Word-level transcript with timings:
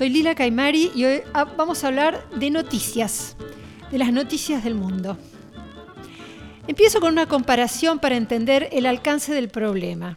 Soy 0.00 0.08
Lila 0.08 0.34
Caimari 0.34 0.90
y 0.94 1.04
hoy 1.04 1.20
ah, 1.34 1.44
vamos 1.44 1.84
a 1.84 1.88
hablar 1.88 2.26
de 2.30 2.48
noticias, 2.48 3.36
de 3.90 3.98
las 3.98 4.10
noticias 4.14 4.64
del 4.64 4.74
mundo. 4.74 5.18
Empiezo 6.66 7.00
con 7.00 7.12
una 7.12 7.26
comparación 7.26 7.98
para 7.98 8.16
entender 8.16 8.70
el 8.72 8.86
alcance 8.86 9.34
del 9.34 9.50
problema. 9.50 10.16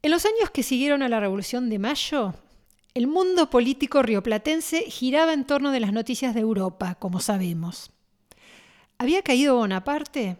En 0.00 0.12
los 0.12 0.24
años 0.26 0.48
que 0.50 0.62
siguieron 0.62 1.02
a 1.02 1.08
la 1.08 1.18
Revolución 1.18 1.68
de 1.68 1.80
Mayo, 1.80 2.34
el 2.94 3.08
mundo 3.08 3.50
político 3.50 4.00
rioplatense 4.00 4.82
giraba 4.82 5.32
en 5.32 5.44
torno 5.44 5.72
de 5.72 5.80
las 5.80 5.92
noticias 5.92 6.34
de 6.34 6.40
Europa, 6.42 6.94
como 7.00 7.18
sabemos. 7.18 7.90
¿Había 8.98 9.22
caído 9.22 9.56
Bonaparte? 9.56 10.36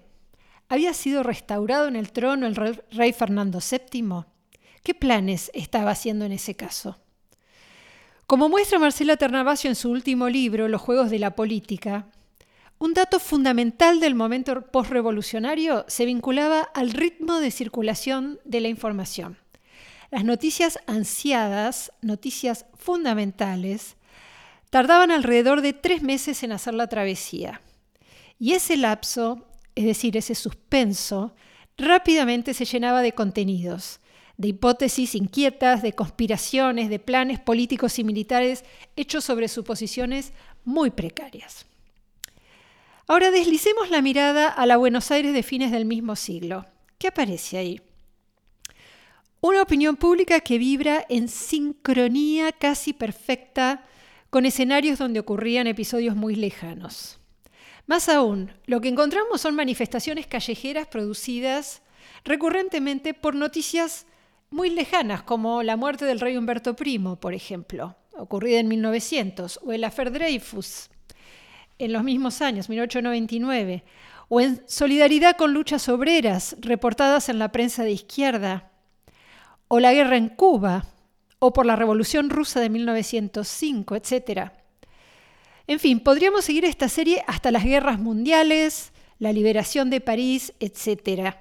¿Había 0.68 0.94
sido 0.94 1.24
restaurado 1.24 1.88
en 1.88 1.96
el 1.96 2.12
trono 2.12 2.46
el 2.46 2.54
rey 2.54 3.12
Fernando 3.12 3.58
VII? 3.58 4.26
¿Qué 4.84 4.94
planes 4.94 5.50
estaba 5.54 5.90
haciendo 5.90 6.24
en 6.24 6.30
ese 6.30 6.54
caso? 6.54 6.98
Como 8.28 8.50
muestra 8.50 8.78
Marcela 8.78 9.16
Ternavasio 9.16 9.70
en 9.70 9.74
su 9.74 9.90
último 9.90 10.28
libro, 10.28 10.68
Los 10.68 10.82
Juegos 10.82 11.08
de 11.08 11.18
la 11.18 11.34
Política, 11.34 12.08
un 12.78 12.92
dato 12.92 13.20
fundamental 13.20 14.00
del 14.00 14.14
momento 14.14 14.70
postrevolucionario 14.70 15.86
se 15.88 16.04
vinculaba 16.04 16.60
al 16.60 16.90
ritmo 16.90 17.40
de 17.40 17.50
circulación 17.50 18.38
de 18.44 18.60
la 18.60 18.68
información. 18.68 19.38
Las 20.10 20.24
noticias 20.24 20.78
ansiadas, 20.86 21.90
noticias 22.02 22.66
fundamentales, 22.76 23.96
tardaban 24.68 25.10
alrededor 25.10 25.62
de 25.62 25.72
tres 25.72 26.02
meses 26.02 26.42
en 26.42 26.52
hacer 26.52 26.74
la 26.74 26.86
travesía. 26.86 27.62
Y 28.38 28.52
ese 28.52 28.76
lapso, 28.76 29.46
es 29.74 29.86
decir, 29.86 30.18
ese 30.18 30.34
suspenso, 30.34 31.34
rápidamente 31.78 32.52
se 32.52 32.66
llenaba 32.66 33.00
de 33.00 33.12
contenidos, 33.12 34.00
de 34.38 34.48
hipótesis 34.48 35.14
inquietas, 35.14 35.82
de 35.82 35.92
conspiraciones, 35.92 36.88
de 36.88 37.00
planes 37.00 37.40
políticos 37.40 37.98
y 37.98 38.04
militares 38.04 38.64
hechos 38.96 39.24
sobre 39.24 39.48
suposiciones 39.48 40.32
muy 40.64 40.90
precarias. 40.90 41.66
Ahora 43.08 43.30
deslicemos 43.30 43.90
la 43.90 44.00
mirada 44.00 44.48
a 44.48 44.64
la 44.64 44.76
Buenos 44.76 45.10
Aires 45.10 45.34
de 45.34 45.42
fines 45.42 45.72
del 45.72 45.84
mismo 45.84 46.14
siglo. 46.14 46.66
¿Qué 46.98 47.08
aparece 47.08 47.58
ahí? 47.58 47.80
Una 49.40 49.62
opinión 49.62 49.96
pública 49.96 50.40
que 50.40 50.58
vibra 50.58 51.04
en 51.08 51.28
sincronía 51.28 52.52
casi 52.52 52.92
perfecta 52.92 53.84
con 54.30 54.46
escenarios 54.46 54.98
donde 54.98 55.20
ocurrían 55.20 55.66
episodios 55.66 56.14
muy 56.14 56.36
lejanos. 56.36 57.18
Más 57.86 58.08
aún, 58.08 58.52
lo 58.66 58.80
que 58.80 58.88
encontramos 58.88 59.40
son 59.40 59.56
manifestaciones 59.56 60.26
callejeras 60.26 60.86
producidas 60.86 61.82
recurrentemente 62.24 63.14
por 63.14 63.34
noticias 63.34 64.06
muy 64.50 64.70
lejanas, 64.70 65.22
como 65.22 65.62
la 65.62 65.76
muerte 65.76 66.04
del 66.04 66.20
rey 66.20 66.36
Humberto 66.36 66.74
I, 66.82 66.98
por 67.20 67.34
ejemplo, 67.34 67.96
ocurrida 68.16 68.60
en 68.60 68.68
1900, 68.68 69.60
o 69.64 69.72
el 69.72 69.84
Affair 69.84 70.10
Dreyfus, 70.12 70.90
en 71.78 71.92
los 71.92 72.02
mismos 72.02 72.42
años, 72.42 72.68
1899, 72.68 73.84
o 74.28 74.40
en 74.40 74.62
solidaridad 74.66 75.36
con 75.36 75.54
luchas 75.54 75.88
obreras 75.88 76.56
reportadas 76.60 77.28
en 77.28 77.38
la 77.38 77.52
prensa 77.52 77.84
de 77.84 77.92
izquierda, 77.92 78.70
o 79.68 79.80
la 79.80 79.92
guerra 79.92 80.16
en 80.16 80.28
Cuba, 80.28 80.84
o 81.38 81.52
por 81.52 81.66
la 81.66 81.76
Revolución 81.76 82.30
Rusa 82.30 82.60
de 82.60 82.70
1905, 82.70 83.94
etc. 83.96 84.50
En 85.66 85.78
fin, 85.78 86.00
podríamos 86.00 86.44
seguir 86.44 86.64
esta 86.64 86.88
serie 86.88 87.22
hasta 87.26 87.50
las 87.50 87.64
guerras 87.64 87.98
mundiales, 88.00 88.92
la 89.18 89.32
liberación 89.32 89.90
de 89.90 90.00
París, 90.00 90.52
etc. 90.58 91.36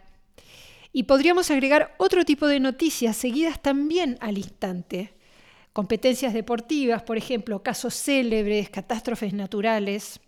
Y 0.98 1.04
podríamos 1.04 1.52
agregar 1.52 1.94
otro 2.00 2.26
tipo 2.26 2.48
de 2.48 2.60
noticias 2.60 3.16
seguidas 3.16 3.62
también 3.62 4.18
al 4.20 4.40
instante. 4.40 5.14
Competencias 5.72 6.34
deportivas, 6.34 7.04
por 7.04 7.18
ejemplo, 7.18 7.62
casos 7.62 7.94
célebres, 7.94 8.72
catástrofes 8.72 9.32
naturales. 9.32 10.20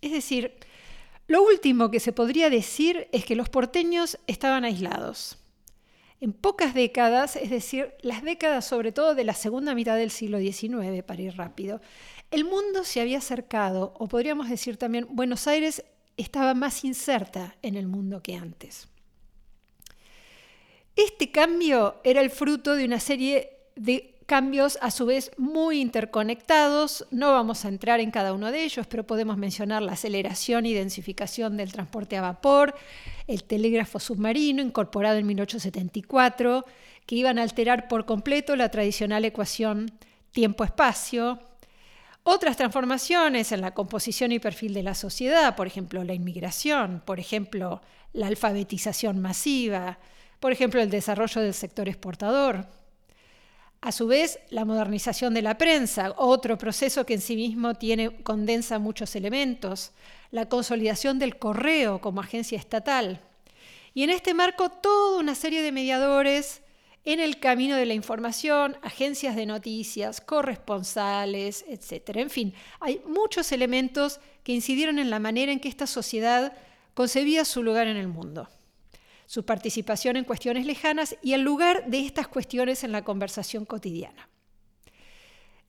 Es 0.00 0.10
decir, 0.10 0.56
lo 1.28 1.44
último 1.44 1.88
que 1.88 2.00
se 2.00 2.12
podría 2.12 2.50
decir 2.50 3.06
es 3.12 3.24
que 3.24 3.36
los 3.36 3.48
porteños 3.48 4.18
estaban 4.26 4.64
aislados. 4.64 5.38
En 6.20 6.32
pocas 6.32 6.74
décadas, 6.74 7.36
es 7.36 7.50
decir, 7.50 7.94
las 8.00 8.24
décadas 8.24 8.64
sobre 8.64 8.90
todo 8.90 9.14
de 9.14 9.22
la 9.22 9.34
segunda 9.34 9.76
mitad 9.76 9.96
del 9.96 10.10
siglo 10.10 10.40
XIX, 10.40 11.04
para 11.06 11.22
ir 11.22 11.36
rápido, 11.36 11.80
el 12.32 12.44
mundo 12.44 12.82
se 12.82 13.00
había 13.00 13.18
acercado, 13.18 13.94
o 14.00 14.08
podríamos 14.08 14.50
decir 14.50 14.78
también, 14.78 15.06
Buenos 15.10 15.46
Aires 15.46 15.84
estaba 16.16 16.54
más 16.54 16.84
inserta 16.84 17.54
en 17.62 17.76
el 17.76 17.86
mundo 17.86 18.20
que 18.20 18.34
antes. 18.34 18.88
Este 20.96 21.30
cambio 21.30 21.96
era 22.04 22.20
el 22.20 22.30
fruto 22.30 22.74
de 22.74 22.84
una 22.84 23.00
serie 23.00 23.58
de 23.76 24.20
cambios 24.30 24.78
a 24.80 24.92
su 24.92 25.06
vez 25.06 25.32
muy 25.38 25.80
interconectados. 25.80 27.04
No 27.10 27.32
vamos 27.32 27.64
a 27.64 27.68
entrar 27.68 27.98
en 27.98 28.12
cada 28.12 28.32
uno 28.32 28.52
de 28.52 28.62
ellos, 28.62 28.86
pero 28.86 29.04
podemos 29.04 29.36
mencionar 29.36 29.82
la 29.82 29.94
aceleración 29.94 30.66
y 30.66 30.72
densificación 30.72 31.56
del 31.56 31.72
transporte 31.72 32.16
a 32.16 32.20
vapor, 32.20 32.76
el 33.26 33.42
telégrafo 33.42 33.98
submarino 33.98 34.62
incorporado 34.62 35.18
en 35.18 35.26
1874, 35.26 36.64
que 37.06 37.16
iban 37.16 37.40
a 37.40 37.42
alterar 37.42 37.88
por 37.88 38.06
completo 38.06 38.54
la 38.54 38.68
tradicional 38.68 39.24
ecuación 39.24 39.90
tiempo-espacio. 40.30 41.40
Otras 42.22 42.56
transformaciones 42.56 43.50
en 43.50 43.62
la 43.62 43.74
composición 43.74 44.30
y 44.30 44.38
perfil 44.38 44.74
de 44.74 44.84
la 44.84 44.94
sociedad, 44.94 45.56
por 45.56 45.66
ejemplo, 45.66 46.04
la 46.04 46.14
inmigración, 46.14 47.02
por 47.04 47.18
ejemplo, 47.18 47.82
la 48.12 48.28
alfabetización 48.28 49.18
masiva, 49.18 49.98
por 50.40 50.52
ejemplo, 50.52 50.80
el 50.80 50.90
desarrollo 50.90 51.42
del 51.42 51.54
sector 51.54 51.88
exportador. 51.88 52.66
A 53.82 53.92
su 53.92 54.06
vez, 54.06 54.38
la 54.50 54.64
modernización 54.64 55.32
de 55.32 55.42
la 55.42 55.56
prensa, 55.56 56.14
otro 56.16 56.58
proceso 56.58 57.06
que 57.06 57.14
en 57.14 57.20
sí 57.20 57.36
mismo 57.36 57.74
tiene, 57.74 58.22
condensa 58.22 58.78
muchos 58.78 59.14
elementos, 59.16 59.92
la 60.30 60.48
consolidación 60.48 61.18
del 61.18 61.38
correo 61.38 62.00
como 62.00 62.20
agencia 62.20 62.58
estatal. 62.58 63.20
Y 63.94 64.02
en 64.02 64.10
este 64.10 64.34
marco, 64.34 64.70
toda 64.70 65.18
una 65.18 65.34
serie 65.34 65.62
de 65.62 65.72
mediadores 65.72 66.62
en 67.04 67.20
el 67.20 67.40
camino 67.40 67.76
de 67.76 67.86
la 67.86 67.94
información, 67.94 68.76
agencias 68.82 69.34
de 69.34 69.46
noticias, 69.46 70.20
corresponsales, 70.20 71.64
etc. 71.68 72.16
En 72.16 72.30
fin, 72.30 72.54
hay 72.80 73.00
muchos 73.06 73.50
elementos 73.52 74.20
que 74.44 74.52
incidieron 74.52 74.98
en 74.98 75.08
la 75.08 75.20
manera 75.20 75.52
en 75.52 75.60
que 75.60 75.68
esta 75.68 75.86
sociedad 75.86 76.52
concebía 76.92 77.46
su 77.46 77.62
lugar 77.62 77.88
en 77.88 77.96
el 77.96 78.08
mundo 78.08 78.48
su 79.30 79.44
participación 79.44 80.16
en 80.16 80.24
cuestiones 80.24 80.66
lejanas 80.66 81.14
y 81.22 81.34
el 81.34 81.42
lugar 81.42 81.86
de 81.86 82.04
estas 82.04 82.26
cuestiones 82.26 82.82
en 82.82 82.90
la 82.90 83.04
conversación 83.04 83.64
cotidiana. 83.64 84.28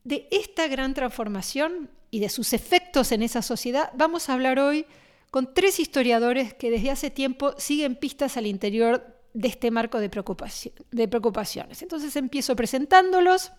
De 0.02 0.26
esta 0.32 0.66
gran 0.66 0.94
transformación 0.94 1.88
y 2.10 2.18
de 2.18 2.28
sus 2.28 2.54
efectos 2.54 3.12
en 3.12 3.22
esa 3.22 3.40
sociedad 3.40 3.92
vamos 3.94 4.28
a 4.28 4.32
hablar 4.32 4.58
hoy 4.58 4.84
con 5.30 5.54
tres 5.54 5.78
historiadores 5.78 6.54
que 6.54 6.72
desde 6.72 6.90
hace 6.90 7.10
tiempo 7.10 7.54
siguen 7.56 7.94
pistas 7.94 8.36
al 8.36 8.46
interior 8.46 9.16
de 9.32 9.46
este 9.46 9.70
marco 9.70 10.00
de, 10.00 10.08
preocupaciones. 10.08 11.82
Entonces 11.82 12.16
empiezo 12.16 12.56
presentándolos. 12.56 13.52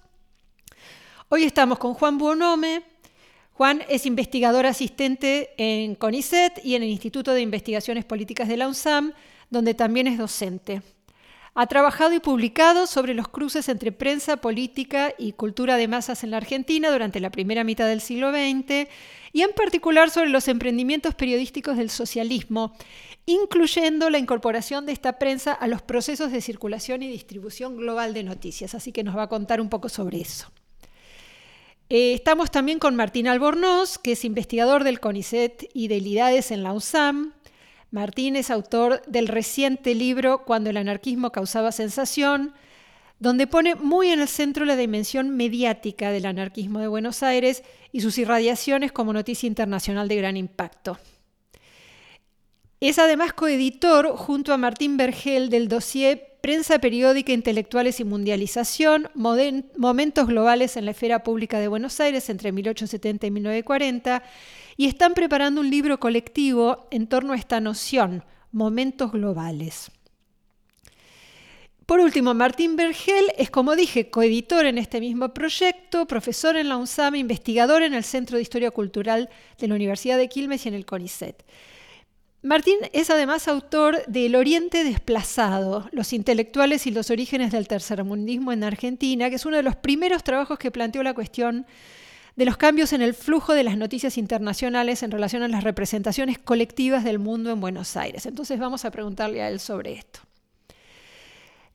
Hoy 1.30 1.46
estamos 1.46 1.80
con 1.80 1.94
Juan 1.94 2.18
Buonome. 2.18 2.84
Juan 3.54 3.82
es 3.88 4.06
investigador 4.06 4.66
asistente 4.66 5.54
en 5.56 5.96
CONICET 5.96 6.60
y 6.62 6.76
en 6.76 6.84
el 6.84 6.90
Instituto 6.90 7.34
de 7.34 7.40
Investigaciones 7.40 8.04
Políticas 8.04 8.50
de 8.50 8.58
la 8.58 8.68
UNSAM 8.68 9.14
donde 9.54 9.74
también 9.74 10.08
es 10.08 10.18
docente. 10.18 10.82
Ha 11.56 11.68
trabajado 11.68 12.14
y 12.14 12.20
publicado 12.20 12.88
sobre 12.88 13.14
los 13.14 13.28
cruces 13.28 13.70
entre 13.70 13.92
prensa, 13.92 14.38
política 14.38 15.14
y 15.20 15.34
cultura 15.34 15.78
de 15.78 15.88
masas 15.88 16.24
en 16.24 16.32
la 16.32 16.38
Argentina 16.38 16.92
durante 16.92 17.20
la 17.20 17.30
primera 17.30 17.64
mitad 17.64 17.88
del 17.88 18.02
siglo 18.02 18.32
XX 18.32 18.90
y 19.32 19.42
en 19.44 19.54
particular 19.56 20.10
sobre 20.10 20.30
los 20.30 20.48
emprendimientos 20.48 21.14
periodísticos 21.14 21.78
del 21.78 21.92
socialismo, 21.92 22.76
incluyendo 23.28 24.10
la 24.10 24.18
incorporación 24.18 24.88
de 24.88 24.94
esta 24.94 25.20
prensa 25.20 25.54
a 25.54 25.68
los 25.68 25.84
procesos 25.84 26.32
de 26.32 26.42
circulación 26.42 27.04
y 27.04 27.08
distribución 27.08 27.78
global 27.78 28.16
de 28.16 28.24
noticias. 28.24 28.74
Así 28.74 28.92
que 28.92 29.04
nos 29.04 29.16
va 29.16 29.24
a 29.24 29.30
contar 29.30 29.62
un 29.62 29.70
poco 29.70 29.90
sobre 29.90 30.22
eso. 30.22 30.52
Eh, 31.90 32.14
estamos 32.16 32.50
también 32.50 32.80
con 32.80 32.96
Martín 32.96 33.28
Albornoz, 33.28 34.00
que 34.00 34.14
es 34.14 34.26
investigador 34.26 34.84
del 34.84 35.00
CONICET 35.00 35.70
y 35.76 35.88
de 35.88 35.98
IDADES 35.98 36.50
en 36.50 36.64
la 36.64 36.74
USAM, 36.74 37.34
Martín 37.94 38.36
es 38.36 38.50
autor 38.50 39.04
del 39.06 39.28
reciente 39.28 39.94
libro 39.94 40.46
Cuando 40.46 40.72
el 40.72 40.78
anarquismo 40.78 41.32
causaba 41.32 41.72
sensación, 41.72 42.56
donde 43.20 43.46
pone 43.46 43.76
muy 43.76 44.10
en 44.10 44.20
el 44.20 44.28
centro 44.28 44.66
la 44.66 44.76
dimensión 44.76 45.30
mediática 45.30 46.10
del 46.10 46.26
anarquismo 46.26 46.80
de 46.80 46.88
Buenos 46.88 47.22
Aires 47.22 47.62
y 47.92 48.02
sus 48.02 48.18
irradiaciones 48.18 48.92
como 48.92 49.14
noticia 49.14 49.46
internacional 49.46 50.08
de 50.08 50.16
gran 50.16 50.38
impacto. 50.38 50.98
Es 52.80 52.98
además 52.98 53.34
coeditor 53.34 54.18
junto 54.18 54.54
a 54.54 54.58
Martín 54.58 54.98
Bergel 54.98 55.52
del 55.52 55.68
dossier 55.68 56.40
Prensa 56.42 56.80
Periódica, 56.80 57.32
Intelectuales 57.32 58.00
y 58.00 58.06
Mundialización, 58.06 59.12
Momentos 59.14 60.26
Globales 60.26 60.78
en 60.78 60.86
la 60.86 60.92
Esfera 60.92 61.22
Pública 61.22 61.60
de 61.60 61.68
Buenos 61.68 62.00
Aires 62.00 62.28
entre 62.32 62.52
1870 62.52 63.28
y 63.28 63.32
1940, 63.32 64.24
y 64.78 64.88
están 64.88 65.14
preparando 65.14 65.62
un 65.62 65.70
libro 65.70 66.00
colectivo 66.00 66.88
en 66.92 67.08
torno 67.08 67.34
a 67.34 67.38
esta 67.38 67.60
noción, 67.60 68.24
Momentos 68.52 69.12
Globales. 69.12 69.92
Por 71.86 72.00
último, 72.00 72.34
Martín 72.34 72.78
Bergel 72.78 73.26
es, 73.38 73.50
como 73.50 73.76
dije, 73.76 74.10
coeditor 74.10 74.66
en 74.66 74.78
este 74.78 75.02
mismo 75.02 75.34
proyecto, 75.34 76.08
profesor 76.08 76.56
en 76.56 76.70
la 76.70 76.78
UNSAM, 76.78 77.16
investigador 77.16 77.84
en 77.84 77.94
el 77.94 78.06
Centro 78.06 78.38
de 78.38 78.42
Historia 78.42 78.72
Cultural 78.72 79.30
de 79.58 79.68
la 79.68 79.76
Universidad 79.76 80.18
de 80.18 80.30
Quilmes 80.30 80.66
y 80.66 80.70
en 80.70 80.76
el 80.76 80.86
CONICET. 80.86 81.44
Martín 82.42 82.78
es 82.94 83.10
además 83.10 83.48
autor 83.48 84.06
de 84.08 84.26
El 84.26 84.36
Oriente 84.36 84.84
Desplazado, 84.84 85.88
los 85.92 86.14
intelectuales 86.14 86.88
y 86.88 86.92
los 86.92 87.10
orígenes 87.10 87.52
del 87.52 87.68
tercermundismo 87.68 88.52
en 88.52 88.64
Argentina, 88.64 89.30
que 89.30 89.36
es 89.36 89.46
uno 89.46 89.58
de 89.58 89.64
los 89.64 89.76
primeros 89.76 90.24
trabajos 90.24 90.60
que 90.60 90.72
planteó 90.72 91.04
la 91.04 91.14
cuestión 91.14 91.66
de 92.36 92.46
los 92.46 92.58
cambios 92.58 92.94
en 92.94 93.02
el 93.02 93.14
flujo 93.14 93.54
de 93.54 93.64
las 93.64 93.78
noticias 93.78 94.18
internacionales 94.18 95.04
en 95.04 95.12
relación 95.12 95.44
a 95.44 95.48
las 95.48 95.64
representaciones 95.64 96.40
colectivas 96.40 97.04
del 97.04 97.20
mundo 97.20 97.52
en 97.52 97.62
Buenos 97.62 97.96
Aires. 97.96 98.26
Entonces 98.26 98.60
vamos 98.60 98.86
a 98.86 98.92
preguntarle 98.92 99.42
a 99.42 99.50
él 99.50 99.60
sobre 99.60 99.94
esto. 99.94 100.20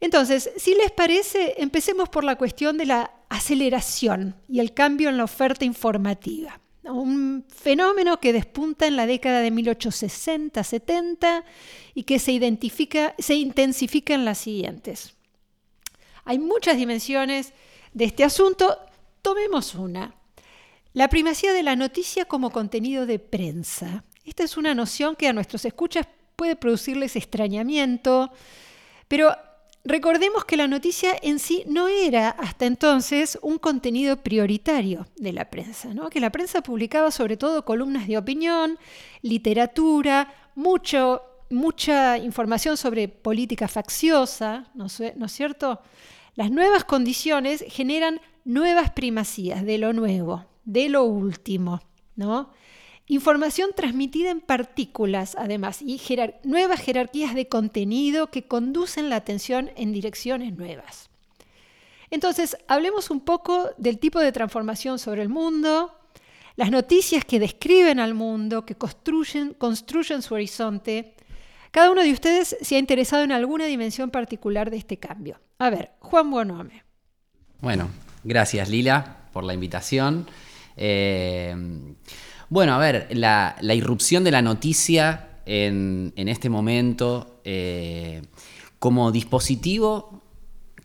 Entonces, 0.00 0.50
si 0.56 0.74
les 0.74 0.90
parece, 0.92 1.54
empecemos 1.58 2.08
por 2.08 2.24
la 2.24 2.36
cuestión 2.36 2.78
de 2.78 2.86
la 2.86 3.10
aceleración 3.28 4.36
y 4.48 4.60
el 4.60 4.72
cambio 4.74 5.08
en 5.08 5.16
la 5.16 5.24
oferta 5.24 5.64
informativa 5.64 6.60
un 6.92 7.44
fenómeno 7.48 8.18
que 8.20 8.32
despunta 8.32 8.86
en 8.86 8.96
la 8.96 9.06
década 9.06 9.40
de 9.40 9.52
1860-70 9.52 11.44
y 11.94 12.04
que 12.04 12.18
se, 12.18 12.32
identifica, 12.32 13.14
se 13.18 13.34
intensifica 13.34 14.14
en 14.14 14.24
las 14.24 14.38
siguientes. 14.38 15.14
Hay 16.24 16.38
muchas 16.38 16.76
dimensiones 16.76 17.52
de 17.92 18.06
este 18.06 18.24
asunto, 18.24 18.78
tomemos 19.22 19.74
una. 19.74 20.14
La 20.92 21.08
primacía 21.08 21.52
de 21.52 21.62
la 21.62 21.76
noticia 21.76 22.24
como 22.24 22.50
contenido 22.50 23.06
de 23.06 23.18
prensa. 23.18 24.04
Esta 24.24 24.44
es 24.44 24.56
una 24.56 24.74
noción 24.74 25.16
que 25.16 25.28
a 25.28 25.32
nuestros 25.32 25.64
escuchas 25.64 26.06
puede 26.36 26.56
producirles 26.56 27.16
extrañamiento, 27.16 28.30
pero 29.08 29.34
Recordemos 29.84 30.44
que 30.44 30.58
la 30.58 30.66
noticia 30.66 31.16
en 31.22 31.38
sí 31.38 31.64
no 31.66 31.88
era 31.88 32.28
hasta 32.28 32.66
entonces 32.66 33.38
un 33.40 33.56
contenido 33.56 34.18
prioritario 34.18 35.06
de 35.16 35.32
la 35.32 35.48
prensa, 35.48 35.94
¿no? 35.94 36.10
que 36.10 36.20
la 36.20 36.30
prensa 36.30 36.62
publicaba 36.62 37.10
sobre 37.10 37.38
todo 37.38 37.64
columnas 37.64 38.06
de 38.06 38.18
opinión, 38.18 38.78
literatura, 39.22 40.34
mucho, 40.54 41.22
mucha 41.48 42.18
información 42.18 42.76
sobre 42.76 43.08
política 43.08 43.66
facciosa, 43.66 44.66
¿no 44.74 44.86
es 44.86 45.32
cierto? 45.32 45.80
Las 46.34 46.50
nuevas 46.50 46.84
condiciones 46.84 47.64
generan 47.68 48.20
nuevas 48.44 48.90
primacías 48.90 49.64
de 49.64 49.78
lo 49.78 49.94
nuevo, 49.94 50.44
de 50.68 50.90
lo 50.90 51.04
último, 51.04 51.80
¿no? 52.14 52.50
Información 53.06 53.70
transmitida 53.74 54.30
en 54.30 54.42
partículas, 54.42 55.34
además, 55.38 55.80
y 55.80 55.98
nuevas 56.44 56.80
jerarquías 56.80 57.34
de 57.34 57.48
contenido 57.48 58.30
que 58.30 58.46
conducen 58.46 59.08
la 59.08 59.16
atención 59.16 59.70
en 59.76 59.94
direcciones 59.94 60.58
nuevas. 60.58 61.08
Entonces, 62.10 62.58
hablemos 62.68 63.10
un 63.10 63.20
poco 63.20 63.70
del 63.78 63.98
tipo 63.98 64.20
de 64.20 64.30
transformación 64.30 64.98
sobre 64.98 65.22
el 65.22 65.30
mundo, 65.30 65.94
las 66.56 66.70
noticias 66.70 67.24
que 67.24 67.40
describen 67.40 67.98
al 67.98 68.12
mundo, 68.12 68.66
que 68.66 68.74
construyen, 68.74 69.54
construyen 69.54 70.20
su 70.20 70.34
horizonte. 70.34 71.14
Cada 71.70 71.90
uno 71.90 72.02
de 72.02 72.12
ustedes 72.12 72.58
se 72.60 72.76
ha 72.76 72.78
interesado 72.78 73.24
en 73.24 73.32
alguna 73.32 73.64
dimensión 73.64 74.10
particular 74.10 74.70
de 74.70 74.76
este 74.76 74.98
cambio. 74.98 75.40
A 75.58 75.70
ver, 75.70 75.92
Juan 76.00 76.30
Bonome. 76.30 76.84
Bueno, 77.60 77.88
gracias 78.22 78.68
Lila 78.68 79.28
por 79.32 79.44
la 79.44 79.54
invitación. 79.54 80.26
Eh, 80.78 81.54
bueno, 82.50 82.74
a 82.74 82.78
ver, 82.78 83.08
la, 83.10 83.56
irrupción 83.74 84.24
de 84.24 84.30
la 84.30 84.40
noticia 84.40 85.40
en, 85.44 86.12
este 86.16 86.48
momento 86.48 87.40
eh, 87.44 88.22
como 88.78 89.12
dispositivo 89.12 90.22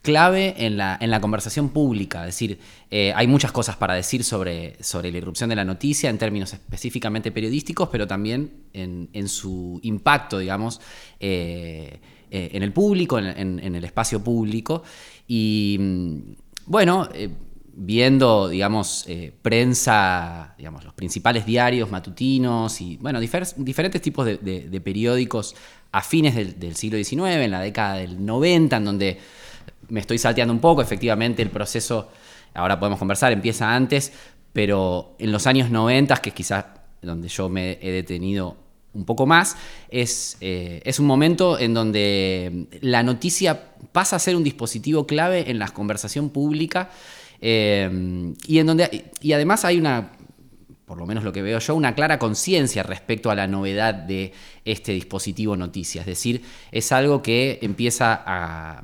clave 0.01 0.55
en 0.57 0.75
la, 0.75 1.19
conversación 1.21 1.69
pública. 1.69 2.27
Es 2.27 2.35
decir, 2.35 2.59
eh, 2.91 3.13
hay 3.15 3.27
muchas 3.27 3.53
cosas 3.53 3.77
para 3.77 3.93
decir 3.93 4.25
sobre, 4.25 4.75
sobre, 4.83 5.09
la 5.09 5.19
irrupción 5.19 5.49
de 5.49 5.55
la 5.55 5.63
noticia 5.63 6.09
en 6.09 6.17
términos 6.17 6.51
específicamente 6.51 7.31
periodísticos, 7.31 7.87
pero 7.89 8.07
también 8.07 8.51
en, 8.73 9.27
su 9.29 9.79
impacto, 9.83 10.39
digamos, 10.39 10.81
eh, 11.21 12.01
en 12.29 12.61
el 12.61 12.73
público, 12.73 13.19
en, 13.19 13.59
en, 13.59 13.75
el 13.75 13.83
espacio 13.85 14.21
público. 14.21 14.83
Y 15.29 15.77
mm, 15.79 16.17
bueno, 16.65 17.07
viendo, 17.75 18.49
digamos, 18.49 19.05
eh, 19.07 19.33
prensa, 19.41 20.53
digamos, 20.57 20.83
los 20.83 20.93
principales 20.93 21.45
diarios 21.45 21.89
matutinos 21.89 22.79
y, 22.81 22.97
bueno, 22.97 23.19
diferentes 23.19 24.01
tipos 24.01 24.25
de, 24.25 24.81
periódicos 24.83 25.55
a 25.91 26.01
fines 26.01 26.35
del, 26.35 26.75
siglo 26.75 26.97
XIX, 26.97 27.43
en 27.43 27.51
la 27.51 27.61
década 27.61 27.95
del 27.95 28.23
90, 28.23 28.77
en 28.77 28.85
donde 28.85 29.19
me 29.89 29.99
estoy 29.99 30.17
salteando 30.17 30.53
un 30.53 30.59
poco, 30.59 30.81
efectivamente 30.81 31.41
el 31.41 31.49
proceso, 31.49 32.09
ahora 32.53 32.79
podemos 32.79 32.99
conversar, 32.99 33.31
empieza 33.31 33.73
antes, 33.73 34.13
pero 34.53 35.15
en 35.17 35.31
los 35.31 35.47
años 35.47 35.71
90, 35.71 36.15
que 36.17 36.29
es 36.29 36.35
quizás 36.35 36.65
donde 37.01 37.27
yo 37.27 37.49
me 37.49 37.79
he 37.81 37.91
detenido 37.91 38.55
un 38.93 39.05
poco 39.05 39.25
más, 39.25 39.57
es, 39.89 40.37
eh, 40.41 40.79
es, 40.85 40.99
un 40.99 41.07
momento 41.07 41.57
en 41.57 41.73
donde 41.73 42.67
la 42.81 43.01
noticia 43.01 43.73
pasa 43.91 44.15
a 44.15 44.19
ser 44.19 44.35
un 44.35 44.43
dispositivo 44.43 45.07
clave 45.07 45.49
en 45.49 45.57
la 45.57 45.69
conversación 45.69 46.29
pública 46.29 46.91
Em, 47.41 48.35
y, 48.47 48.59
en 48.59 48.67
donde, 48.67 49.11
y 49.21 49.33
además 49.33 49.65
hay 49.65 49.77
una, 49.77 50.11
por 50.85 50.97
lo 50.97 51.05
menos 51.05 51.23
lo 51.23 51.33
que 51.33 51.41
veo 51.41 51.59
yo, 51.59 51.75
una 51.75 51.95
clara 51.95 52.19
conciencia 52.19 52.83
respecto 52.83 53.31
a 53.31 53.35
la 53.35 53.47
novedad 53.47 53.93
de 53.93 54.33
este 54.65 54.93
dispositivo 54.93 55.55
noticia. 55.57 56.01
Es 56.01 56.07
decir, 56.07 56.43
es 56.71 56.91
algo 56.91 57.21
que 57.21 57.59
empieza 57.61 58.23
a, 58.25 58.83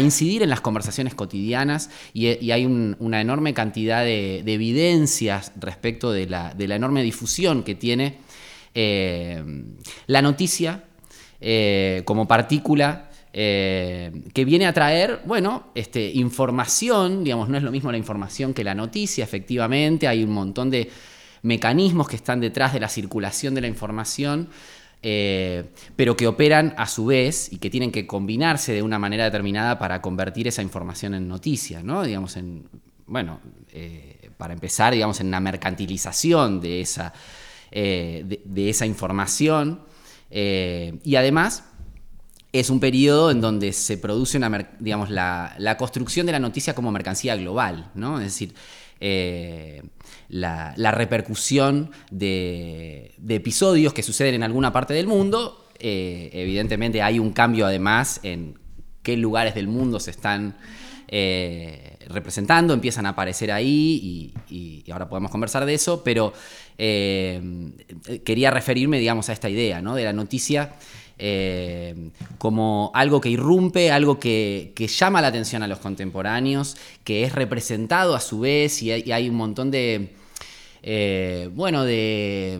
incidir 0.00 0.44
en 0.44 0.50
las 0.50 0.60
conversaciones 0.60 1.14
cotidianas 1.14 1.90
y, 2.14 2.50
hay 2.52 2.64
una 2.64 3.20
enorme 3.20 3.52
cantidad 3.54 4.04
de, 4.04 4.38
evidencias 4.38 5.52
respecto 5.56 6.12
de 6.12 6.26
la, 6.26 6.54
enorme 6.56 7.02
difusión 7.02 7.64
que 7.64 7.74
tiene 7.74 8.18
em, 8.72 9.76
la 10.06 10.22
noticia 10.22 10.84
eh, 11.40 12.02
como 12.04 12.28
partícula 12.28 13.09
eh, 13.32 14.10
que 14.34 14.44
viene 14.44 14.66
a 14.66 14.72
traer, 14.72 15.20
bueno, 15.24 15.68
este, 15.74 16.10
información, 16.10 17.22
digamos, 17.22 17.48
no 17.48 17.56
es 17.56 17.62
lo 17.62 17.70
mismo 17.70 17.92
la 17.92 17.98
información 17.98 18.52
que 18.52 18.64
la 18.64 18.74
noticia, 18.74 19.22
efectivamente, 19.22 20.08
hay 20.08 20.24
un 20.24 20.32
montón 20.32 20.68
de 20.68 20.90
mecanismos 21.42 22.08
que 22.08 22.16
están 22.16 22.40
detrás 22.40 22.72
de 22.72 22.80
la 22.80 22.88
circulación 22.88 23.54
de 23.54 23.60
la 23.60 23.68
información, 23.68 24.48
eh, 25.02 25.64
pero 25.94 26.16
que 26.16 26.26
operan 26.26 26.74
a 26.76 26.86
su 26.86 27.06
vez 27.06 27.52
y 27.52 27.58
que 27.58 27.70
tienen 27.70 27.92
que 27.92 28.06
combinarse 28.06 28.72
de 28.72 28.82
una 28.82 28.98
manera 28.98 29.24
determinada 29.24 29.78
para 29.78 30.02
convertir 30.02 30.48
esa 30.48 30.62
información 30.62 31.14
en 31.14 31.28
noticia, 31.28 31.84
¿no? 31.84 32.02
Digamos, 32.02 32.36
en, 32.36 32.64
bueno, 33.06 33.40
eh, 33.72 34.30
para 34.36 34.54
empezar, 34.54 34.92
digamos, 34.92 35.20
en 35.20 35.28
una 35.28 35.40
mercantilización 35.40 36.60
de 36.60 36.80
esa, 36.80 37.12
de 37.70 38.68
esa 38.68 38.86
información. 38.86 39.82
y 40.30 41.14
además, 41.14 41.69
es 42.52 42.70
un 42.70 42.80
periodo 42.80 43.30
en 43.30 43.40
donde 43.40 43.72
se 43.72 43.96
produce 43.96 44.36
una, 44.36 44.70
digamos, 44.78 45.10
la, 45.10 45.76
construcción 45.78 46.26
de 46.26 46.32
la 46.32 46.38
noticia 46.38 46.74
como 46.74 46.90
mercancía 46.90 47.36
global, 47.36 47.90
¿no? 47.94 48.18
Es 48.18 48.26
decir, 48.26 48.54
eh, 49.00 49.82
la, 50.28 50.74
repercusión 50.90 51.90
de, 52.10 53.14
episodios 53.28 53.92
que 53.92 54.02
suceden 54.02 54.34
en 54.34 54.42
alguna 54.42 54.72
parte 54.72 54.94
del 54.94 55.06
mundo. 55.06 55.68
Eh, 55.78 56.30
evidentemente 56.32 57.02
hay 57.02 57.18
un 57.18 57.32
cambio 57.32 57.66
además 57.66 58.20
en 58.22 58.58
qué 59.02 59.16
lugares 59.16 59.54
del 59.54 59.66
mundo 59.66 59.98
se 59.98 60.10
están 60.10 60.56
eh, 61.10 61.98
representando, 62.08 62.72
empiezan 62.72 63.04
a 63.04 63.10
aparecer 63.10 63.52
ahí 63.52 64.32
y, 64.48 64.90
ahora 64.90 65.08
podemos 65.08 65.30
conversar 65.30 65.66
de 65.66 65.74
eso, 65.74 66.02
pero 66.02 66.32
quería 66.78 68.50
referirme, 68.50 68.98
digamos, 68.98 69.28
a 69.28 69.32
esta 69.34 69.48
idea, 69.50 69.82
¿no? 69.82 69.94
De 69.94 70.04
la 70.04 70.12
noticia 70.12 70.72
eh, 71.22 72.12
como 72.38 72.90
algo 72.94 73.20
que 73.20 73.28
irrumpe, 73.28 73.92
algo 73.92 74.18
que, 74.18 74.72
llama 74.78 75.20
la 75.20 75.28
atención 75.28 75.62
a 75.62 75.68
los 75.68 75.78
contemporáneos, 75.78 76.78
que 77.04 77.24
es 77.24 77.34
representado 77.34 78.14
a 78.14 78.20
su 78.20 78.40
vez 78.40 78.82
y 78.82 78.90
hay, 78.90 79.28
un 79.28 79.36
montón 79.36 79.70
de, 79.70 80.14
eh, 80.82 81.50
bueno, 81.52 81.84
de, 81.84 82.58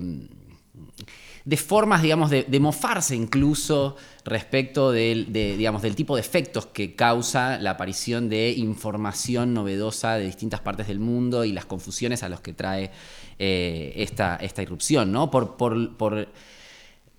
de 1.45 1.57
formas, 1.57 2.03
digamos, 2.03 2.31
de, 2.31 2.61
mofarse 2.61 3.17
incluso 3.17 3.97
respecto 4.25 4.93
del, 4.93 5.33
de, 5.33 5.57
digamos, 5.57 5.83
del 5.83 5.95
tipo 5.95 6.15
de 6.15 6.21
efectos 6.21 6.67
que 6.67 6.95
causa 6.95 7.59
la 7.59 7.73
aparición 7.73 8.29
de 8.29 8.51
información 8.51 9.55
novedosa 9.55 10.15
de 10.15 10.27
distintas 10.27 10.61
partes 10.61 10.87
del 10.89 10.99
mundo 10.99 11.45
y 11.45 11.53
las 11.53 11.65
confusiones 11.65 12.23
a 12.23 12.29
los 12.29 12.41
que 12.41 12.53
trae 12.53 12.91
eh, 13.39 13.93
esta, 13.97 14.37
esta 14.37 14.63
irrupción, 14.63 15.13
¿no? 15.13 15.31
Por, 15.31 15.57
por, 15.57 15.97
por, 15.97 16.29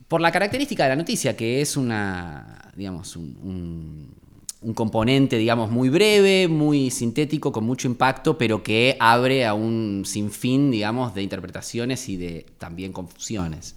por, 0.08 0.22
la 0.22 0.32
característica 0.32 0.84
de 0.84 0.90
la 0.90 0.96
noticia, 0.96 1.36
que 1.36 1.62
es 1.62 1.76
una, 1.76 2.72
digamos, 2.76 3.16
un 3.16 4.21
un 4.62 4.74
componente, 4.76 5.38
digamos, 5.38 5.72
muy 5.72 5.90
breve, 5.90 6.48
muy 6.48 6.92
sintético, 6.92 7.52
con 7.52 7.66
mucho 7.66 7.88
impacto, 7.88 8.38
pero 8.38 8.62
que 8.62 8.96
abre 9.00 9.46
a 9.46 9.56
un 9.56 10.04
sinfín, 10.06 10.70
digamos, 10.70 11.16
de 11.16 11.24
interpretaciones 11.24 12.08
y 12.10 12.18
de 12.18 12.46
también 12.60 12.94
confusiones. 12.94 13.76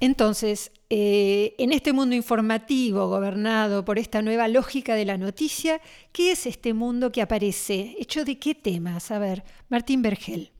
Entonces, 0.00 0.72
eh, 0.90 1.54
en 1.58 1.72
este 1.72 1.92
mundo 1.92 2.14
informativo 2.14 3.08
gobernado 3.08 3.84
por 3.84 3.98
esta 3.98 4.22
nueva 4.22 4.48
lógica 4.48 4.94
de 4.94 5.04
la 5.04 5.18
noticia, 5.18 5.80
¿qué 6.12 6.32
es 6.32 6.46
este 6.46 6.72
mundo 6.72 7.12
que 7.12 7.22
aparece? 7.22 7.96
¿Hecho 7.98 8.24
de 8.24 8.38
qué 8.38 8.54
temas? 8.54 9.10
A 9.10 9.18
ver, 9.18 9.44
Martín 9.68 10.02
Bergel. 10.02 10.50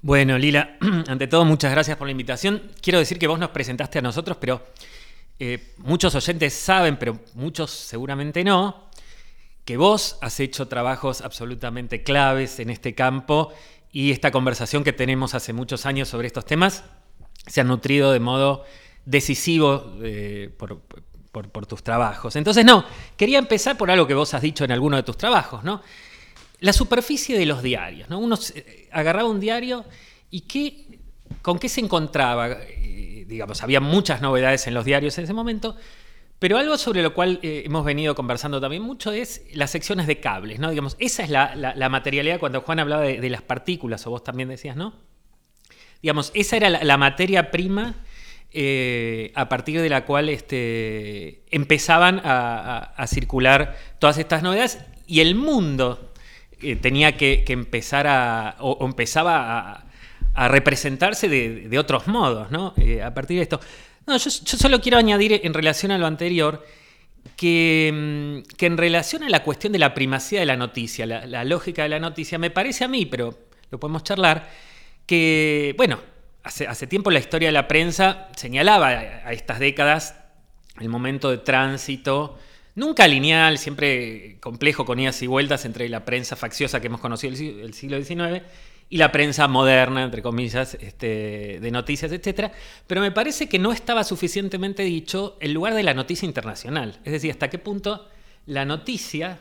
Bueno, 0.00 0.38
Lila, 0.38 0.76
ante 1.06 1.26
todo, 1.26 1.44
muchas 1.44 1.72
gracias 1.72 1.96
por 1.96 2.06
la 2.06 2.12
invitación. 2.12 2.62
Quiero 2.80 2.98
decir 2.98 3.18
que 3.18 3.26
vos 3.26 3.38
nos 3.38 3.50
presentaste 3.50 3.98
a 3.98 4.02
nosotros, 4.02 4.36
pero 4.40 4.62
eh, 5.38 5.74
muchos 5.78 6.14
oyentes 6.14 6.54
saben, 6.54 6.98
pero 6.98 7.18
muchos 7.34 7.70
seguramente 7.70 8.42
no, 8.42 8.85
que 9.66 9.76
vos 9.76 10.16
has 10.22 10.38
hecho 10.40 10.68
trabajos 10.68 11.20
absolutamente 11.20 12.04
claves 12.04 12.60
en 12.60 12.70
este 12.70 12.94
campo 12.94 13.52
y 13.92 14.12
esta 14.12 14.30
conversación 14.30 14.84
que 14.84 14.92
tenemos 14.92 15.34
hace 15.34 15.52
muchos 15.52 15.86
años 15.86 16.08
sobre 16.08 16.28
estos 16.28 16.46
temas 16.46 16.84
se 17.46 17.60
ha 17.60 17.64
nutrido 17.64 18.12
de 18.12 18.20
modo 18.20 18.64
decisivo 19.04 19.92
eh, 20.02 20.50
por, 20.56 21.66
tus 21.66 21.82
trabajos. 21.82 22.36
Entonces, 22.36 22.64
no, 22.64 22.84
quería 23.16 23.38
empezar 23.38 23.76
por 23.76 23.90
algo 23.90 24.06
que 24.06 24.14
vos 24.14 24.32
has 24.34 24.40
dicho 24.40 24.64
en 24.64 24.72
alguno 24.72 24.96
de 24.96 25.02
tus 25.02 25.18
trabajos, 25.18 25.64
¿no? 25.64 25.82
La 26.60 26.72
superficie 26.72 27.38
de 27.38 27.44
los 27.44 27.62
diarios, 27.62 28.08
¿no? 28.08 28.18
Uno 28.18 28.38
agarraba 28.92 29.28
un 29.28 29.40
diario 29.40 29.84
y 30.30 30.42
qué, 30.42 31.00
con 31.42 31.58
qué 31.58 31.68
se 31.68 31.80
encontraba. 31.80 32.52
Eh, 32.52 33.26
digamos, 33.28 33.62
había 33.62 33.80
muchas 33.80 34.22
novedades 34.22 34.66
en 34.66 34.74
los 34.74 34.84
diarios 34.84 35.18
en 35.18 35.24
ese 35.24 35.34
momento, 35.34 35.76
pero 36.38 36.58
algo 36.58 36.76
sobre 36.76 37.02
lo 37.02 37.14
cual 37.14 37.40
eh, 37.42 37.62
hemos 37.64 37.84
venido 37.84 38.14
conversando 38.14 38.60
también 38.60 38.82
mucho 38.82 39.12
es 39.12 39.42
las 39.54 39.70
secciones 39.70 40.06
de 40.06 40.20
cables, 40.20 40.58
¿no? 40.58 40.68
Digamos, 40.68 40.96
esa 40.98 41.22
es 41.22 41.30
la, 41.30 41.88
materialidad 41.88 42.38
cuando 42.38 42.60
Juan 42.60 42.78
hablaba 42.78 43.02
de, 43.02 43.30
las 43.30 43.42
partículas, 43.42 44.06
o 44.06 44.10
vos 44.10 44.22
también 44.22 44.48
decías, 44.50 44.76
¿no? 44.76 44.94
Digamos, 46.02 46.30
esa 46.34 46.56
era 46.56 46.68
la, 46.68 46.96
materia 46.98 47.50
prima 47.50 47.94
eh, 48.52 49.32
a 49.34 49.48
partir 49.48 49.80
de 49.80 49.88
la 49.88 50.04
cual 50.04 50.28
este, 50.28 51.42
empezaban 51.50 52.20
a, 52.22 53.04
circular 53.06 53.76
todas 53.98 54.18
estas 54.18 54.42
novedades 54.42 54.78
y 55.06 55.20
el 55.20 55.36
mundo 55.36 56.12
eh, 56.60 56.76
tenía 56.76 57.16
que, 57.16 57.44
empezar 57.48 58.06
a, 58.06 58.56
o, 58.60 58.84
empezaba 58.84 59.86
a, 60.34 60.48
representarse 60.48 61.30
de, 61.30 61.66
de, 61.68 61.78
otros 61.78 62.08
modos, 62.08 62.50
¿no? 62.50 62.74
A 63.02 63.14
partir 63.14 63.38
de 63.38 63.42
esto. 63.42 63.58
No, 64.06 64.16
yo, 64.16 64.30
solo 64.30 64.80
quiero 64.80 64.98
añadir 64.98 65.40
en 65.42 65.52
relación 65.52 65.90
a 65.90 65.98
lo 65.98 66.06
anterior 66.06 66.64
que, 67.36 67.90
mm, 67.92 68.56
que, 68.56 68.66
en 68.66 68.76
relación 68.76 69.24
a 69.24 69.28
la 69.28 69.42
cuestión 69.42 69.72
de 69.72 69.78
la 69.80 69.94
primacía 69.94 70.40
de 70.40 70.46
la 70.46 70.56
noticia, 70.56 71.06
la, 71.06 71.44
lógica 71.44 71.82
de 71.82 71.88
la 71.88 71.98
noticia, 71.98 72.38
me 72.38 72.50
parece 72.50 72.84
a 72.84 72.88
mí, 72.88 73.06
pero 73.06 73.36
lo 73.70 73.80
podemos 73.80 74.04
charlar, 74.04 74.48
que, 75.06 75.74
bueno, 75.76 76.00
hace, 76.44 76.66
hace 76.68 76.86
tiempo 76.86 77.10
la 77.10 77.18
historia 77.18 77.48
de 77.48 77.52
la 77.52 77.66
prensa 77.66 78.28
señalaba 78.36 78.90
a, 78.90 79.28
a 79.28 79.32
estas 79.32 79.58
décadas 79.58 80.14
el 80.78 80.88
momento 80.88 81.30
de 81.30 81.38
tránsito, 81.38 82.38
nunca 82.74 83.08
lineal, 83.08 83.58
siempre 83.58 84.38
complejo 84.40 84.84
con 84.84 85.00
idas 85.00 85.20
y 85.22 85.26
vueltas 85.26 85.64
entre 85.64 85.88
la 85.88 86.04
prensa 86.04 86.36
facciosa 86.36 86.80
que 86.80 86.86
hemos 86.86 87.00
conocido 87.00 87.34
el, 87.34 87.60
el 87.60 87.74
siglo 87.74 88.00
XIX 88.00 88.42
y 88.88 88.98
la 88.98 89.10
prensa 89.10 89.48
moderna, 89.48 90.04
entre 90.04 90.22
comillas, 90.22 90.74
este, 90.80 91.58
de 91.60 91.70
noticias, 91.70 92.12
etc. 92.12 92.52
Pero 92.86 93.00
me 93.00 93.10
parece 93.10 93.48
que 93.48 93.58
no 93.58 93.72
estaba 93.72 94.04
suficientemente 94.04 94.82
dicho 94.84 95.36
el 95.40 95.52
lugar 95.52 95.74
de 95.74 95.82
la 95.82 95.94
noticia 95.94 96.26
internacional. 96.26 97.00
Es 97.04 97.12
decir, 97.12 97.30
hasta 97.30 97.50
qué 97.50 97.58
punto 97.58 98.08
la 98.46 98.64
noticia, 98.64 99.40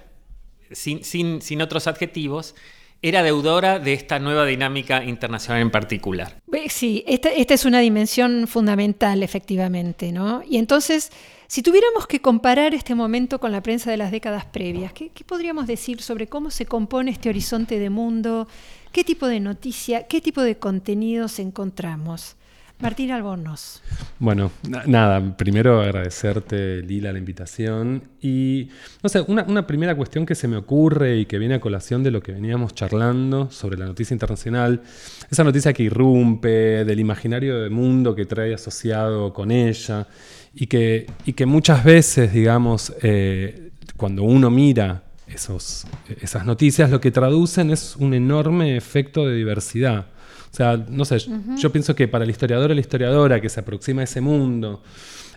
sin, 0.72 1.04
sin, 1.04 1.42
sin 1.42 1.62
otros 1.62 1.86
adjetivos, 1.88 2.56
era 3.02 3.22
deudora 3.22 3.78
de 3.78 3.94
esta 3.94 4.18
nueva 4.18 4.46
dinámica 4.46 5.04
internacional 5.04 5.62
en 5.62 5.70
particular. 5.70 6.42
Sí, 6.70 7.04
esta, 7.06 7.30
esta 7.30 7.54
es 7.54 7.66
una 7.66 7.80
dimensión 7.80 8.48
fundamental, 8.48 9.22
efectivamente, 9.22 10.12
¿no? 10.12 10.42
Y 10.48 10.58
entonces, 10.58 11.12
si 11.46 11.62
tuviéramos 11.62 12.08
que 12.08 12.20
comparar 12.20 12.74
este 12.74 12.96
momento 12.96 13.40
con 13.40 13.52
la 13.52 13.62
prensa 13.62 13.92
de 13.92 13.98
las 13.98 14.10
décadas 14.10 14.46
previas, 14.46 14.92
¿qué, 14.94 15.10
qué 15.10 15.24
podríamos 15.24 15.68
decir 15.68 16.02
sobre 16.02 16.26
cómo 16.26 16.50
se 16.50 16.66
compone 16.66 17.12
este 17.12 17.30
horizonte 17.30 17.78
de 17.78 17.92
mundo? 17.92 18.48
¿Qué 18.96 19.04
tipo 19.04 19.28
de 19.28 19.42
noticia, 19.42 20.08
qué 20.08 20.22
tipo 20.22 20.42
de 20.42 20.56
contenidos 20.56 21.40
encontramos? 21.40 22.38
Martín 22.80 23.12
Albornoz. 23.12 23.82
Bueno, 24.20 24.54
nada, 24.88 25.36
primero 25.36 25.82
agradecerte, 25.82 26.82
Lila, 26.82 27.12
la 27.12 27.20
invitación. 27.20 28.04
Y, 28.22 28.70
no 29.04 29.10
sé, 29.10 29.20
una, 29.28 29.68
primera 29.68 29.98
cuestión 29.98 30.26
que 30.26 30.34
se 30.34 30.48
me 30.48 30.56
ocurre 30.56 31.18
y 31.18 31.26
que 31.26 31.38
viene 31.38 31.56
a 31.56 31.60
colación 31.60 32.04
de 32.04 32.12
lo 32.12 32.24
que 32.24 32.32
veníamos 32.32 32.74
charlando 32.74 33.52
sobre 33.52 33.78
la 33.78 33.86
noticia 33.86 34.16
internacional, 34.16 34.82
esa 35.30 35.44
noticia 35.44 35.74
que 35.74 35.84
irrumpe, 35.84 36.86
del 36.86 37.02
imaginario 37.02 37.60
del 37.64 37.72
mundo 37.72 38.16
que 38.16 38.26
trae 38.26 38.54
asociado 38.54 39.34
con 39.34 39.52
ella, 39.52 40.08
y 40.54 40.68
que, 40.68 41.06
y 41.26 41.34
que 41.34 41.46
muchas 41.46 41.84
veces, 41.84 42.32
digamos, 42.32 42.94
eh, 43.02 43.72
cuando 43.98 44.24
uno 44.24 44.50
mira 44.50 45.04
esos, 45.36 45.86
esas 46.22 46.46
noticias, 46.46 46.90
lo 46.90 47.00
que 47.00 47.12
traducen 47.12 47.72
es 47.72 47.96
un 47.98 48.14
enorme 48.14 48.76
efecto 48.76 49.28
de 49.28 49.36
diversidad. 49.36 50.08
O 50.52 50.56
sea, 50.56 50.78
no 50.78 51.06
sé, 51.06 51.16
uh 51.16 51.20
-huh. 51.20 51.58
yo 51.58 51.72
pienso 51.72 51.96
que 51.96 52.08
para 52.08 52.24
el 52.24 52.30
historiador 52.30 52.72
o 52.72 52.74
la 52.74 52.82
historiadora 52.82 53.42
que 53.42 53.50
se 53.50 53.60
aproxima 53.60 54.02
a 54.02 54.04
ese 54.06 54.22
mundo, 54.22 54.82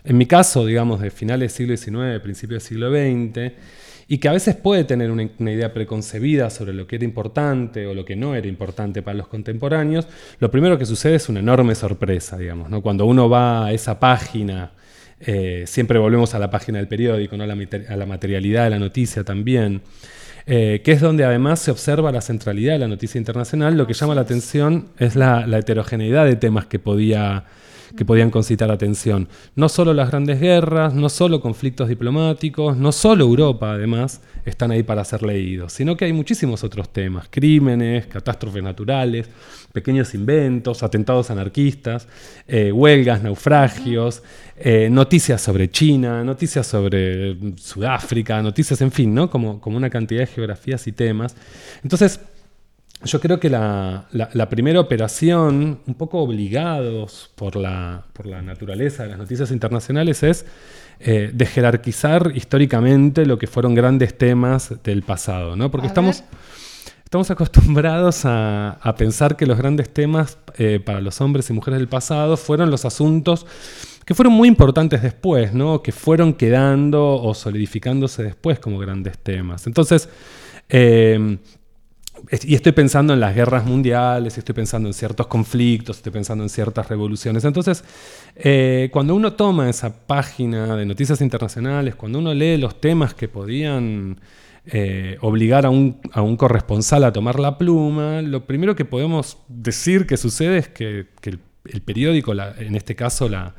en 0.03 0.17
mi 0.17 0.25
caso, 0.25 0.65
digamos, 0.65 1.01
de 1.01 1.11
finales 1.11 1.57
del 1.57 1.77
siglo 1.77 2.01
XIX, 2.01 2.21
principios 2.21 2.63
del 2.63 2.67
siglo 2.67 2.89
XX, 2.89 3.53
y 4.07 4.17
que 4.17 4.27
a 4.27 4.31
veces 4.31 4.55
puede 4.55 4.85
tener 4.85 5.11
una, 5.11 5.29
una, 5.37 5.51
idea 5.51 5.71
preconcebida 5.71 6.49
sobre 6.49 6.73
lo 6.73 6.87
que 6.87 6.95
era 6.95 7.05
importante 7.05 7.85
o 7.85 7.93
lo 7.93 8.05
que 8.05 8.15
no 8.15 8.33
era 8.33 8.47
importante 8.47 9.03
para 9.03 9.17
los 9.17 9.27
contemporáneos, 9.27 10.07
lo 10.39 10.49
primero 10.49 10.79
que 10.79 10.85
sucede 10.85 11.15
es 11.15 11.29
una 11.29 11.41
enorme 11.41 11.75
sorpresa, 11.75 12.37
digamos, 12.37 12.69
¿no? 12.69 12.81
Cuando 12.81 13.05
uno 13.05 13.29
va 13.29 13.67
a 13.67 13.71
esa 13.71 13.99
página, 13.99 14.71
eh, 15.19 15.63
siempre 15.67 15.99
volvemos 15.99 16.33
a 16.33 16.39
la 16.39 16.49
página 16.49 16.77
del 16.77 16.87
periódico, 16.87 17.35
a, 17.35 17.45
la, 17.45 18.05
materialidad 18.05 18.63
de 18.65 18.69
la 18.69 18.79
noticia 18.79 19.23
también 19.23 19.81
eh, 20.45 20.81
que 20.83 20.93
es 20.93 21.01
donde 21.01 21.25
además 21.25 21.59
se 21.59 21.69
observa 21.69 22.11
la 22.11 22.21
centralidad 22.21 22.73
de 22.73 22.79
la 22.79 22.87
noticia 22.87 23.19
internacional. 23.19 23.77
Lo 23.77 23.85
que 23.85 23.93
llama 23.93 24.15
la 24.15 24.21
atención 24.21 24.87
es 24.97 25.15
la 25.15 25.45
heterogeneidad 25.45 26.25
de 26.25 26.35
temas 26.37 26.65
que, 26.65 26.79
podía, 26.79 27.45
que 27.95 28.05
podían 28.05 28.31
concitar 28.31 28.71
atención. 28.71 29.27
No 29.55 29.69
solo 29.69 29.93
las 29.93 30.09
grandes 30.09 30.39
guerras, 30.39 30.93
no 30.93 31.09
solo 31.09 31.41
conflictos 31.41 31.89
diplomáticos, 31.89 32.77
no 32.77 32.91
solo 32.91 33.25
Europa 33.25 33.71
además 33.71 34.21
están 34.45 34.71
ahí 34.71 34.83
para 34.83 35.03
ser 35.05 35.23
leídos, 35.23 35.73
sino 35.73 35.95
que 35.95 36.05
hay 36.05 36.13
muchísimos 36.13 36.63
otros 36.63 36.91
temas, 36.91 37.27
crímenes, 37.29 38.07
catástrofes 38.07 38.63
naturales, 38.63 39.29
pequeños 39.71 40.13
inventos, 40.13 40.83
atentados 40.83 41.29
anarquistas, 41.29 42.07
eh, 42.47 42.71
huelgas, 42.71 43.21
naufragios, 43.21 44.23
eh, 44.57 44.89
noticias 44.91 45.41
sobre 45.41 45.69
China, 45.69 46.23
noticias 46.23 46.67
sobre 46.67 47.37
Sudáfrica, 47.57 48.41
noticias, 48.41 48.81
en 48.81 48.91
fin, 48.91 49.13
¿no? 49.13 49.29
como, 49.29 49.61
como 49.61 49.77
una 49.77 49.89
cantidad 49.89 50.21
de 50.21 50.27
geografías 50.27 50.85
y 50.87 50.91
temas. 50.91 51.35
Entonces, 51.83 52.19
yo 53.03 53.21
creo 53.21 53.39
que 53.39 53.49
la, 53.49 54.07
la, 54.11 54.29
la, 54.33 54.49
primera 54.49 54.79
operación, 54.79 55.79
un 55.85 55.93
poco 55.93 56.19
obligados 56.19 57.31
por 57.35 57.55
la, 57.55 58.03
por 58.13 58.25
la 58.25 58.41
naturaleza 58.41 59.03
de 59.03 59.09
las 59.09 59.17
noticias 59.17 59.51
internacionales, 59.51 60.21
es 60.23 60.45
eh, 60.99 61.31
de 61.33 61.45
jerarquizar 61.45 62.33
históricamente 62.35 63.25
lo 63.25 63.37
que 63.37 63.47
fueron 63.47 63.73
grandes 63.73 64.17
temas 64.17 64.73
del 64.83 65.03
pasado, 65.03 65.55
¿no? 65.55 65.71
Porque 65.71 65.87
estamos, 65.87 66.25
estamos 67.05 67.31
acostumbrados 67.31 68.25
a, 68.25 68.71
a, 68.71 68.95
pensar 68.95 69.37
que 69.37 69.45
los 69.45 69.57
grandes 69.57 69.89
temas 69.93 70.37
eh, 70.57 70.81
para 70.83 70.99
los 70.99 71.21
hombres 71.21 71.49
y 71.49 71.53
mujeres 71.53 71.79
del 71.79 71.87
pasado 71.87 72.35
fueron 72.35 72.69
los 72.69 72.83
asuntos 72.83 73.45
que 74.05 74.13
fueron 74.13 74.33
muy 74.33 74.49
importantes 74.49 75.01
después, 75.01 75.53
¿no? 75.53 75.81
Que 75.81 75.93
fueron 75.93 76.33
quedando 76.33 77.15
o 77.21 77.33
solidificándose 77.33 78.23
después 78.23 78.59
como 78.59 78.77
grandes 78.77 79.17
temas. 79.19 79.67
Entonces, 79.67 80.09
eh, 80.67 81.37
y 82.43 82.55
estoy 82.55 82.71
pensando 82.71 83.13
en 83.13 83.19
las 83.19 83.35
guerras 83.35 83.65
mundiales, 83.65 84.37
estoy 84.37 84.53
pensando 84.53 84.87
en 84.87 84.93
ciertos 84.93 85.27
conflictos, 85.27 85.97
estoy 85.97 86.11
pensando 86.11 86.43
en 86.43 86.49
ciertas 86.49 86.87
revoluciones. 86.87 87.43
Entonces, 87.45 87.83
eh, 88.35 88.89
cuando 88.91 89.15
uno 89.15 89.33
toma 89.33 89.69
esa 89.69 90.05
página 90.05 90.75
de 90.75 90.85
noticias 90.85 91.21
internacionales, 91.21 91.95
cuando 91.95 92.19
uno 92.19 92.33
lee 92.33 92.57
los 92.57 92.79
temas 92.79 93.13
que 93.13 93.27
podían 93.27 94.19
eh, 94.65 95.17
obligar 95.21 95.65
a 95.65 95.69
un, 95.69 95.99
a 96.11 96.21
un, 96.21 96.37
corresponsal 96.37 97.03
a 97.03 97.13
tomar 97.13 97.39
la 97.39 97.57
pluma, 97.57 98.21
lo 98.21 98.45
primero 98.45 98.75
que 98.75 98.85
podemos 98.85 99.37
decir 99.47 100.05
que 100.05 100.17
sucede 100.17 100.59
es 100.59 100.67
que, 100.67 101.07
que 101.21 101.31
el, 101.65 101.81
periódico, 101.81 102.33
en 102.33 102.75
este 102.75 102.95
caso 102.95 103.29
la, 103.29 103.55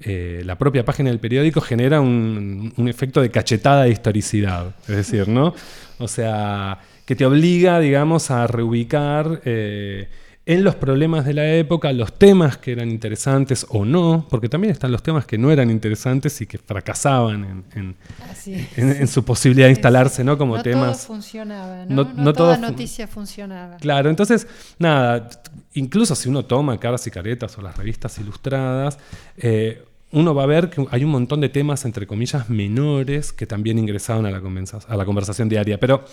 eh, 0.00 0.42
la 0.44 0.56
propia 0.56 0.84
página 0.84 1.10
del 1.10 1.18
periódico 1.18 1.60
genera 1.60 2.00
un, 2.00 2.72
un 2.76 2.88
efecto 2.88 3.20
de 3.20 3.30
cachetada 3.30 3.84
de 3.84 3.90
historicidad. 3.90 4.74
Es 4.82 4.96
decir, 4.96 5.28
¿no? 5.28 5.54
O 5.98 6.08
sea, 6.08 6.78
que 7.08 7.16
te 7.16 7.24
obliga, 7.24 7.80
digamos, 7.80 8.30
a 8.30 8.46
reubicar 8.46 9.40
eh, 9.46 10.10
en 10.44 10.62
los 10.62 10.74
problemas 10.74 11.24
de 11.24 11.32
la 11.32 11.54
época 11.54 11.90
los 11.94 12.12
temas 12.18 12.58
que 12.58 12.72
eran 12.72 12.90
interesantes 12.90 13.64
o 13.70 13.86
no, 13.86 14.26
porque 14.28 14.50
también 14.50 14.72
están 14.72 14.92
los 14.92 15.02
temas 15.02 15.24
que 15.24 15.38
no 15.38 15.50
eran 15.50 15.70
interesantes 15.70 16.38
y 16.42 16.46
que 16.46 16.58
fracasaban 16.58 17.44
en, 17.44 17.64
en- 17.80 17.96
Así 18.30 18.52
es. 18.52 18.76
en- 18.76 18.90
en 18.92 19.08
su 19.08 19.24
posibilidad 19.24 19.68
de 19.68 19.72
instalarse, 19.72 20.22
¿no? 20.22 20.36
Como 20.36 20.58
no 20.58 20.62
temas. 20.62 20.98
todo 20.98 21.06
funcionaba, 21.14 21.86
No- 21.86 22.04
¿no? 22.04 22.12
no 22.14 22.32
toda 22.34 22.34
todo 22.34 22.52
fun- 22.52 22.60
noticia 22.72 23.06
funcionaba. 23.08 23.78
Claro, 23.78 24.10
entonces, 24.10 24.46
nada, 24.78 25.30
incluso 25.72 26.14
si 26.14 26.28
uno 26.28 26.44
toma 26.44 26.78
caras 26.78 27.06
y 27.06 27.10
caretas 27.10 27.56
o 27.56 27.62
las 27.62 27.74
revistas 27.74 28.18
ilustradas, 28.18 28.98
eh, 29.38 29.82
uno 30.12 30.34
va 30.34 30.44
a 30.44 30.46
ver 30.46 30.70
que 30.70 30.86
hay 30.90 31.04
un 31.04 31.10
montón 31.10 31.40
de 31.40 31.48
temas, 31.48 31.84
entre 31.84 32.06
comillas, 32.06 32.48
menores 32.48 33.32
que 33.32 33.46
también 33.46 33.78
ingresaban 33.78 34.24
a 34.26 34.30
la, 34.30 34.40
convenza- 34.40 34.84
a 34.88 34.96
la 34.96 35.04
conversación 35.04 35.48
diaria. 35.48 35.78
Pero 35.78 36.04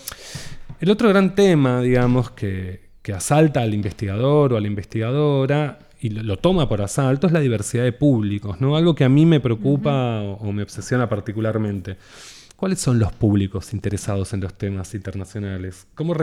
el 0.80 0.90
otro 0.90 1.08
gran 1.08 1.34
tema, 1.34 1.80
digamos, 1.80 2.30
que, 2.30 2.90
que 3.02 3.12
asalta 3.12 3.62
al 3.62 3.72
investigador 3.72 4.52
o 4.52 4.56
a 4.56 4.60
la 4.60 4.66
investigadora 4.66 5.78
y 5.98 6.10
lo, 6.10 6.36
toma 6.36 6.68
por 6.68 6.82
asalto 6.82 7.26
es 7.26 7.32
la 7.32 7.40
diversidad 7.40 7.84
de 7.84 7.92
públicos, 7.92 8.60
¿no? 8.60 8.76
Algo 8.76 8.94
que 8.94 9.04
a 9.04 9.08
mí 9.08 9.24
me 9.24 9.40
preocupa 9.40 10.20
o, 10.20 10.34
o 10.34 10.52
me 10.52 10.62
obsesiona 10.62 11.08
particularmente. 11.08 11.96
¿Cuáles 12.54 12.80
son 12.80 12.98
los 12.98 13.12
públicos 13.12 13.72
interesados 13.72 14.32
en 14.34 14.40
los 14.40 14.54
temas 14.54 14.94
internacionales? 14.94 15.86
¿Cómo 15.94 16.14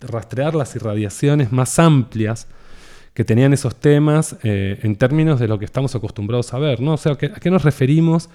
rastrear 0.00 0.54
las 0.54 0.74
irradiaciones 0.76 1.50
más 1.52 1.78
amplias 1.78 2.46
que 3.14 3.24
tenían 3.24 3.52
esos 3.52 3.76
temas 3.76 4.36
eh, 4.42 4.78
en 4.82 4.96
términos 4.96 5.38
de 5.40 5.48
lo 5.48 5.58
que 5.58 5.64
estamos 5.64 5.94
acostumbrados 5.94 6.52
a 6.54 6.58
ver? 6.58 6.80
¿no? 6.80 6.94
O 6.94 6.96
sea, 6.96 7.12
¿a 7.12 7.18
qué, 7.18 7.26
a 7.26 7.40
qué 7.40 7.50
nos 7.50 7.62
referimos 7.62 8.30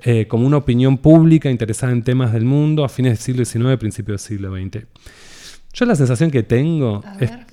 eh, 0.00 0.26
como 0.26 0.46
una 0.46 0.56
opinión 0.56 0.98
pública 0.98 1.50
interesada 1.50 1.92
en 1.92 2.02
temas 2.02 2.32
del 2.32 2.44
mundo 2.44 2.84
a 2.84 2.88
fines 2.88 3.12
del 3.12 3.18
siglo 3.18 3.44
XIX, 3.44 3.78
principios 3.78 4.22
del 4.22 4.38
siglo 4.38 4.56
XX? 4.56 4.86
Yo 5.74 5.86
la 5.86 5.94
sensación 5.94 6.30
que 6.30 6.42
tengo 6.42 7.02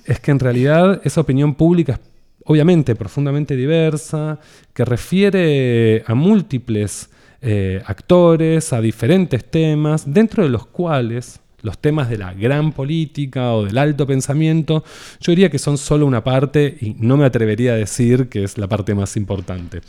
es 0.04 0.20
que 0.20 0.30
en 0.30 0.38
realidad 0.38 1.00
esa 1.04 1.22
opinión 1.22 1.54
pública 1.54 1.94
es 1.94 2.00
obviamente 2.44 2.96
profundamente 2.96 3.54
diversa, 3.54 4.40
que 4.74 4.84
refiere 4.84 6.02
a 6.06 6.14
múltiples 6.14 7.08
eh, 7.42 7.80
actores, 7.86 8.72
a 8.72 8.80
diferentes 8.80 9.44
temas, 9.44 10.12
dentro 10.12 10.42
de 10.42 10.50
los 10.50 10.66
cuales 10.66 11.40
los 11.62 11.78
temas 11.78 12.08
de 12.08 12.18
la 12.18 12.32
gran 12.34 12.72
política 12.72 13.54
o 13.54 13.64
del 13.64 13.78
alto 13.78 14.06
pensamiento, 14.06 14.84
yo 15.20 15.32
diría 15.32 15.50
que 15.50 15.58
son 15.58 15.78
solo 15.78 16.06
una 16.06 16.24
parte 16.24 16.76
y 16.80 16.94
no 16.98 17.16
me 17.16 17.24
atrevería 17.24 17.72
a 17.72 17.76
decir 17.76 18.28
que 18.28 18.44
es 18.44 18.58
la 18.58 18.68
parte 18.68 18.94
más 18.94 19.16
importante. 19.16 19.80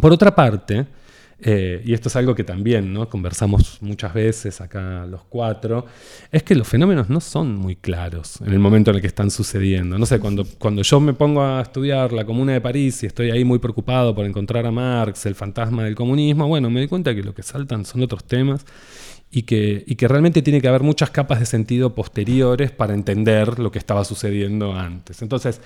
Por 0.00 0.12
otra 0.12 0.34
parte, 0.34 0.86
eh, 1.40 1.82
y 1.84 1.92
esto 1.92 2.08
es 2.08 2.16
algo 2.16 2.34
que 2.34 2.44
también 2.44 2.92
¿no? 2.92 3.08
conversamos 3.08 3.78
muchas 3.82 4.14
veces 4.14 4.60
acá 4.60 5.04
los 5.06 5.22
cuatro, 5.28 5.84
es 6.30 6.42
que 6.42 6.54
los 6.54 6.66
fenómenos 6.66 7.10
no 7.10 7.20
son 7.20 7.56
muy 7.56 7.76
claros 7.76 8.40
en 8.40 8.52
el 8.52 8.58
momento 8.58 8.90
en 8.90 8.96
el 8.96 9.00
que 9.02 9.08
están 9.08 9.30
sucediendo. 9.30 9.98
No 9.98 10.06
sé, 10.06 10.20
cuando, 10.20 10.46
cuando 10.58 10.82
yo 10.82 11.00
me 11.00 11.12
pongo 11.12 11.42
a 11.42 11.60
estudiar 11.60 12.12
la 12.12 12.24
Comuna 12.24 12.52
de 12.52 12.60
París 12.60 13.02
y 13.02 13.06
estoy 13.06 13.30
ahí 13.30 13.44
muy 13.44 13.58
preocupado 13.58 14.14
por 14.14 14.24
encontrar 14.24 14.64
a 14.64 14.70
Marx, 14.70 15.26
el 15.26 15.34
fantasma 15.34 15.84
del 15.84 15.94
comunismo, 15.94 16.46
bueno, 16.46 16.70
me 16.70 16.80
doy 16.80 16.88
cuenta 16.88 17.14
que 17.14 17.22
lo 17.22 17.34
que 17.34 17.42
saltan 17.42 17.84
son 17.84 18.02
otros 18.02 18.24
temas 18.24 18.64
y 19.34 19.42
que, 19.42 20.08
realmente 20.08 20.42
tiene 20.42 20.60
que 20.60 20.68
haber 20.68 20.84
muchas 20.84 21.10
capas 21.10 21.40
de 21.40 21.46
sentido 21.46 21.92
posteriores 21.92 22.70
para 22.70 22.94
entender 22.94 23.58
lo 23.58 23.72
que 23.72 23.80
estaba 23.80 24.04
sucediendo 24.04 24.74
antes. 24.74 25.22
Entonces, 25.22 25.60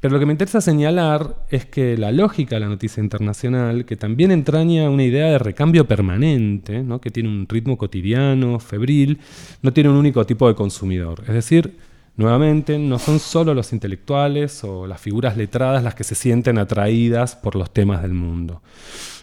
pero 0.00 0.14
lo 0.14 0.18
que 0.18 0.24
me 0.24 0.32
interesa 0.32 0.62
señalar 0.62 1.44
es 1.50 1.66
que 1.66 1.98
la 1.98 2.10
lógica 2.10 2.56
de 2.56 2.60
la 2.60 2.68
noticia 2.68 3.02
internacional, 3.02 3.84
que 3.84 3.96
también 3.96 4.30
entraña 4.30 4.88
una 4.88 5.04
idea 5.04 5.26
de 5.26 5.38
recambio 5.38 5.86
permanente, 5.86 6.82
¿no? 6.82 7.02
que 7.02 7.10
tiene 7.10 7.28
un 7.28 7.46
ritmo 7.46 7.76
cotidiano, 7.76 8.58
febril, 8.58 9.18
no 9.60 9.74
tiene 9.74 9.90
un 9.90 9.96
único 9.96 10.24
tipo 10.24 10.48
de 10.48 10.54
consumidor. 10.54 11.22
Es 11.28 11.34
decir, 11.34 11.76
nuevamente, 12.16 12.78
no 12.78 12.98
son 12.98 13.20
solo 13.20 13.52
los 13.52 13.74
intelectuales 13.74 14.64
o 14.64 14.86
las 14.86 15.02
figuras 15.02 15.36
letradas 15.36 15.84
las 15.84 15.94
que 15.94 16.04
se 16.04 16.14
sienten 16.14 16.56
atraídas 16.56 17.36
por 17.36 17.56
los 17.56 17.70
temas 17.74 18.00
del 18.00 18.14
mundo. 18.14 18.62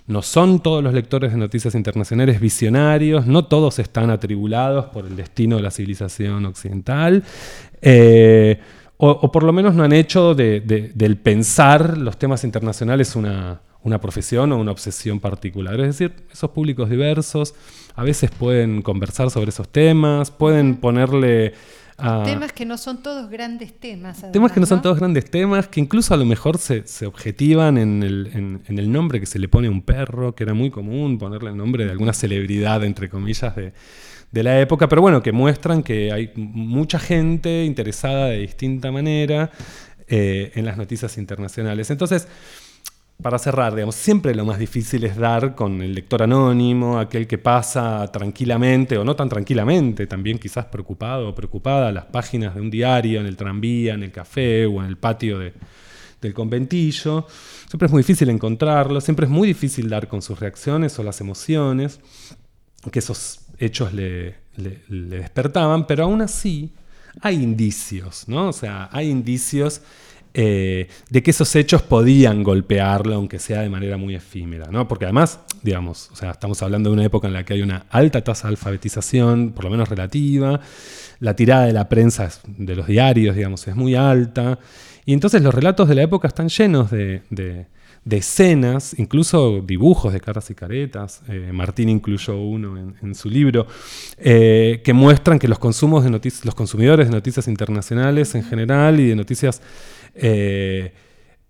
No 0.09 0.23
son 0.23 0.59
todos 0.61 0.83
los 0.83 0.91
lectores 0.93 1.31
de 1.31 1.37
noticias 1.37 1.75
internacionales 1.75 2.39
visionarios, 2.39 3.27
no 3.27 3.45
todos 3.45 3.77
están 3.77 4.09
atribulados 4.09 4.85
por 4.87 5.05
el 5.05 5.15
destino 5.15 5.57
de 5.57 5.61
la 5.61 5.69
civilización 5.69 6.45
occidental, 6.47 7.23
eh, 7.81 8.59
o, 8.97 9.31
por 9.31 9.43
lo 9.43 9.53
menos 9.53 9.75
no 9.75 9.83
han 9.83 9.93
hecho 9.93 10.33
de- 10.33 10.61
de- 10.61 10.91
del 10.95 11.15
pensar 11.15 11.95
los 11.97 12.17
temas 12.17 12.43
internacionales 12.43 13.15
una, 13.15 13.61
una 13.83 14.01
profesión 14.01 14.51
o 14.51 14.57
una 14.57 14.71
obsesión 14.71 15.19
particular. 15.19 15.79
Es 15.79 15.97
decir, 15.97 16.13
esos 16.33 16.49
públicos 16.49 16.89
diversos 16.89 17.53
a 17.95 18.03
veces 18.03 18.31
pueden 18.31 18.81
conversar 18.81 19.29
sobre 19.29 19.49
esos 19.49 19.69
temas, 19.69 20.31
pueden 20.31 20.77
ponerle... 20.77 21.53
a- 22.01 22.23
Temas 22.23 22.51
que 22.53 22.65
no 22.65 22.77
son 22.77 23.01
todos 23.03 23.29
grandes 23.29 23.77
temas. 23.79 24.17
Temas 24.17 24.29
además, 24.31 24.51
que 24.53 24.59
no 24.59 24.65
son 24.65 24.81
todos 24.81 24.97
grandes 24.99 25.29
temas, 25.29 25.67
que 25.67 25.79
incluso 25.79 26.13
a 26.13 26.17
lo 26.17 26.25
mejor 26.25 26.57
se, 26.57 26.85
se 26.87 27.05
objetivan 27.05 27.77
en 27.77 28.03
el, 28.03 28.29
en- 28.33 28.61
en 28.67 28.79
el 28.79 28.91
nombre 28.91 29.19
que 29.19 29.25
se 29.25 29.39
le 29.39 29.47
pone 29.47 29.67
a 29.67 29.71
un 29.71 29.81
perro, 29.81 30.35
que 30.35 30.43
era 30.43 30.53
muy 30.53 30.69
común 30.69 31.17
ponerle 31.17 31.49
el 31.49 31.57
nombre 31.57 31.85
de 31.85 31.91
alguna 31.91 32.13
celebridad, 32.13 32.83
entre 32.83 33.09
comillas, 33.09 33.55
de, 33.55 33.73
de 34.31 34.43
la 34.43 34.59
época, 34.61 34.87
pero 34.87 35.01
bueno, 35.01 35.21
que 35.23 35.31
muestran 35.31 35.83
que 35.83 36.11
hay 36.11 36.31
mucha 36.35 36.99
gente 36.99 37.65
interesada 37.65 38.27
de 38.27 38.39
distinta 38.39 38.91
manera 38.91 39.49
eh, 40.07 40.51
en 40.55 40.65
las 40.65 40.77
noticias 40.77 41.17
internacionales. 41.17 41.89
Entonces, 41.91 42.27
para 43.21 43.37
cerrar, 43.37 43.75
digamos, 43.75 43.95
siempre 43.95 44.33
lo 44.33 44.45
más 44.45 44.59
difícil 44.59 45.03
es 45.03 45.17
dar 45.17 45.53
con 45.53 45.81
el 45.81 45.93
lector 45.93 46.23
anónimo, 46.23 46.97
aquel 46.99 47.27
que 47.27 47.37
pasa 47.37 48.09
tranquilamente 48.11 48.97
o 48.97 49.03
no 49.03 49.15
tan 49.15 49.27
tranquilamente, 49.27 50.07
también 50.07 50.39
quizás 50.39 50.65
preocupado 50.65 51.29
o 51.29 51.35
preocupada, 51.35 51.91
las 51.91 52.05
páginas 52.05 52.55
de 52.55 52.61
un 52.61 52.69
diario, 52.69 53.19
en 53.19 53.25
el 53.25 53.35
tranvía, 53.35 53.93
en 53.93 54.03
el 54.03 54.11
café 54.11 54.65
o 54.65 54.81
en 54.81 54.87
el 54.87 54.97
patio 54.97 55.37
de- 55.37 55.53
del 56.21 56.33
conventillo. 56.33 57.27
Siempre 57.67 57.87
es 57.87 57.91
muy 57.91 58.01
difícil 58.03 58.29
encontrarlo, 58.29 59.01
siempre 59.01 59.25
es 59.25 59.31
muy 59.31 59.47
difícil 59.49 59.89
dar 59.89 60.07
con 60.07 60.21
sus 60.21 60.39
reacciones 60.39 60.97
o 60.99 61.03
las 61.03 61.19
emociones 61.19 61.99
que 62.91 62.99
esos 62.99 63.41
hechos 63.57 63.93
le- 63.93 64.35
le 64.57 65.17
despertaban, 65.17 65.87
pero 65.87 66.05
aún 66.05 66.21
así 66.21 66.71
hay 67.21 67.35
indicios, 67.35 68.27
¿no? 68.27 68.49
O 68.49 68.53
sea, 68.53 68.87
hay 68.93 69.09
indicios 69.09 69.81
eh, 70.33 70.87
de 71.09 71.23
que 71.23 71.31
esos 71.31 71.55
hechos 71.55 71.81
podían 71.81 72.43
golpearlo, 72.43 73.15
aunque 73.15 73.39
sea 73.39 73.61
de 73.61 73.69
manera 73.69 73.97
muy 73.97 74.15
efímera, 74.15 74.67
¿no? 74.71 74.87
Porque 74.87 75.05
además, 75.05 75.39
digamos, 75.63 76.09
o 76.11 76.15
sea, 76.15 76.31
estamos 76.31 76.61
hablando 76.61 76.89
de 76.89 76.93
una 76.95 77.05
época 77.05 77.27
en 77.27 77.33
la 77.33 77.43
que 77.43 77.53
hay 77.53 77.61
una 77.61 77.85
alta 77.89 78.23
tasa 78.23 78.47
de 78.47 78.53
alfabetización, 78.53 79.51
por 79.51 79.65
lo 79.65 79.71
menos 79.71 79.89
relativa, 79.89 80.59
la 81.19 81.35
tirada 81.35 81.65
de 81.65 81.73
la 81.73 81.89
prensa 81.89 82.29
de 82.47 82.75
los 82.75 82.87
diarios, 82.87 83.35
digamos, 83.35 83.67
es 83.67 83.75
muy 83.75 83.95
alta, 83.95 84.59
y 85.05 85.13
entonces 85.13 85.41
los 85.41 85.53
relatos 85.53 85.89
de 85.89 85.95
la 85.95 86.03
época 86.03 86.27
están 86.27 86.49
llenos 86.49 86.91
de, 86.91 87.23
de- 87.29 87.65
escenas, 88.11 88.97
incluso 88.97 89.61
dibujos 89.61 90.13
de 90.13 90.19
caras 90.19 90.49
y 90.49 90.55
caretas. 90.55 91.21
eh, 91.27 91.51
Martín 91.53 91.89
incluyó 91.89 92.37
uno 92.37 92.95
en, 93.01 93.13
su 93.13 93.29
libro, 93.29 93.67
eh, 94.17 94.81
que 94.83 94.93
muestran 94.93 95.37
que 95.37 95.47
los, 95.47 95.59
consumos 95.59 96.03
de 96.03 96.09
los 96.43 96.55
consumidores 96.55 97.07
de 97.07 97.13
noticias 97.13 97.47
internacionales 97.47 98.33
en 98.35 98.43
general 98.43 98.99
y 98.99 99.07
de 99.09 99.15
noticias. 99.15 99.61
Eh, 100.15 100.93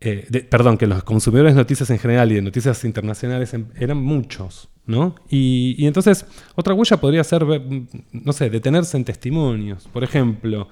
eh, 0.02 0.26
de- 0.30 0.42
perdón, 0.42 0.78
que 0.78 0.88
los 0.88 1.04
consumidores 1.04 1.54
de 1.56 1.60
noticias 1.62 1.90
en 1.90 2.00
general 2.00 2.32
y 2.32 2.36
de 2.36 2.42
noticias 2.42 2.84
internacionales 2.86 3.54
en- 3.54 3.68
eran 3.80 3.98
muchos, 3.98 4.70
¿no? 4.86 5.16
Y, 5.30 5.86
entonces, 5.86 6.26
otra 6.56 6.74
huella 6.74 6.98
podría 6.98 7.24
ser, 7.24 7.44
mm, 7.46 7.88
no 8.14 8.34
sé, 8.34 8.50
detenerse 8.50 8.96
en 8.98 9.04
testimonios. 9.06 9.88
Por 9.92 10.04
ejemplo, 10.04 10.70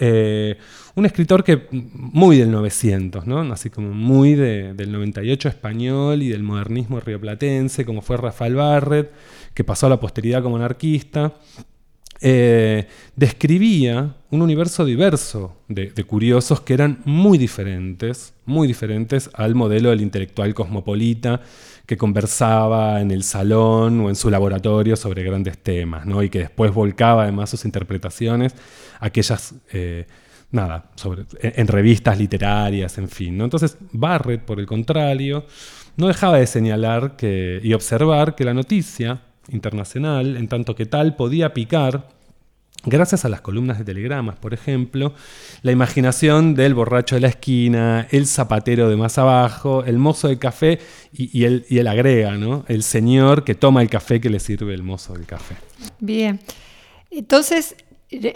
eh, 0.00 0.56
un 0.94 1.06
escritor 1.06 1.42
que 1.42 1.66
muy 1.72 2.36
del 2.38 2.52
900, 2.52 3.26
¿no? 3.26 3.40
Así 3.52 3.68
como 3.68 3.90
muy 3.92 4.34
de- 4.34 4.72
del 4.74 4.92
98 4.92 5.48
español 5.48 6.22
y 6.22 6.28
del 6.28 6.44
modernismo 6.44 7.00
rioplatense, 7.00 7.84
como 7.84 8.00
fue 8.00 8.16
Rafael 8.16 8.54
Barret, 8.54 9.10
que 9.54 9.64
pasó 9.64 9.86
a 9.86 9.90
la 9.90 9.98
posteridad 9.98 10.40
como 10.42 10.54
anarquista, 10.56 11.34
eh, 12.20 12.88
describía 13.14 14.16
un 14.30 14.42
universo 14.42 14.84
diverso 14.84 15.56
de, 15.68 15.92
curiosos 16.04 16.60
que 16.60 16.74
eran 16.74 17.00
muy 17.04 17.38
diferentes, 17.38 18.34
muy 18.44 18.66
diferentes 18.66 19.30
al 19.34 19.54
modelo 19.54 19.90
del 19.90 20.00
intelectual 20.00 20.52
cosmopolita 20.52 21.40
que 21.86 21.96
conversaba 21.96 23.00
en 23.00 23.10
el 23.10 23.22
salón 23.22 24.00
o 24.00 24.08
en 24.08 24.16
su 24.16 24.30
laboratorio 24.30 24.96
sobre 24.96 25.22
grandes 25.22 25.58
temas, 25.58 26.06
¿no? 26.06 26.22
y 26.22 26.28
que 26.28 26.40
después 26.40 26.72
volcaba 26.74 27.22
además 27.22 27.50
sus 27.50 27.64
interpretaciones 27.64 28.54
aquellas, 29.00 29.54
eh, 29.72 30.06
nada, 30.50 30.90
sobre, 30.96 31.22
en, 31.40 31.52
en 31.56 31.66
revistas 31.68 32.18
literarias, 32.18 32.98
en 32.98 33.08
fin. 33.08 33.38
¿no? 33.38 33.44
Entonces 33.44 33.78
Barrett, 33.92 34.42
por 34.42 34.60
el 34.60 34.66
contrario, 34.66 35.46
no 35.96 36.08
dejaba 36.08 36.38
de 36.38 36.46
señalar 36.46 37.16
que, 37.16 37.60
y 37.62 37.72
observar 37.72 38.34
que 38.34 38.44
la 38.44 38.54
noticia 38.54 39.22
internacional, 39.50 40.36
en 40.36 40.48
tanto 40.48 40.74
que 40.74 40.86
tal, 40.86 41.16
podía 41.16 41.54
picar 41.54 42.08
gracias 42.84 43.24
a 43.24 43.28
las 43.28 43.40
columnas 43.40 43.78
de 43.78 43.84
telegramas, 43.84 44.36
por 44.36 44.54
ejemplo, 44.54 45.12
la 45.62 45.72
imaginación 45.72 46.54
del 46.54 46.74
borracho 46.74 47.16
de 47.16 47.22
la 47.22 47.28
esquina, 47.28 48.06
el 48.10 48.26
zapatero 48.26 48.88
de 48.88 48.96
más 48.96 49.18
abajo, 49.18 49.84
el 49.84 49.98
mozo 49.98 50.28
de 50.28 50.38
café 50.38 50.78
y, 51.12 51.44
el, 51.44 51.66
y 51.68 51.78
el 51.78 51.88
agrega, 51.88 52.36
¿no? 52.36 52.64
El 52.68 52.82
señor 52.82 53.44
que 53.44 53.54
toma 53.54 53.82
el 53.82 53.90
café 53.90 54.20
que 54.20 54.30
le 54.30 54.40
sirve 54.40 54.74
el 54.74 54.82
mozo 54.82 55.14
del 55.14 55.26
café. 55.26 55.56
Bien. 55.98 56.40
Entonces, 57.10 57.74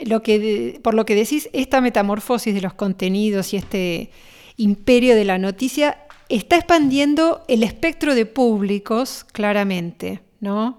lo 0.06 0.22
que, 0.22 0.80
por 0.82 0.94
lo 0.94 1.04
que 1.06 1.14
decís, 1.14 1.48
esta 1.52 1.80
metamorfosis 1.80 2.54
de 2.54 2.60
los 2.60 2.74
contenidos 2.74 3.52
y 3.52 3.56
este 3.56 4.10
imperio 4.56 5.14
de 5.14 5.24
la 5.24 5.38
noticia 5.38 5.98
está 6.28 6.56
expandiendo 6.56 7.44
el 7.48 7.62
espectro 7.62 8.14
de 8.14 8.26
públicos, 8.26 9.24
claramente, 9.32 10.20
¿no? 10.40 10.78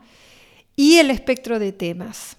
Y 0.76 0.98
el 0.98 1.12
espectro 1.12 1.60
de 1.60 1.72
temas. 1.72 2.38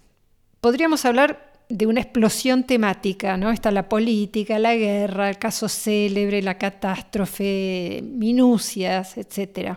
Podríamos 0.61 1.05
hablar 1.05 1.53
de 1.69 1.87
una 1.87 2.01
explosión 2.01 2.65
temática, 2.65 3.37
¿no? 3.37 3.51
Está 3.51 3.71
la 3.71 3.89
política, 3.89 4.59
la 4.59 4.75
guerra, 4.75 5.31
el 5.31 5.39
caso 5.39 5.69
célebre, 5.69 6.43
la 6.43 6.59
catástrofe, 6.59 8.03
minucias, 8.03 9.17
etc. 9.17 9.77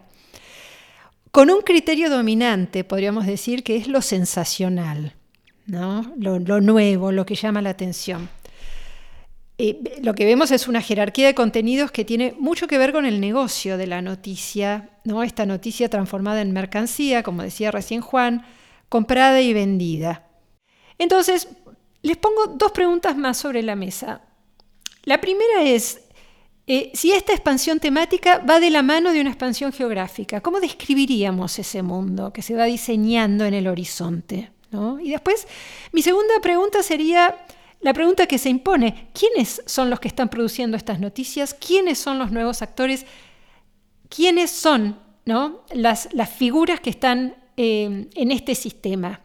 Con 1.31 1.49
un 1.49 1.61
criterio 1.61 2.09
dominante, 2.09 2.83
podríamos 2.83 3.25
decir, 3.25 3.63
que 3.63 3.77
es 3.77 3.87
lo 3.87 4.01
sensacional, 4.01 5.13
¿no? 5.65 6.13
lo, 6.17 6.39
nuevo, 6.61 7.11
lo 7.11 7.25
que 7.25 7.35
llama 7.35 7.61
la 7.61 7.69
atención. 7.69 8.29
Lo 10.01 10.13
que 10.13 10.25
vemos 10.25 10.51
es 10.51 10.67
una 10.67 10.81
jerarquía 10.81 11.25
de 11.25 11.33
contenidos 11.33 11.91
que 11.91 12.05
tiene 12.05 12.35
mucho 12.37 12.67
que 12.67 12.77
ver 12.77 12.91
con 12.91 13.07
el 13.07 13.19
negocio 13.19 13.77
de 13.77 13.87
la 13.87 14.03
noticia, 14.03 14.91
¿no? 15.03 15.23
esta 15.23 15.47
noticia 15.47 15.89
transformada 15.89 16.41
en 16.41 16.53
mercancía, 16.53 17.23
como 17.23 17.41
decía 17.41 17.71
recién 17.71 18.01
Juan, 18.01 18.45
comprada 18.87 19.41
y 19.41 19.53
vendida. 19.53 20.27
Entonces, 20.99 21.47
les 22.03 22.17
pongo 22.17 22.47
dos 22.47 22.71
preguntas 22.71 23.17
más 23.17 23.37
sobre 23.37 23.63
la 23.63 23.75
mesa. 23.75 24.21
La 25.05 25.19
primera 25.19 25.63
es, 25.63 26.01
eh, 26.67 26.91
si 26.93 27.11
esta 27.11 27.33
expansión 27.33 27.79
temática 27.79 28.39
va 28.39 28.59
de 28.59 28.69
la 28.69 28.83
mano 28.83 29.11
de 29.11 29.21
una 29.21 29.31
expansión 29.31 29.71
geográfica, 29.71 30.41
¿cómo 30.41 30.59
describiríamos 30.59 31.57
ese 31.57 31.81
mundo 31.81 32.31
que 32.31 32.43
se 32.43 32.53
va 32.53 32.65
diseñando 32.65 33.45
en 33.45 33.55
el 33.55 33.67
horizonte? 33.67 34.51
Y 35.01 35.11
después, 35.11 35.47
mi 35.93 36.01
segunda 36.01 36.41
pregunta 36.41 36.83
sería 36.83 37.35
la 37.81 37.93
pregunta 37.93 38.25
que 38.25 38.37
se 38.37 38.49
impone, 38.49 39.09
¿quiénes 39.13 39.61
son 39.65 39.89
los 39.89 39.99
que 39.99 40.07
están 40.07 40.29
produciendo 40.29 40.77
estas 40.77 40.99
noticias? 40.99 41.53
¿Quiénes 41.53 41.99
son 41.99 42.17
los 42.17 42.31
nuevos 42.31 42.61
actores? 42.61 43.05
¿Quiénes 44.09 44.49
son 44.49 44.99
¿no? 45.25 45.63
las, 45.73 46.09
las 46.13 46.29
figuras 46.29 46.79
que 46.79 46.89
están 46.89 47.35
eh, 47.55 48.07
en 48.13 48.31
este 48.31 48.55
sistema? 48.55 49.21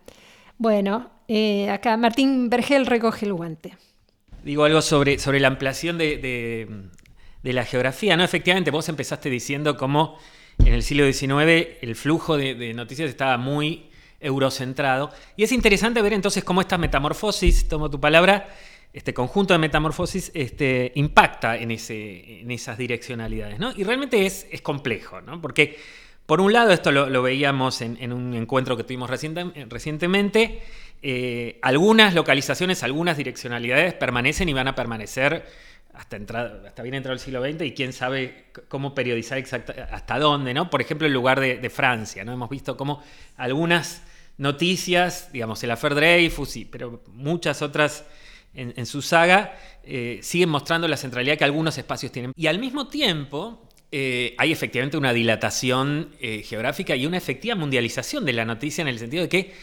Bueno, 0.59 1.11
eh, 1.29 1.71
acá 1.71 1.97
Martín 1.97 2.51
Vergel 2.51 2.87
recoge 2.87 3.25
el 3.25 3.33
guante. 3.33 3.77
Digo 4.45 4.65
algo 4.65 4.83
sobre, 4.83 5.19
sobre 5.19 5.41
la 5.41 5.49
ampliación 5.49 5.97
de, 5.97 6.91
la 7.43 7.65
geografía, 7.65 8.17
¿no? 8.17 8.25
Efectivamente, 8.25 8.71
vos 8.71 8.89
empezaste 8.89 9.31
diciendo 9.31 9.77
cómo 9.77 10.19
en 10.59 10.75
el 10.75 10.83
siglo 10.83 11.11
XIX 11.11 11.79
el 11.81 11.97
flujo 11.97 12.37
de 12.37 12.75
noticias 12.75 13.09
estaba 13.09 13.39
muy 13.39 13.92
eurocentrado. 14.23 15.11
Y 15.37 15.45
es 15.45 15.53
interesante 15.53 16.01
ver 16.01 16.13
entonces 16.13 16.45
cómo 16.45 16.61
esta 16.61 16.79
metamorfosis, 16.79 17.69
tomo 17.69 17.91
tu 17.91 18.01
palabra, 18.01 18.49
este 18.93 19.15
conjunto 19.15 19.55
de 19.55 19.59
metamorfosis 19.59 20.31
este, 20.35 20.93
impacta 20.97 21.57
en, 21.57 21.71
ese, 21.71 22.41
en 22.41 22.51
esas 22.51 22.77
direccionalidades. 22.79 23.59
¿no? 23.59 23.73
Y 23.77 23.85
realmente 23.85 24.27
es, 24.27 24.47
es 24.51 24.61
complejo, 24.61 25.21
¿no? 25.21 25.41
porque 25.41 25.79
por 26.27 26.41
un 26.41 26.53
lado, 26.53 26.73
esto 26.73 26.93
lo, 26.93 27.23
veíamos 27.23 27.83
en, 27.83 28.13
un 28.13 28.33
encuentro 28.35 28.77
que 28.77 28.85
tuvimos 28.85 29.11
recientemente, 29.11 30.63
eh, 31.03 31.59
algunas 31.63 32.15
localizaciones, 32.15 32.83
algunas 32.85 33.17
direccionalidades 33.17 33.93
permanecen 33.95 34.49
y 34.49 34.53
van 34.53 34.69
a 34.69 34.75
permanecer 34.75 35.45
hasta, 35.93 36.17
hasta 36.17 36.83
bien 36.83 36.95
entrado 36.95 37.15
el 37.15 37.19
siglo 37.19 37.43
XX 37.43 37.63
y 37.63 37.73
quién 37.73 37.93
sabe 37.93 38.47
cómo 38.69 38.95
periodizar 38.95 39.37
exacta, 39.37 39.89
hasta 39.91 40.19
dónde, 40.19 40.55
¿no? 40.55 40.71
Por 40.71 40.81
ejemplo, 40.81 41.07
el 41.07 41.13
lugar 41.13 41.41
de, 41.41 41.59
de 41.59 41.71
Francia, 41.71 42.25
¿no? 42.25 42.33
Hemos 42.33 42.49
visto 42.49 42.77
cómo 42.77 43.03
algunas 43.37 44.03
noticias, 44.39 45.31
digamos, 45.33 45.63
el 45.63 45.71
Affair 45.71 45.95
Dreyfus, 45.95 46.51
sí, 46.51 46.65
pero 46.65 47.03
muchas 47.09 47.63
otras 47.63 48.05
en, 48.55 48.87
su 48.87 49.01
saga, 49.01 49.57
eh, 49.83 50.19
siguen 50.23 50.51
mostrando 50.51 50.87
la 50.87 50.97
centralidad 50.97 51.39
que 51.39 51.45
algunos 51.45 51.79
espacios 51.79 52.13
tienen. 52.13 52.33
Y 52.37 52.47
al 52.49 52.59
mismo 52.59 52.89
tiempo, 52.89 53.67
eh, 53.91 54.35
hay 54.39 54.53
efectivamente 54.53 54.97
una 54.97 55.13
dilatación 55.13 56.15
eh, 56.21 56.43
geográfica 56.43 56.95
y 56.97 57.07
una 57.07 57.17
efectiva 57.17 57.55
mundialización 57.55 58.25
de 58.25 58.33
la 58.33 58.45
noticia 58.45 58.83
en 58.83 58.89
el 58.89 58.99
sentido 58.99 59.23
de 59.23 59.29
que 59.29 59.55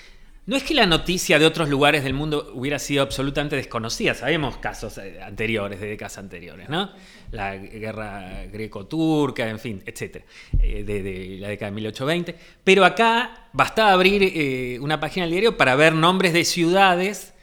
no 0.49 0.55
es 0.55 0.63
que 0.63 0.73
la 0.73 0.88
noticia 0.88 1.38
de 1.38 1.45
otros 1.45 1.69
lugares 1.69 2.03
del 2.03 2.15
mundo 2.15 2.51
hubiera 2.55 2.79
sido 2.79 3.03
absolutamente 3.03 3.55
desconocida, 3.55 4.15
sabemos 4.15 4.57
casos 4.57 4.97
eh, 4.97 5.21
anteriores, 5.21 5.79
de 5.79 5.89
décadas 5.89 6.17
anteriores, 6.17 6.67
¿no? 6.69 6.91
La 7.29 7.55
guerra 7.55 8.47
greco-turca, 8.51 9.47
en 9.47 9.59
fin, 9.59 9.83
etc., 9.85 10.23
eh, 10.59 10.83
de, 10.83 11.38
la 11.39 11.49
década 11.49 11.69
de 11.69 11.75
1820. 11.75 12.35
Pero 12.63 12.83
acá 12.83 13.49
bastaba 13.53 13.91
abrir 13.91 14.23
eh, 14.23 14.79
una 14.79 14.99
página 14.99 15.25
del 15.25 15.33
diario 15.33 15.55
para 15.55 15.75
ver 15.75 15.93
nombres 15.93 16.33
de 16.33 16.43
ciudades 16.43 17.35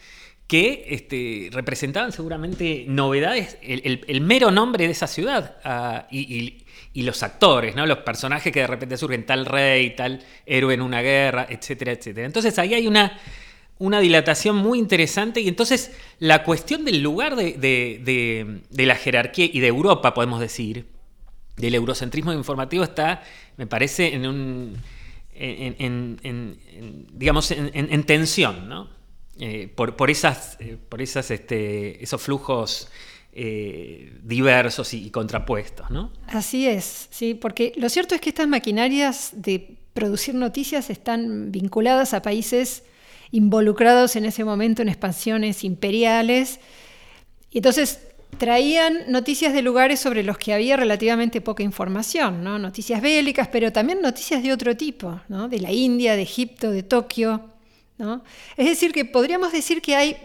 que 0.49 0.87
este, 0.89 1.51
representaban 1.53 2.11
seguramente 2.11 2.87
novedades, 2.89 3.57
el, 3.63 4.21
mero 4.21 4.51
nombre 4.51 4.87
de 4.87 4.91
esa 4.91 5.07
ciudad 5.07 5.59
ah, 5.63 6.09
y 6.11 6.23
y 6.35 6.66
los 7.03 7.23
actores, 7.23 7.75
¿no? 7.77 7.87
Los 7.87 7.99
personajes 7.99 8.53
que 8.53 8.61
de 8.61 8.67
repente 8.67 8.97
surgen, 8.97 9.27
tal 9.27 9.47
rey, 9.47 9.95
tal 9.95 10.23
héroe 10.45 10.75
en 10.75 10.81
una 10.81 11.03
guerra, 11.03 11.47
etcétera, 11.49 11.93
etcétera. 11.93 12.27
Entonces 12.27 12.59
ahí 12.59 12.75
hay 12.75 12.87
una, 12.87 13.19
una 13.79 14.01
dilatación 14.01 14.57
muy 14.57 14.79
interesante 14.79 15.41
y 15.41 15.49
entonces 15.49 15.93
la 16.19 16.43
cuestión 16.43 16.85
del 16.85 17.03
lugar 17.03 17.37
de, 17.37 18.61
la 18.71 18.97
jerarquía 18.97 19.47
y 19.53 19.61
de 19.61 19.67
Europa, 19.67 20.15
podemos 20.15 20.41
decir, 20.41 20.87
del 21.57 21.75
eurocentrismo 21.75 22.33
informativo 22.33 22.85
está, 22.85 23.23
me 23.57 23.67
parece, 23.67 24.15
en 24.15 24.27
un... 24.27 24.77
digamos, 27.13 27.51
en, 27.51 28.05
tensión, 28.05 28.69
¿no? 28.69 28.97
Eh, 29.39 29.69
por, 29.69 30.11
esas, 30.11 30.57
eh, 30.61 30.79
por 30.89 31.03
esas, 31.03 31.31
este, 31.31 32.03
esos 32.03 32.23
flujos 32.23 32.89
eh, 33.39 34.19
diversos 34.23 34.95
y, 34.95 35.11
contrapuestos, 35.11 35.91
¿no? 35.91 36.11
Así 36.27 36.67
es, 36.67 37.09
sí, 37.11 37.35
porque 37.35 37.75
lo 37.77 37.91
cierto 37.91 38.15
es 38.15 38.23
que 38.23 38.31
estas 38.31 38.49
maquinarias 38.49 39.31
de 39.35 39.77
producir 39.93 40.35
noticias 40.35 40.89
están 40.89 41.53
vinculadas 41.53 42.15
a 42.15 42.23
países 42.23 42.85
involucrados 43.33 44.17
en 44.17 44.25
ese 44.25 44.43
momento 44.43 44.81
en 44.81 44.89
expansiones 44.89 45.65
imperiales. 45.65 46.61
Y 47.51 47.59
entonces 47.59 48.01
traían 48.39 49.01
noticias 49.09 49.53
de 49.53 49.61
lugares 49.61 50.01
sobre 50.01 50.23
los 50.23 50.39
que 50.39 50.55
había 50.55 50.79
relativamente 50.79 51.43
poca 51.43 51.63
información, 51.63 52.43
¿no? 52.43 52.59
noticias 52.59 53.03
bélicas, 53.03 53.49
pero 53.49 53.71
también 53.71 54.01
noticias 54.01 54.43
de 54.43 54.51
otro 54.55 54.79
tipo, 54.79 55.21
¿no? 55.29 55.51
de 55.51 55.61
la 55.61 55.73
India, 55.73 56.17
de 56.17 56.23
Egipto, 56.23 56.71
de 56.71 56.83
Tokio. 56.83 57.51
¿no? 57.99 58.25
Es 58.57 58.67
decir, 58.67 58.93
que 58.93 59.05
podríamos 59.05 59.53
decir 59.53 59.83
que 59.83 59.95
hay 59.95 60.17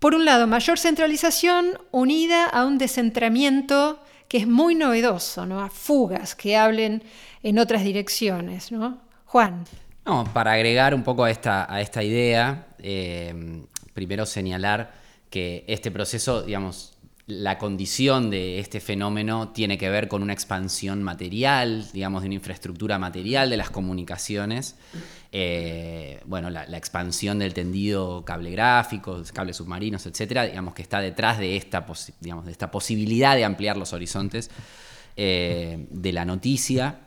por 0.00 0.14
un 0.14 0.24
lado, 0.24 0.46
mayor 0.46 0.78
centralización 0.78 1.78
unida 1.92 2.46
a 2.46 2.64
un 2.64 2.78
descentramiento 2.78 4.02
que 4.28 4.38
es 4.38 4.48
muy 4.48 4.74
novedoso, 4.74 5.44
¿no? 5.44 5.60
a 5.60 5.68
fugas 5.68 6.34
que 6.34 6.56
hablen 6.56 7.02
en 7.42 7.58
otras 7.58 7.84
direcciones. 7.84 8.72
¿no? 8.72 8.98
Juan. 9.26 9.64
No, 10.06 10.24
para 10.32 10.52
agregar 10.52 10.94
un 10.94 11.02
poco 11.04 11.24
a 11.24 11.30
esta, 11.30 11.72
a 11.72 11.82
esta 11.82 12.02
idea, 12.02 12.66
eh, 12.78 13.62
primero 13.92 14.24
señalar 14.24 14.92
que 15.28 15.64
este 15.68 15.90
proceso, 15.90 16.42
digamos, 16.42 16.94
la 17.26 17.58
condición 17.58 18.30
de 18.30 18.58
este 18.58 18.80
fenómeno 18.80 19.50
tiene 19.50 19.78
que 19.78 19.88
ver 19.88 20.08
con 20.08 20.22
una 20.22 20.32
expansión 20.32 21.02
material, 21.02 21.86
digamos, 21.92 22.22
de 22.22 22.28
una 22.28 22.34
infraestructura 22.34 22.98
material 22.98 23.50
de 23.50 23.56
las 23.56 23.70
comunicaciones. 23.70 24.76
Eh, 25.32 26.20
bueno, 26.24 26.50
la, 26.50 26.64
expansión 26.76 27.38
del 27.38 27.54
tendido 27.54 28.24
cable 28.24 28.50
gráfico, 28.50 29.22
cables 29.32 29.56
submarinos, 29.58 30.06
etcétera, 30.06 30.44
digamos 30.44 30.74
que 30.74 30.82
está 30.82 31.00
detrás 31.00 31.38
de 31.38 31.56
esta, 31.56 31.86
digamos, 32.20 32.46
de 32.46 32.52
esta 32.52 32.70
posibilidad 32.70 33.36
de 33.36 33.44
ampliar 33.44 33.76
los 33.76 33.92
horizontes 33.92 34.50
eh, 35.16 35.86
de 35.90 36.12
la 36.12 36.24
noticia. 36.24 36.98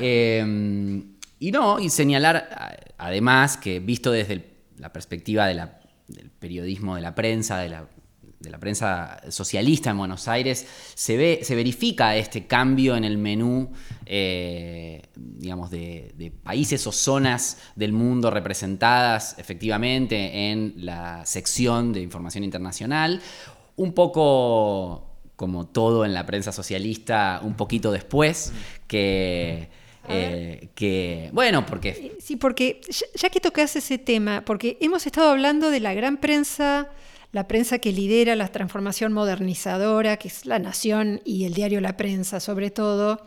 Eh, 0.00 1.04
y 1.38 1.52
no, 1.52 1.78
y 1.78 1.90
señalar 1.90 2.94
además 2.98 3.56
que 3.56 3.78
visto 3.78 4.10
desde 4.10 4.56
la 4.78 4.92
perspectiva 4.92 5.46
del 5.46 5.60
periodismo 6.38 6.96
de 6.96 7.02
la 7.02 7.14
prensa, 7.14 7.58
de 7.58 7.68
la 7.68 7.86
de 8.46 8.52
la 8.52 8.58
prensa 8.58 9.20
socialista 9.28 9.90
en 9.90 9.98
Buenos 9.98 10.28
Aires, 10.28 10.66
se, 10.94 11.16
ve, 11.16 11.40
se 11.42 11.56
verifica 11.56 12.14
este 12.14 12.46
cambio 12.46 12.96
en 12.96 13.02
el 13.04 13.18
menú, 13.18 13.72
eh, 14.06 15.02
digamos, 15.16 15.68
de, 15.70 16.32
países 16.44 16.86
o 16.86 16.92
zonas 16.92 17.58
del 17.74 17.92
mundo 17.92 18.30
representadas 18.30 19.34
efectivamente 19.38 20.50
en 20.52 20.74
la 20.76 21.26
sección 21.26 21.92
de 21.92 22.00
información 22.02 22.44
internacional, 22.44 23.20
un 23.74 23.92
poco 23.92 25.10
como 25.34 25.66
todo 25.66 26.04
en 26.04 26.14
la 26.14 26.24
prensa 26.24 26.52
socialista, 26.52 27.40
un 27.42 27.54
poquito 27.54 27.90
después 27.90 28.52
que 28.86 29.68
Eh, 30.08 30.68
que, 30.76 31.30
bueno, 31.32 31.66
porque... 31.66 32.16
Sí, 32.20 32.36
porque 32.36 32.80
ya, 32.88 33.06
ya 33.16 33.28
que 33.28 33.40
tocas 33.40 33.74
ese 33.74 33.98
tema, 33.98 34.44
porque 34.44 34.78
hemos 34.80 35.04
estado 35.04 35.30
hablando 35.30 35.70
de 35.70 35.80
la 35.80 35.94
gran 35.94 36.18
prensa, 36.18 36.88
la 37.36 37.46
prensa 37.46 37.78
que 37.78 37.92
lidera 37.92 38.34
la 38.34 38.48
transformación 38.48 39.12
modernizadora, 39.12 40.16
que 40.16 40.28
es 40.28 40.46
La 40.46 40.58
Nación 40.58 41.20
y 41.22 41.44
el 41.44 41.52
diario 41.52 41.82
La 41.82 41.94
Prensa 41.94 42.40
sobre 42.40 42.70
todo. 42.70 43.20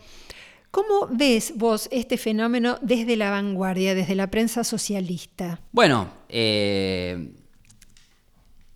¿Cómo 0.72 1.08
ves 1.12 1.54
vos 1.56 1.88
este 1.92 2.18
fenómeno 2.18 2.80
desde 2.82 3.16
la 3.16 3.30
vanguardia, 3.30 3.94
desde 3.94 4.16
la 4.16 4.32
prensa 4.32 4.64
socialista? 4.64 5.60
Bueno, 5.72 6.10
eh, 6.28 7.34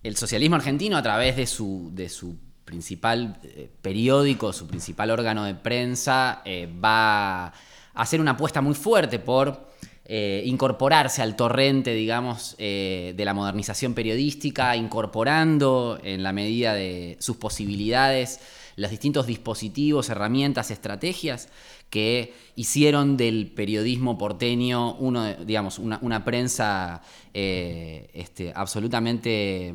el 0.04 0.14
socialismo 0.14 0.54
argentino 0.54 0.96
a 0.96 1.02
través 1.02 1.34
de 1.34 1.48
su, 1.48 1.90
de 1.92 2.08
su 2.08 2.36
principal 2.64 3.36
eh, 3.42 3.68
periódico, 3.82 4.52
su 4.52 4.68
principal 4.68 5.10
órgano 5.10 5.42
de 5.42 5.56
prensa, 5.56 6.42
eh, 6.44 6.72
va 6.82 7.46
a 7.46 7.52
hacer 7.92 8.20
una 8.20 8.32
apuesta 8.32 8.60
muy 8.60 8.74
fuerte 8.74 9.18
por 9.18 9.73
eh, 10.06 10.42
incorporarse 10.44 11.22
al 11.22 11.36
torrente, 11.36 11.94
digamos, 11.94 12.56
de 12.58 13.14
la 13.24 13.34
modernización 13.34 13.94
periodística, 13.94 14.76
incorporando 14.76 15.98
en 16.02 16.22
la 16.22 16.32
medida 16.32 16.74
de 16.74 17.16
sus 17.20 17.36
posibilidades 17.36 18.40
los 18.76 18.90
distintos 18.90 19.26
dispositivos, 19.26 20.08
herramientas, 20.10 20.70
estrategias 20.70 21.48
que 21.90 22.34
hicieron 22.56 23.16
del 23.16 23.52
periodismo 23.52 24.18
porteño 24.18 24.94
uno, 24.96 25.32
digamos, 25.34 25.78
una, 25.78 26.24
prensa 26.24 27.02
este, 27.32 28.52
absolutamente 28.54 29.72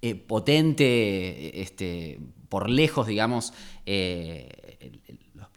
eh, 0.00 0.14
potente, 0.14 1.60
este, 1.60 2.20
por 2.48 2.70
lejos, 2.70 3.08
digamos, 3.08 3.52
eh, 3.84 4.48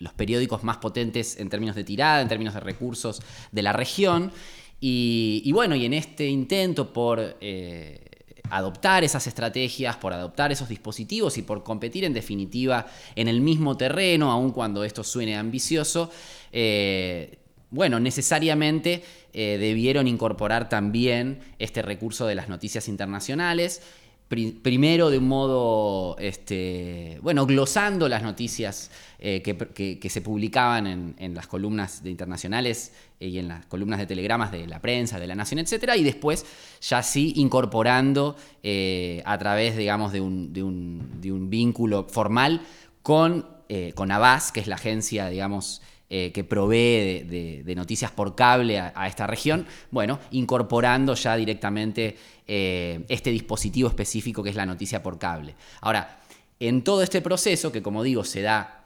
los, 0.01 0.13
periódicos 0.13 0.63
más 0.63 0.77
potentes 0.77 1.39
en 1.39 1.49
términos 1.49 1.75
de 1.75 1.83
tirada, 1.83 2.21
en 2.21 2.27
términos 2.27 2.53
de 2.53 2.59
recursos 2.59 3.21
de 3.51 3.61
la 3.61 3.73
región. 3.73 4.31
Y, 4.79 5.49
bueno, 5.53 5.75
y 5.75 5.85
en 5.85 5.93
este 5.93 6.27
intento 6.27 6.91
por 6.91 7.37
eh, 7.39 8.03
adoptar 8.49 9.03
esas 9.03 9.27
estrategias, 9.27 9.95
por 9.97 10.11
adoptar 10.11 10.51
esos 10.51 10.69
dispositivos 10.69 11.37
y 11.37 11.43
por 11.43 11.63
competir 11.63 12.03
en 12.03 12.13
definitiva 12.13 12.87
en 13.15 13.27
el 13.27 13.41
mismo 13.41 13.77
terreno, 13.77 14.31
aun 14.31 14.51
cuando 14.51 14.83
esto 14.83 15.03
suene 15.03 15.37
ambicioso, 15.37 16.09
bueno, 17.69 17.99
necesariamente 17.99 19.03
debieron 19.33 20.07
incorporar 20.07 20.67
también 20.67 21.39
este 21.59 21.83
recurso 21.83 22.25
de 22.25 22.35
las 22.35 22.49
noticias 22.49 22.87
internacionales 22.87 23.81
primero 24.61 25.09
de 25.09 25.17
un 25.17 25.27
modo, 25.27 26.17
este, 26.17 27.19
bueno, 27.21 27.45
glosando 27.45 28.07
las 28.07 28.23
noticias 28.23 28.89
eh, 29.19 29.41
que, 29.41 30.09
se 30.09 30.21
publicaban 30.21 30.87
en, 31.17 31.35
las 31.35 31.47
columnas 31.47 32.01
de 32.01 32.11
internacionales 32.11 32.93
eh, 33.19 33.27
y 33.27 33.39
en 33.39 33.49
las 33.49 33.65
columnas 33.65 33.99
de 33.99 34.05
telegramas 34.05 34.51
de 34.51 34.67
la 34.67 34.79
prensa, 34.79 35.19
de 35.19 35.27
la 35.27 35.35
Nación, 35.35 35.59
etcétera, 35.59 35.97
y 35.97 36.03
después 36.03 36.45
ya 36.81 37.03
sí 37.03 37.33
incorporando 37.35 38.37
eh, 38.63 39.21
a 39.25 39.37
través, 39.37 39.75
digamos, 39.75 40.13
de 40.13 40.21
un, 40.21 40.53
de 40.53 40.63
un, 40.63 41.49
vínculo 41.49 42.07
formal 42.09 42.61
con, 43.01 43.45
con 43.95 44.11
Abbas, 44.11 44.53
que 44.53 44.61
es 44.61 44.67
la 44.67 44.75
agencia, 44.75 45.27
digamos, 45.27 45.81
que 46.11 46.43
provee 46.43 47.23
de, 47.63 47.73
noticias 47.73 48.11
por 48.11 48.35
cable 48.35 48.77
a, 48.79 49.07
esta 49.07 49.27
región, 49.27 49.65
bueno, 49.91 50.19
incorporando 50.31 51.15
ya 51.15 51.37
directamente 51.37 52.17
eh, 52.53 53.05
este 53.07 53.31
dispositivo 53.31 53.87
específico 53.87 54.43
que 54.43 54.49
es 54.49 54.57
la 54.57 54.65
noticia 54.65 55.01
por 55.01 55.17
cable. 55.17 55.55
Ahora, 55.79 56.19
en 56.59 56.83
todo 56.83 57.01
este 57.01 57.21
proceso, 57.21 57.71
que 57.71 57.81
como 57.81 58.03
digo, 58.03 58.25
se 58.25 58.41
da 58.41 58.83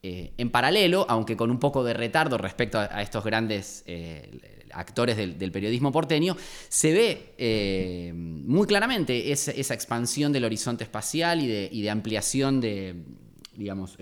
eh, 0.00 0.30
en 0.38 0.50
paralelo, 0.50 1.04
aunque 1.08 1.36
con 1.36 1.50
un 1.50 1.58
poco 1.58 1.82
de 1.82 1.92
retardo 1.92 2.38
respecto 2.38 2.78
a, 2.78 3.02
estos 3.02 3.24
grandes 3.24 3.82
eh, 3.86 4.62
actores 4.70 5.16
del, 5.16 5.50
periodismo 5.50 5.90
porteño, 5.90 6.36
se 6.68 6.92
ve 6.92 8.12
muy 8.14 8.68
claramente 8.68 9.32
esa, 9.32 9.74
expansión 9.74 10.32
del 10.32 10.44
horizonte 10.44 10.84
espacial 10.84 11.42
y 11.42 11.82
de 11.82 11.90
ampliación 11.90 12.60
de, 12.60 12.94
digamos, 13.56 13.96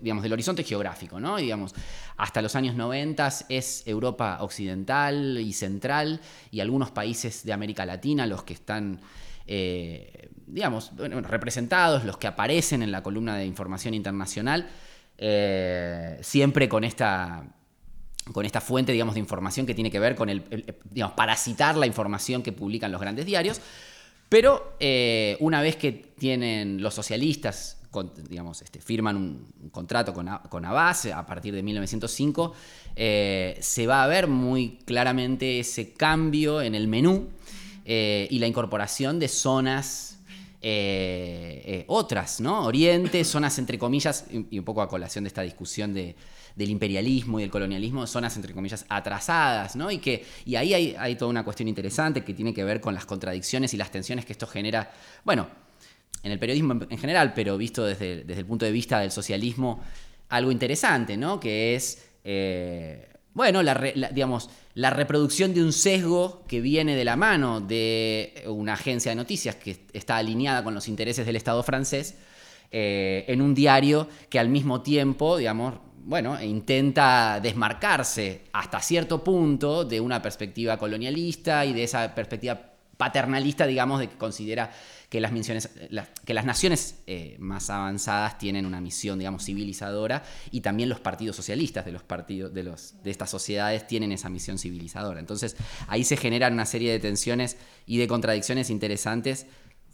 digamos, 0.00 0.22
del 0.22 0.32
horizonte 0.32 0.64
geográfico, 0.64 1.20
¿no? 1.20 1.36
digamos, 1.36 1.74
hasta 2.16 2.42
los 2.42 2.54
años 2.56 2.74
90 2.74 3.28
es 3.48 3.86
Europa 3.86 4.38
occidental 4.40 5.38
y 5.38 5.52
central 5.52 6.20
y 6.50 6.60
algunos 6.60 6.90
países 6.90 7.44
de 7.44 7.52
América 7.52 7.86
Latina 7.86 8.26
los 8.26 8.42
que 8.42 8.54
están, 8.54 9.00
eh, 9.46 10.28
digamos, 10.46 10.92
representados, 10.96 12.04
los 12.04 12.16
que 12.16 12.26
aparecen 12.26 12.82
en 12.82 12.92
la 12.92 13.02
columna 13.02 13.36
de 13.36 13.46
información 13.46 13.94
internacional, 13.94 14.68
eh, 15.18 16.18
siempre 16.22 16.68
con 16.68 16.84
esta 16.84 17.44
con 18.32 18.46
esta 18.46 18.60
fuente, 18.60 18.92
digamos, 18.92 19.14
de 19.14 19.20
información 19.20 19.66
que 19.66 19.74
tiene 19.74 19.90
que 19.90 19.98
ver 19.98 20.14
con 20.14 20.28
el, 20.28 20.44
digamos, 20.90 21.16
parasitar 21.16 21.76
la 21.76 21.86
información 21.86 22.42
que 22.42 22.52
publican 22.52 22.92
los 22.92 23.00
grandes 23.00 23.26
diarios. 23.26 23.60
Pero 24.30 24.76
eh, 24.78 25.36
una 25.40 25.60
vez 25.60 25.74
que 25.76 25.90
tienen 25.90 26.80
los 26.80 26.94
socialistas 26.94 27.79
digamos, 28.28 28.62
este, 28.62 28.80
firman 28.80 29.16
un, 29.16 29.70
contrato 29.70 30.14
con, 30.14 30.28
con 30.48 30.64
Abbas 30.64 31.06
a 31.06 31.26
partir 31.26 31.54
de 31.54 31.62
1905, 31.62 32.52
eh, 32.96 33.58
se 33.60 33.86
va 33.86 34.04
a 34.04 34.06
ver 34.06 34.28
muy 34.28 34.78
claramente 34.84 35.60
ese 35.60 35.92
cambio 35.92 36.62
en 36.62 36.74
el 36.74 36.88
menú 36.88 37.28
eh, 37.84 38.28
y 38.30 38.38
la 38.38 38.46
incorporación 38.46 39.18
de 39.18 39.28
zonas 39.28 40.18
eh, 40.62 41.84
otras, 41.88 42.40
¿no? 42.40 42.64
Oriente, 42.64 43.24
zonas 43.24 43.58
entre 43.58 43.78
comillas, 43.78 44.26
y 44.30 44.58
un 44.58 44.64
poco 44.64 44.82
a 44.82 44.88
colación 44.88 45.24
de 45.24 45.28
esta 45.28 45.42
discusión 45.42 45.92
de, 45.92 46.14
del 46.54 46.70
imperialismo 46.70 47.38
y 47.38 47.42
del 47.42 47.50
colonialismo, 47.50 48.06
zonas 48.06 48.36
entre 48.36 48.52
comillas 48.54 48.84
atrasadas, 48.88 49.76
¿no? 49.76 49.90
Y, 49.90 49.98
que, 49.98 50.24
y 50.44 50.56
ahí 50.56 50.74
hay, 50.74 50.96
hay 50.98 51.16
toda 51.16 51.30
una 51.30 51.44
cuestión 51.44 51.68
interesante 51.68 52.22
que 52.22 52.34
tiene 52.34 52.52
que 52.54 52.64
ver 52.64 52.80
con 52.80 52.94
las 52.94 53.06
contradicciones 53.06 53.74
y 53.74 53.76
las 53.76 53.90
tensiones 53.90 54.24
que 54.24 54.32
esto 54.32 54.46
genera, 54.46 54.92
bueno, 55.24 55.48
en 56.22 56.32
el 56.32 56.38
periodismo 56.38 56.80
en 56.88 56.98
general, 56.98 57.32
pero 57.34 57.56
visto 57.56 57.84
desde, 57.84 58.22
el 58.22 58.46
punto 58.46 58.64
de 58.64 58.72
vista 58.72 59.00
del 59.00 59.10
socialismo, 59.10 59.80
algo 60.28 60.52
interesante, 60.52 61.16
¿no? 61.16 61.40
Que 61.40 61.74
es, 61.74 62.06
eh, 62.24 63.08
bueno, 63.32 63.62
la, 63.62 63.74
digamos, 64.12 64.50
la 64.74 64.90
reproducción 64.90 65.54
de 65.54 65.62
un 65.62 65.72
sesgo 65.72 66.44
que 66.46 66.60
viene 66.60 66.94
de 66.94 67.04
la 67.04 67.16
mano 67.16 67.60
de 67.60 68.44
una 68.46 68.74
agencia 68.74 69.10
de 69.10 69.16
noticias 69.16 69.56
que 69.56 69.86
está 69.92 70.16
alineada 70.16 70.62
con 70.62 70.74
los 70.74 70.88
intereses 70.88 71.26
del 71.26 71.36
Estado 71.36 71.62
francés, 71.62 72.16
eh, 72.70 73.24
en 73.26 73.42
un 73.42 73.54
diario 73.54 74.08
que 74.28 74.38
al 74.38 74.48
mismo 74.48 74.80
tiempo, 74.82 75.36
digamos, 75.36 75.74
bueno, 76.04 76.40
intenta 76.42 77.40
desmarcarse 77.42 78.42
hasta 78.52 78.80
cierto 78.80 79.22
punto 79.24 79.84
de 79.84 80.00
una 80.00 80.22
perspectiva 80.22 80.76
colonialista 80.76 81.64
y 81.64 81.72
de 81.72 81.84
esa 81.84 82.14
perspectiva 82.14 82.60
paternalista, 82.96 83.66
digamos, 83.66 84.00
de 84.00 84.08
que 84.08 84.16
considera 84.16 84.70
que 85.10 85.20
las, 85.20 85.32
que 86.24 86.34
las 86.34 86.44
naciones 86.44 87.02
eh, 87.08 87.36
más 87.40 87.68
avanzadas 87.68 88.38
tienen 88.38 88.64
una 88.64 88.80
misión, 88.80 89.18
digamos, 89.18 89.44
civilizadora 89.44 90.22
y 90.52 90.60
también 90.60 90.88
los 90.88 91.00
partidos 91.00 91.34
socialistas 91.34 91.84
de, 91.84 91.90
los 91.90 92.04
partidos, 92.04 92.54
de, 92.54 92.62
los, 92.62 92.94
de 93.02 93.10
estas 93.10 93.28
sociedades 93.28 93.88
tienen 93.88 94.12
esa 94.12 94.28
misión 94.28 94.56
civilizadora. 94.56 95.18
Entonces 95.18 95.56
ahí 95.88 96.04
se 96.04 96.16
generan 96.16 96.52
una 96.52 96.64
serie 96.64 96.92
de 96.92 97.00
tensiones 97.00 97.56
y 97.86 97.98
de 97.98 98.06
contradicciones 98.06 98.70
interesantes 98.70 99.46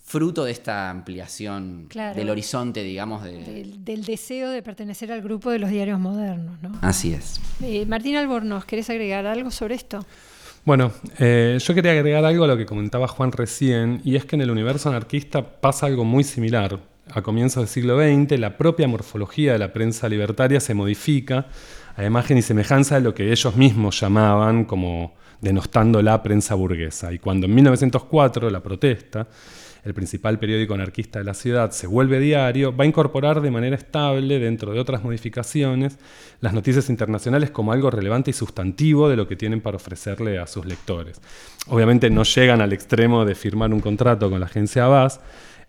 fruto 0.04 0.44
de 0.44 0.52
esta 0.52 0.90
ampliación 0.90 1.88
del 1.88 2.30
horizonte, 2.30 2.82
digamos. 2.82 3.24
Del, 3.24 4.04
deseo 4.04 4.50
de 4.50 4.62
pertenecer 4.62 5.10
al 5.10 5.22
grupo 5.22 5.50
de 5.50 5.58
los 5.58 5.70
diarios 5.70 5.98
modernos, 5.98 6.62
¿no? 6.62 6.78
Así 6.82 7.12
es. 7.12 7.40
Eh, 7.62 7.86
Martín 7.86 8.16
Albornoz, 8.16 8.66
¿querés 8.66 8.88
agregar 8.88 9.26
algo 9.26 9.50
sobre 9.50 9.74
esto? 9.74 10.06
Bueno, 10.66 10.90
eh, 11.20 11.58
yo 11.60 11.74
quería 11.76 11.92
agregar 11.92 12.24
algo 12.24 12.42
a 12.42 12.48
lo 12.48 12.56
que 12.56 12.66
comentaba 12.66 13.06
Juan 13.06 13.30
recién, 13.30 14.00
y 14.02 14.16
es 14.16 14.24
que 14.24 14.34
en 14.34 14.42
el 14.42 14.50
universo 14.50 14.88
anarquista 14.88 15.60
pasa 15.60 15.86
algo 15.86 16.04
muy 16.04 16.24
similar. 16.24 16.80
A 17.08 17.22
comienzos 17.22 17.62
del 17.62 17.68
siglo 17.68 17.96
XX, 17.96 18.36
la 18.40 18.58
propia 18.58 18.88
morfología 18.88 19.52
de 19.52 19.60
la 19.60 19.72
prensa 19.72 20.08
libertaria 20.08 20.58
se 20.58 20.74
modifica 20.74 21.46
a 21.94 22.04
imagen 22.04 22.38
y 22.38 22.42
semejanza 22.42 22.96
de 22.96 23.02
lo 23.02 23.14
que 23.14 23.30
ellos 23.30 23.54
mismos 23.54 24.00
llamaban 24.00 24.64
como 24.64 25.14
denostando 25.40 26.02
la 26.02 26.20
prensa 26.24 26.56
burguesa. 26.56 27.12
Y 27.12 27.20
cuando 27.20 27.46
en 27.46 27.54
1904 27.54 28.50
la 28.50 28.60
protesta 28.60 29.28
el 29.86 29.94
principal 29.94 30.40
periódico 30.40 30.74
anarquista 30.74 31.20
de 31.20 31.24
la 31.24 31.32
ciudad, 31.32 31.70
se 31.70 31.86
vuelve 31.86 32.18
diario, 32.18 32.76
va 32.76 32.82
a 32.82 32.88
incorporar 32.88 33.40
de 33.40 33.52
manera 33.52 33.76
estable, 33.76 34.40
dentro 34.40 34.72
de 34.72 34.80
otras 34.80 35.04
modificaciones, 35.04 35.96
las 36.40 36.52
noticias 36.52 36.90
internacionales 36.90 37.52
como 37.52 37.70
algo 37.70 37.88
relevante 37.88 38.30
y 38.30 38.34
sustantivo 38.34 39.08
de 39.08 39.14
lo 39.14 39.28
que 39.28 39.36
tienen 39.36 39.60
para 39.60 39.76
ofrecerle 39.76 40.40
a 40.40 40.48
sus 40.48 40.66
lectores. 40.66 41.20
Obviamente 41.68 42.10
no 42.10 42.24
llegan 42.24 42.60
al 42.60 42.72
extremo 42.72 43.24
de 43.24 43.36
firmar 43.36 43.72
un 43.72 43.78
contrato 43.78 44.28
con 44.28 44.40
la 44.40 44.46
agencia 44.46 44.86
Abbas, 44.86 45.20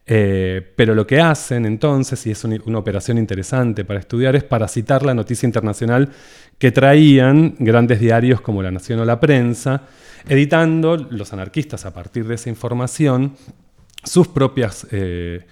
eh, 0.08 0.68
pero 0.76 0.96
lo 0.96 1.06
que 1.06 1.22
hacen 1.22 1.68
entonces, 1.68 2.26
y 2.26 2.32
es 2.32 2.44
una 2.44 2.80
operación 2.80 3.20
interesante 3.20 3.86
para 3.86 4.00
estudiar, 4.00 4.36
es 4.36 4.44
parasitar 4.44 5.06
la 5.06 5.14
noticia 5.14 5.46
internacional 5.46 6.10
que 6.58 6.72
traían 6.72 7.56
grandes 7.60 8.00
diarios 8.00 8.42
como 8.42 8.64
La 8.64 8.72
Nación 8.72 9.00
o 9.00 9.06
La 9.06 9.20
Prensa, 9.20 9.84
editando 10.28 10.98
los 10.98 11.34
anarquistas 11.34 11.86
a 11.86 11.94
partir 11.94 12.28
de 12.28 12.34
esa 12.34 12.50
información 12.50 13.36
sus 14.08 14.28
propias 14.28 14.88
eh, 14.92 15.46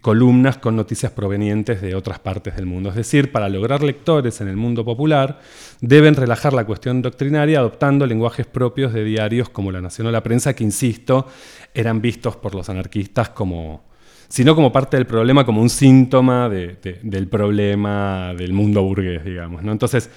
columnas 0.00 0.58
con 0.58 0.76
noticias 0.76 1.12
provenientes 1.12 1.80
de 1.80 1.94
otras 1.94 2.18
partes 2.18 2.56
del 2.56 2.66
mundo. 2.66 2.90
Es 2.90 2.96
decir, 2.96 3.32
para 3.32 3.48
lograr 3.48 3.82
lectores 3.82 4.40
en 4.40 4.48
el 4.48 4.56
mundo 4.56 4.84
popular, 4.84 5.40
deben 5.80 6.14
relajar 6.14 6.52
la 6.52 6.66
cuestión 6.66 7.00
doctrinaria 7.00 7.60
adoptando 7.60 8.06
lenguajes 8.06 8.46
propios 8.46 8.92
de 8.92 9.04
diarios 9.04 9.48
como 9.48 9.72
La 9.72 9.80
Nación 9.80 10.06
o 10.08 10.10
La 10.10 10.22
Prensa, 10.22 10.54
que, 10.54 10.64
insisto, 10.64 11.26
eran 11.72 12.02
vistos 12.02 12.36
por 12.36 12.54
los 12.54 12.68
anarquistas 12.68 13.30
como, 13.30 13.84
sino 14.28 14.54
como 14.54 14.70
parte 14.70 14.96
del 14.98 15.06
problema, 15.06 15.46
como 15.46 15.62
un 15.62 15.70
síntoma 15.70 16.50
del 16.50 17.28
problema 17.28 18.34
del 18.36 18.52
mundo 18.52 18.82
burgués, 18.82 19.24
digamos. 19.24 19.62
Entonces, 19.64 20.10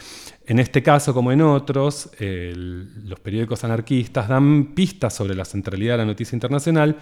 en 0.46 0.60
este 0.60 0.84
caso, 0.84 1.14
como 1.14 1.32
en 1.32 1.42
otros, 1.42 2.10
los 2.20 3.20
periódicos 3.22 3.64
anarquistas 3.64 4.28
dan 4.28 4.74
pistas 4.74 5.14
sobre 5.14 5.34
la 5.34 5.46
centralidad 5.46 5.94
de 5.94 5.98
la 6.00 6.06
noticia 6.06 6.36
internacional, 6.36 6.98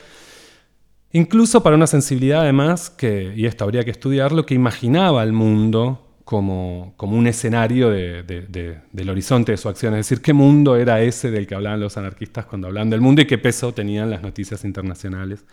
incluso 1.12 1.64
para 1.64 1.76
una 1.76 1.88
sensibilidad 1.88 2.42
además, 2.42 2.90
que, 2.90 3.34
y 3.36 3.46
esto 3.46 3.64
habría 3.64 3.84
que 3.84 3.92
estudiarlo, 3.92 4.46
que 4.46 4.54
imaginaba 4.54 5.24
el 5.24 5.34
mundo 5.34 6.06
como, 6.30 6.94
como 6.96 7.18
un 7.18 7.26
escenario 7.26 7.90
del 7.90 9.10
horizonte 9.10 9.54
de 9.54 9.58
su 9.58 9.68
acción. 9.68 9.96
Es 9.96 10.08
decir, 10.08 10.22
qué 10.22 10.32
mundo 10.32 10.76
era 10.76 11.02
ese 11.02 11.32
del 11.32 11.48
que 11.48 11.56
hablaban 11.56 11.80
los 11.80 11.98
anarquistas 11.98 12.46
cuando 12.46 12.68
hablaban 12.68 12.92
del 12.92 13.02
mundo 13.02 13.24
y 13.24 13.26
qué 13.26 13.40
peso 13.40 13.74
tenían 13.74 14.12
las 14.12 14.22
noticias 14.22 14.64
internacionales 14.64 15.44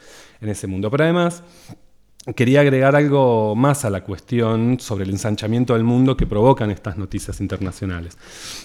en 0.40 0.51
ese 0.51 0.66
mundo. 0.66 0.90
Pero 0.90 1.05
además, 1.05 1.42
quería 2.35 2.61
agregar 2.61 2.97
algo 2.97 3.55
más 3.55 3.85
a 3.85 3.91
la 3.91 4.03
cuestión 4.03 4.81
sobre 4.81 5.05
el 5.05 5.11
ensanchamiento 5.11 5.75
del 5.75 5.85
mundo 5.85 6.17
que 6.17 6.27
provocan 6.27 6.71
estas 6.71 6.97
noticias 6.97 7.41
internacionales. 7.41 8.19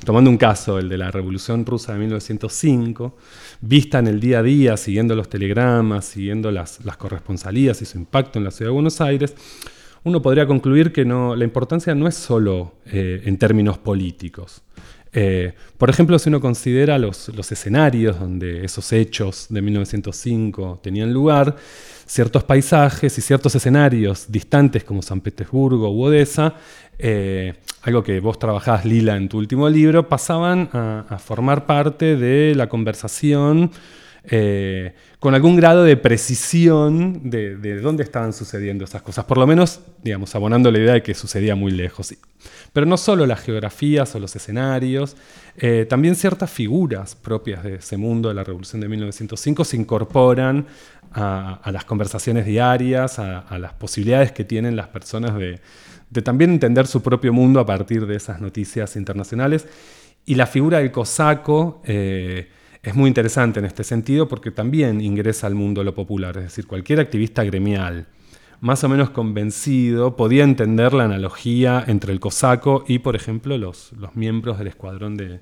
Tomando 0.04 0.30
un 0.30 0.38
caso, 0.38 0.80
el 0.80 0.90
de 0.90 0.98
la 0.98 1.12
Revolución 1.12 1.66
Rusa 1.66 1.94
de 1.94 2.00
1905, 2.00 3.16
vista 3.62 4.00
en 4.00 4.08
el 4.08 4.20
día 4.20 4.40
a 4.40 4.44
día, 4.44 4.78
siguiendo 4.78 5.16
los 5.16 5.30
telegramas, 5.30 6.06
siguiendo 6.06 6.50
las, 6.52 6.80
corresponsalías 6.98 7.82
y 7.82 7.86
su 7.86 7.98
impacto 7.98 8.40
en 8.40 8.46
la 8.46 8.52
ciudad 8.52 8.70
de 8.70 8.74
Buenos 8.74 9.00
Aires, 9.00 9.36
uno 10.04 10.22
podría 10.22 10.48
concluir 10.48 10.92
que 10.92 11.06
no, 11.06 11.36
la 11.36 11.44
importancia 11.44 11.94
no 11.94 12.08
es 12.08 12.16
solo 12.16 12.74
eh, 12.88 13.22
en 13.26 13.38
términos 13.38 13.78
políticos. 13.78 14.64
Eh, 15.14 15.54
por 15.78 15.90
ejemplo, 15.90 16.18
si 16.20 16.30
uno 16.30 16.40
considera 16.40 16.98
los, 16.98 17.30
escenarios 17.52 18.20
donde 18.20 18.64
esos 18.64 18.94
hechos 18.94 19.48
de 19.50 19.62
1905 19.62 20.80
tenían 20.82 21.14
lugar, 21.14 21.56
ciertos 22.06 22.44
paisajes 22.44 23.18
y 23.18 23.22
ciertos 23.22 23.56
escenarios 23.56 24.26
distantes 24.30 24.84
como 24.84 25.02
San 25.02 25.22
Petersburgo 25.22 25.90
u 25.90 26.04
Odessa, 26.04 26.56
eh, 26.98 27.54
algo 27.84 28.04
que 28.04 28.20
vos 28.20 28.38
trabajás, 28.38 28.86
Lila, 28.86 29.18
en 29.18 29.28
tu 29.28 29.38
último 29.38 29.68
libro, 29.68 30.08
pasaban 30.08 30.70
a, 30.72 31.18
formar 31.18 31.66
parte 31.66 32.16
de 32.16 32.54
la 32.56 32.70
conversación 32.70 33.72
eh, 34.24 34.94
con 35.20 35.34
algún 35.34 35.56
grado 35.56 35.84
de 35.84 35.98
precisión 35.98 37.30
de, 37.30 37.80
dónde 37.82 38.04
estaban 38.04 38.34
sucediendo 38.34 38.86
esas 38.86 39.02
cosas, 39.02 39.26
por 39.26 39.38
lo 39.38 39.48
menos, 39.48 39.82
digamos, 40.04 40.36
abonando 40.36 40.72
la 40.72 40.78
idea 40.78 40.94
de 40.94 41.04
que 41.04 41.14
sucedía 41.14 41.56
muy 41.56 41.72
lejos. 41.72 42.14
Pero 42.72 42.86
no 42.86 42.98
solo 42.98 43.26
las 43.26 43.42
geografías 43.42 44.14
o 44.16 44.20
los 44.20 44.36
escenarios, 44.36 45.18
eh, 45.58 45.86
también 45.90 46.16
ciertas 46.16 46.52
figuras 46.52 47.16
propias 47.16 47.64
de 47.64 47.76
ese 47.76 47.98
mundo 47.98 48.30
de 48.30 48.36
la 48.36 48.44
Revolución 48.44 48.82
de 48.82 48.90
1905 48.90 49.66
se 49.66 49.78
incorporan 49.78 50.68
a, 51.14 51.70
las 51.72 51.86
conversaciones 51.86 52.46
diarias, 52.46 53.20
a, 53.20 53.58
las 53.58 53.74
posibilidades 53.74 54.32
que 54.32 54.44
tienen 54.44 54.76
las 54.76 54.88
personas 54.88 55.36
de, 55.36 55.60
también 56.22 56.52
entender 56.52 56.88
su 56.88 57.02
propio 57.02 57.34
mundo 57.34 57.60
a 57.60 57.66
partir 57.66 58.06
de 58.06 58.16
esas 58.16 58.40
noticias 58.40 58.96
internacionales. 58.96 59.68
Y 60.26 60.36
la 60.36 60.46
figura 60.46 60.78
del 60.78 60.92
cosaco 60.92 61.82
eh, 61.86 62.50
es 62.84 62.96
muy 62.96 63.08
interesante 63.08 63.60
en 63.60 63.66
este 63.66 63.84
sentido 63.84 64.28
porque 64.28 64.52
también 64.52 65.02
ingresa 65.02 65.48
al 65.48 65.56
mundo 65.56 65.84
lo 65.84 65.94
popular, 65.94 66.38
es 66.38 66.44
decir, 66.44 66.68
cualquier 66.68 67.00
activista 67.00 67.44
gremial 67.44 68.08
más 68.62 68.84
o 68.84 68.90
menos 68.90 69.10
convencido 69.10 70.16
podía 70.16 70.44
entender 70.44 70.94
la 70.94 71.06
analogía 71.06 71.84
entre 71.88 72.14
el 72.14 72.20
cosaco 72.20 72.86
y, 72.88 73.00
por 73.00 73.16
ejemplo, 73.16 73.58
los, 73.58 73.92
los 73.94 74.16
miembros 74.16 74.60
del 74.60 74.68
escuadrón 74.68 75.18
de, 75.18 75.42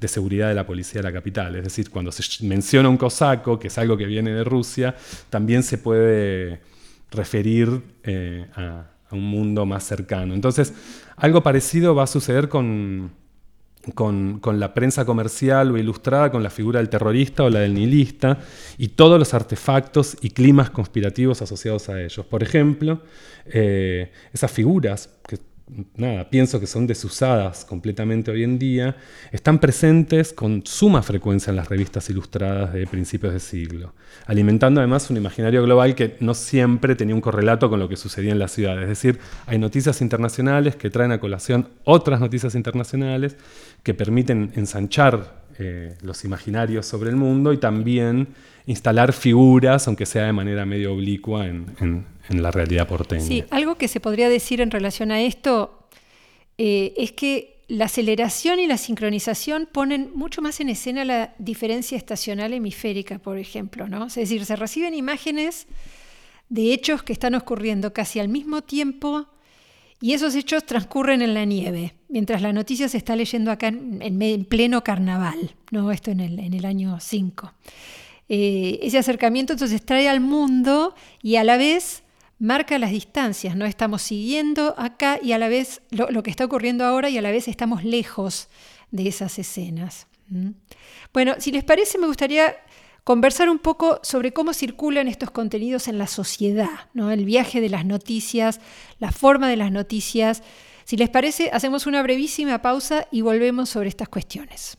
de 0.00 0.08
seguridad 0.08 0.48
de 0.48 0.54
la 0.54 0.66
policía 0.66 1.00
de 1.00 1.08
la 1.08 1.12
capital. 1.12 1.54
Es 1.56 1.64
decir, 1.64 1.90
cuando 1.90 2.10
se 2.10 2.22
menciona 2.44 2.88
un 2.88 2.96
cosaco, 2.96 3.58
que 3.58 3.68
es 3.68 3.78
algo 3.78 3.98
que 3.98 4.06
viene 4.06 4.32
de 4.32 4.44
Rusia, 4.44 4.94
también 5.28 5.62
se 5.62 5.76
puede 5.78 6.60
referir 7.10 7.82
eh, 8.02 8.46
a, 8.56 8.90
un 9.10 9.22
mundo 9.22 9.64
más 9.64 9.84
cercano. 9.84 10.34
Entonces, 10.34 10.74
algo 11.16 11.42
parecido 11.42 11.94
va 11.94 12.04
a 12.04 12.06
suceder 12.08 12.48
con, 12.48 13.12
con, 13.92 14.40
la 14.58 14.74
prensa 14.74 15.04
comercial 15.04 15.70
o 15.72 15.78
ilustrada, 15.78 16.30
con 16.30 16.42
la 16.42 16.50
figura 16.50 16.78
del 16.78 16.88
terrorista 16.88 17.44
o 17.44 17.50
la 17.50 17.60
del 17.60 17.74
nihilista, 17.74 18.38
y 18.78 18.88
todos 18.88 19.18
los 19.18 19.34
artefactos 19.34 20.16
y 20.20 20.30
climas 20.30 20.70
conspirativos 20.70 21.42
asociados 21.42 21.88
a 21.88 22.00
ellos. 22.00 22.24
Por 22.26 22.42
ejemplo, 22.42 23.02
eh, 23.46 24.10
esas 24.32 24.50
figuras 24.50 25.10
que 25.26 25.38
nada, 25.96 26.28
pienso 26.28 26.60
que 26.60 26.66
son 26.66 26.86
desusadas 26.86 27.64
completamente 27.64 28.30
hoy 28.30 28.44
en 28.44 28.58
día, 28.58 28.96
están 29.32 29.58
presentes 29.58 30.32
con 30.32 30.64
suma 30.66 31.02
frecuencia 31.02 31.50
en 31.50 31.56
las 31.56 31.68
revistas 31.68 32.08
ilustradas 32.10 32.72
de 32.72 32.86
principios 32.86 33.32
de 33.32 33.40
siglo, 33.40 33.94
alimentando 34.26 34.80
además 34.80 35.08
un 35.10 35.16
imaginario 35.16 35.62
global 35.62 35.94
que 35.94 36.16
no 36.20 36.34
siempre 36.34 36.94
tenía 36.94 37.14
un 37.14 37.20
correlato 37.20 37.70
con 37.70 37.80
lo 37.80 37.88
que 37.88 37.96
sucedía 37.96 38.32
en 38.32 38.38
la 38.38 38.48
ciudad. 38.48 38.80
Es 38.82 38.88
decir, 38.88 39.18
hay 39.46 39.58
noticias 39.58 40.00
internacionales 40.00 40.76
que 40.76 40.90
traen 40.90 41.12
a 41.12 41.20
colación 41.20 41.68
otras 41.84 42.20
noticias 42.20 42.54
internacionales 42.54 43.36
que 43.82 43.94
permiten 43.94 44.52
ensanchar 44.54 45.44
eh, 45.58 45.94
los 46.02 46.24
imaginarios 46.24 46.84
sobre 46.84 47.10
el 47.10 47.16
mundo 47.16 47.52
y 47.52 47.58
también 47.58 48.28
instalar 48.66 49.12
figuras, 49.12 49.86
aunque 49.86 50.06
sea 50.06 50.24
de 50.24 50.32
manera 50.32 50.66
medio 50.66 50.92
oblicua, 50.92 51.46
en, 51.46 52.06
la 52.28 52.50
realidad 52.50 52.88
porteña. 52.88 53.22
Sí, 53.22 53.44
algo 53.50 53.76
que 53.76 53.88
se 53.88 54.00
podría 54.00 54.28
decir 54.28 54.60
en 54.60 54.70
relación 54.70 55.10
a 55.10 55.20
esto 55.20 55.88
eh, 56.58 56.94
es 56.96 57.12
que 57.12 57.54
la 57.68 57.86
aceleración 57.86 58.60
y 58.60 58.66
la 58.66 58.78
sincronización 58.78 59.68
ponen 59.70 60.10
mucho 60.14 60.42
más 60.42 60.60
en 60.60 60.68
escena 60.68 61.04
la 61.04 61.34
diferencia 61.38 61.96
estacional 61.96 62.52
hemisférica, 62.52 63.18
por 63.18 63.38
ejemplo. 63.38 63.88
¿no? 63.88 64.06
Es 64.06 64.14
decir, 64.14 64.44
se 64.44 64.56
reciben 64.56 64.94
imágenes 64.94 65.66
de 66.48 66.72
hechos 66.72 67.02
que 67.02 67.12
están 67.12 67.34
ocurriendo 67.34 67.92
casi 67.92 68.20
al 68.20 68.28
mismo 68.28 68.62
tiempo 68.62 69.26
y 70.00 70.12
esos 70.12 70.34
hechos 70.34 70.66
transcurren 70.66 71.22
en 71.22 71.32
la 71.32 71.46
nieve, 71.46 71.94
mientras 72.08 72.42
la 72.42 72.52
noticia 72.52 72.88
se 72.88 72.98
está 72.98 73.16
leyendo 73.16 73.50
acá 73.50 73.68
en, 73.68 74.44
pleno 74.44 74.84
carnaval, 74.84 75.54
¿no? 75.70 75.90
esto 75.90 76.10
en 76.10 76.20
el, 76.20 76.38
en 76.40 76.52
el 76.52 76.66
año 76.66 76.98
5. 77.00 77.52
Eh, 78.28 78.80
ese 78.82 78.98
acercamiento 78.98 79.54
entonces 79.54 79.84
trae 79.84 80.08
al 80.08 80.20
mundo 80.20 80.94
y 81.22 81.36
a 81.36 81.44
la 81.44 81.56
vez 81.56 82.03
marca 82.38 82.78
las 82.78 82.90
distancias, 82.90 83.56
¿no? 83.56 83.64
Estamos 83.64 84.02
siguiendo 84.02 84.74
acá 84.78 85.18
y 85.22 85.32
a 85.32 85.38
la 85.38 85.48
vez 85.48 85.82
lo, 85.90 86.22
que 86.22 86.30
está 86.30 86.44
ocurriendo 86.44 86.84
ahora 86.84 87.08
y 87.08 87.18
a 87.18 87.22
la 87.22 87.30
vez 87.30 87.48
estamos 87.48 87.84
lejos 87.84 88.48
de 88.90 89.08
esas 89.08 89.38
escenas. 89.38 90.06
Bueno, 91.12 91.34
si 91.38 91.52
les 91.52 91.64
parece, 91.64 91.98
me 91.98 92.06
gustaría 92.06 92.56
conversar 93.04 93.50
un 93.50 93.58
poco 93.58 94.00
sobre 94.02 94.32
cómo 94.32 94.54
circulan 94.54 95.08
estos 95.08 95.30
contenidos 95.30 95.88
en 95.88 95.98
la 95.98 96.06
sociedad, 96.06 96.88
¿no? 96.94 97.10
el 97.10 97.24
viaje 97.24 97.60
de 97.60 97.68
las 97.68 97.84
noticias, 97.84 98.60
la 98.98 99.12
forma 99.12 99.48
de 99.48 99.56
las 99.56 99.70
noticias. 99.70 100.42
Si 100.84 100.96
les 100.96 101.10
parece, 101.10 101.50
hacemos 101.52 101.86
una 101.86 102.02
brevísima 102.02 102.62
pausa 102.62 103.06
y 103.10 103.20
volvemos 103.20 103.68
sobre 103.68 103.90
estas 103.90 104.08
cuestiones. 104.08 104.78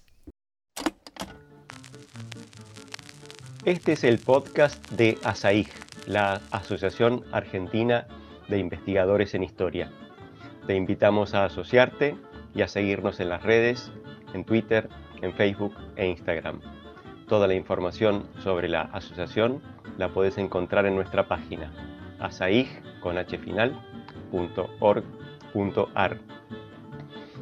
Este 3.63 3.93
es 3.93 4.03
el 4.03 4.19
podcast 4.19 4.91
de 4.91 5.17
ASAIG, 5.23 5.69
la 6.07 6.41
Asociación 6.51 7.23
Argentina 7.31 8.07
de 8.47 8.59
Investigadores 8.59 9.33
en 9.33 9.43
Historia. 9.43 9.91
Te 10.67 10.75
invitamos 10.75 11.33
a 11.33 11.45
asociarte 11.45 12.15
y 12.53 12.61
a 12.61 12.67
seguirnos 12.67 13.19
en 13.19 13.29
las 13.29 13.43
redes, 13.43 13.91
en 14.33 14.43
Twitter, 14.43 14.89
en 15.21 15.33
Facebook 15.33 15.73
e 15.95 16.07
Instagram. 16.07 16.61
Toda 17.27 17.47
la 17.47 17.55
información 17.55 18.27
sobre 18.43 18.69
la 18.69 18.81
asociación 18.81 19.61
la 19.97 20.09
puedes 20.09 20.37
encontrar 20.37 20.85
en 20.85 20.95
nuestra 20.95 21.27
página 21.27 21.71
asaig.org.ar. 22.19 22.85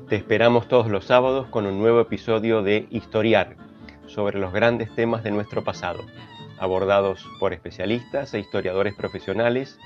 Te 0.08 0.16
esperamos 0.16 0.68
todos 0.68 0.90
los 0.90 1.06
sábados 1.06 1.48
con 1.48 1.66
un 1.66 1.80
nuevo 1.80 2.00
episodio 2.00 2.62
de 2.62 2.88
Historiar 2.92 3.56
sobre 4.08 4.40
los 4.40 4.54
grandes 4.54 4.94
temas 4.94 5.24
de 5.24 5.32
nuestro 5.32 5.64
pasado, 5.64 6.04
abordados 6.64 7.28
por 7.40 7.52
especialistas 7.52 8.34
e 8.34 8.40
historiadores 8.40 8.96
profesionales 8.96 9.78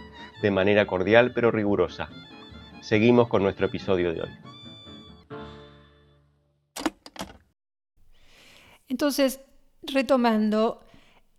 de 0.44 0.52
manera 0.52 0.86
cordial 0.86 1.32
pero 1.34 1.50
rigurosa. 1.50 2.08
Seguimos 2.82 3.28
con 3.30 3.42
nuestro 3.42 3.66
episodio 3.66 4.14
de 4.14 4.22
hoy. 4.22 4.30
Entonces, 8.88 9.42
retomando, 9.82 10.84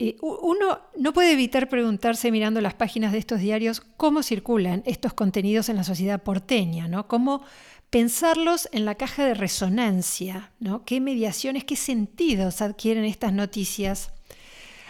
eh, 0.01 0.17
uno 0.21 0.81
no 0.97 1.13
puede 1.13 1.33
evitar 1.33 1.69
preguntarse 1.69 2.33
mirando 2.33 2.61
las 2.61 2.75
páginas 2.75 3.13
de 3.13 3.19
estos 3.19 3.39
diarios 3.39 3.81
cómo 3.97 4.25
circulan 4.25 4.83
estos 4.87 5.15
contenidos 5.15 5.69
en 5.69 5.77
la 5.77 5.85
sociedad 5.85 6.21
porteña, 6.21 6.89
¿no? 6.89 7.07
Cómo 7.07 7.43
pensarlos 7.91 8.69
en 8.73 8.85
la 8.85 8.97
caja 8.97 9.25
de 9.25 9.35
resonancia, 9.35 10.51
¿no? 10.59 10.85
¿Qué 10.85 11.01
mediaciones, 11.01 11.63
qué 11.63 11.77
sentidos 11.77 12.61
adquieren 12.61 13.05
estas 13.05 13.33
noticias? 13.33 14.13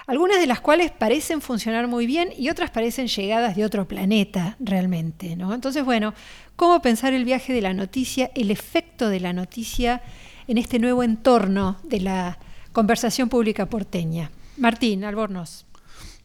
Algunas 0.08 0.40
de 0.40 0.46
las 0.46 0.60
cuales 0.60 0.90
parecen 0.90 1.42
funcionar 1.42 1.86
muy 1.86 2.06
bien 2.06 2.30
y 2.36 2.48
otras 2.48 2.70
parecen 2.70 3.08
llegadas 3.08 3.54
de 3.54 3.64
otro 3.64 3.86
planeta 3.86 4.56
realmente. 4.58 5.36
¿no? 5.36 5.54
Entonces, 5.54 5.84
bueno, 5.84 6.14
¿cómo 6.56 6.80
pensar 6.80 7.12
el 7.12 7.26
viaje 7.26 7.52
de 7.52 7.60
la 7.60 7.74
noticia, 7.74 8.30
el 8.34 8.50
efecto 8.50 9.10
de 9.10 9.20
la 9.20 9.34
noticia 9.34 10.02
en 10.48 10.56
este 10.56 10.78
nuevo 10.78 11.02
entorno 11.02 11.76
de 11.84 12.00
la 12.00 12.38
conversación 12.72 13.28
pública 13.28 13.66
porteña? 13.66 14.30
Martín, 14.56 15.04
Albornoz. 15.04 15.66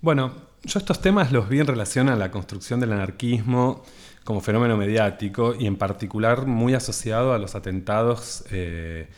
Bueno, 0.01 0.33
yo 0.63 0.79
estos 0.79 1.01
temas 1.01 1.33
los 1.33 1.49
vi 1.49 1.59
en 1.59 1.67
relación 1.67 2.07
a 2.07 2.15
la 2.15 2.31
construcción 2.31 2.79
del 2.79 2.93
anarquismo 2.93 3.83
como 4.23 4.39
fenómeno 4.39 4.77
mediático 4.77 5.55
y 5.59 5.67
en 5.67 5.75
particular 5.75 6.47
muy 6.47 6.73
asociado 6.73 7.33
a 7.33 7.37
los 7.37 7.53
atentados 7.53 8.45
eh, 8.49 9.09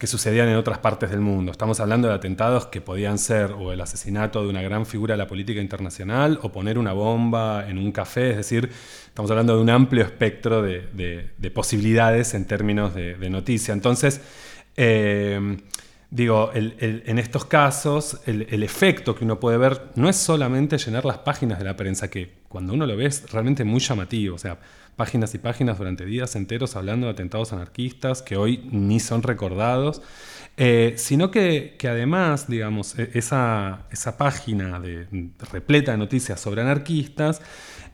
que 0.00 0.06
sucedían 0.06 0.48
en 0.48 0.56
otras 0.56 0.78
partes 0.78 1.10
del 1.10 1.20
mundo. 1.20 1.52
Estamos 1.52 1.78
hablando 1.78 2.08
de 2.08 2.14
atentados 2.14 2.64
que 2.64 2.80
podían 2.80 3.18
ser 3.18 3.52
o 3.52 3.70
el 3.70 3.82
asesinato 3.82 4.42
de 4.42 4.48
una 4.48 4.62
gran 4.62 4.86
figura 4.86 5.12
de 5.12 5.18
la 5.18 5.26
política 5.26 5.60
internacional 5.60 6.40
o 6.42 6.50
poner 6.50 6.78
una 6.78 6.94
bomba 6.94 7.68
en 7.68 7.76
un 7.76 7.92
café, 7.92 8.30
es 8.30 8.38
decir, 8.38 8.70
estamos 9.08 9.30
hablando 9.30 9.54
de 9.54 9.60
un 9.60 9.68
amplio 9.68 10.02
espectro 10.02 10.62
de, 10.62 11.52
posibilidades 11.52 12.32
en 12.32 12.46
términos 12.46 12.94
de, 12.94 13.28
noticia. 13.28 13.74
Entonces, 13.74 14.22
eh, 14.74 15.58
digo, 16.08 16.50
en 16.54 17.18
estos 17.18 17.44
casos, 17.44 18.22
el, 18.24 18.46
el, 18.48 18.62
efecto 18.62 19.14
que 19.14 19.26
uno 19.26 19.38
puede 19.38 19.58
ver 19.58 19.90
no 19.96 20.08
es 20.08 20.16
solamente 20.16 20.78
llenar 20.78 21.04
las 21.04 21.18
páginas 21.18 21.58
de 21.58 21.66
la 21.66 21.76
prensa, 21.76 22.08
que 22.08 22.40
cuando 22.48 22.72
uno 22.72 22.86
lo 22.86 22.96
ve 22.96 23.04
es 23.04 23.30
realmente 23.30 23.64
muy 23.64 23.80
llamativo. 23.80 24.36
O 24.36 24.38
sea, 24.38 24.56
páginas 24.96 25.34
y 25.34 25.38
páginas 25.38 25.78
durante 25.78 26.04
días 26.04 26.36
enteros 26.36 26.76
hablando 26.76 27.06
de 27.06 27.12
atentados 27.12 27.52
anarquistas 27.52 28.22
que 28.22 28.36
hoy 28.36 28.68
ni 28.70 29.00
son 29.00 29.22
recordados, 29.22 30.02
eh, 30.56 30.94
sino 30.96 31.30
que, 31.30 31.76
además, 31.82 32.48
digamos, 32.48 32.98
e, 32.98 33.10
esa, 33.14 33.86
esa 33.90 34.18
página 34.18 34.78
de, 34.80 35.06
repleta 35.52 35.92
de 35.92 35.98
noticias 35.98 36.40
sobre 36.40 36.62
anarquistas, 36.62 37.40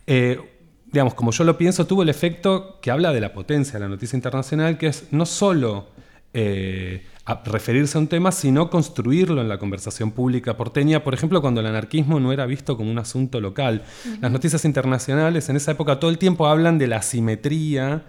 eh, 0.07 0.41
digamos, 0.87 1.15
como 1.15 1.31
yo 1.31 1.45
lo 1.45 1.59
pienso, 1.59 1.87
tuvo 1.87 2.03
el 2.03 2.09
efecto 2.09 2.79
que 2.81 2.91
habla 2.91 3.13
de 3.13 3.21
la 3.21 3.33
potencia 3.33 3.75
de 3.75 3.81
la 3.81 3.89
noticia 3.89 4.17
internacional, 4.17 4.79
que 4.79 4.89
es 4.89 5.09
no 5.11 5.27
solo 5.27 5.91
eh, 6.33 7.05
referirse 7.45 7.99
a 7.99 8.01
un 8.01 8.07
tema, 8.07 8.31
sino 8.31 8.71
construirlo 8.71 9.41
en 9.41 9.49
la 9.49 9.59
conversación 9.59 10.13
pública 10.13 10.57
porteña, 10.57 11.03
por 11.03 11.13
ejemplo, 11.13 11.41
cuando 11.41 11.61
el 11.61 11.67
anarquismo 11.67 12.21
no 12.21 12.33
era 12.33 12.47
visto 12.47 12.77
como 12.77 12.91
un 12.91 12.99
asunto 12.99 13.41
local. 13.41 13.83
Las 14.21 14.31
noticias 14.31 14.65
internacionales 14.65 15.49
en 15.49 15.57
esa 15.57 15.73
época 15.73 15.99
todo 15.99 16.11
el 16.11 16.19
tiempo 16.19 16.47
hablan 16.47 16.79
de 16.79 16.87
la 16.87 16.99
asimetría 16.99 18.05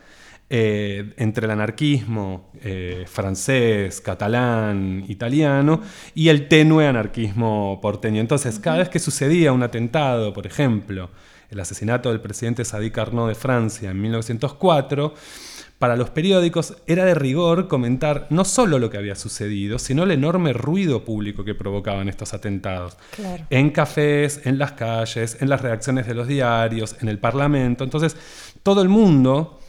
eh, 0.49 1.13
entre 1.18 1.45
el 1.45 1.51
anarquismo 1.51 2.51
eh, 2.63 3.03
francés, 3.05 3.99
catalán, 3.99 5.03
italiano 5.07 5.82
y 6.15 6.30
el 6.30 6.47
tenue 6.47 6.88
anarquismo 6.88 7.80
porteño. 7.82 8.22
Entonces, 8.22 8.59
cada 8.59 8.78
vez 8.78 8.89
que 8.89 8.99
sucedía 8.99 9.51
un 9.51 9.63
atentado, 9.63 10.32
por 10.32 10.45
ejemplo, 10.47 11.09
el 11.49 11.59
asesinato 11.59 12.09
del 12.09 12.22
presidente 12.22 12.63
Sadi 12.63 12.91
Carnot 12.91 13.28
de 13.28 13.36
Francia 13.36 13.91
en 13.91 14.01
1904, 14.01 15.13
para 15.80 15.95
los 15.95 16.09
periódicos 16.09 16.75
era 16.88 17.05
de 17.05 17.13
rigor 17.13 17.67
comentar 17.67 18.25
no 18.32 18.45
solo 18.45 18.80
lo 18.80 18.89
que 18.89 18.97
había 18.97 19.15
sucedido, 19.15 19.78
sino 19.78 20.03
el 20.03 20.11
enorme 20.11 20.53
ruido 20.53 21.05
público 21.05 21.43
que 21.43 21.53
provocaban 21.53 22.09
estos 22.09 22.34
atentados. 22.34 22.97
En 23.49 23.69
cafés, 23.69 24.41
en 24.45 24.57
las 24.57 24.71
calles, 24.71 25.38
en 25.39 25.49
las 25.49 25.61
redacciones 25.61 26.07
de 26.07 26.15
los 26.15 26.28
diarios, 26.28 26.95
en 27.01 27.09
el 27.09 27.19
Parlamento. 27.19 27.84
Entonces, 27.84 28.17
todo 28.63 28.82
el 28.82 28.89
mundo, 28.89 29.59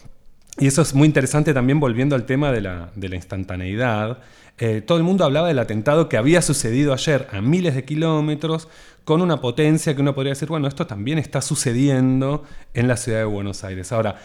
y 0.59 0.67
eso 0.67 0.81
es 0.81 0.95
muy 0.95 1.07
interesante 1.07 1.53
también 1.53 1.79
volviendo 1.79 2.17
al 2.17 2.25
tema 2.25 2.53
de 2.53 2.63
la, 2.63 2.91
instantaneidad, 3.15 4.19
eh, 4.57 4.81
todo 4.81 4.99
el 4.99 5.05
mundo 5.05 5.25
hablaba 5.25 5.49
del 5.49 5.59
atentado 5.59 6.09
que 6.09 6.17
había 6.17 6.43
sucedido 6.43 6.93
ayer 6.95 7.29
a 7.31 7.41
miles 7.43 7.75
de 7.75 7.85
kilómetros, 7.85 8.69
con 9.09 9.23
una 9.23 9.41
potencia 9.41 9.95
que 9.95 10.03
uno 10.03 10.15
podría 10.15 10.33
decir, 10.33 10.49
bueno, 10.49 10.69
esto 10.69 10.87
también 10.87 11.17
está 11.17 11.41
sucediendo 11.41 12.45
en 12.75 12.89
la 12.89 12.99
ciudad 12.99 13.21
de 13.21 13.25
Buenos 13.25 13.65
Aires. 13.65 13.91
Ahora, 13.91 14.17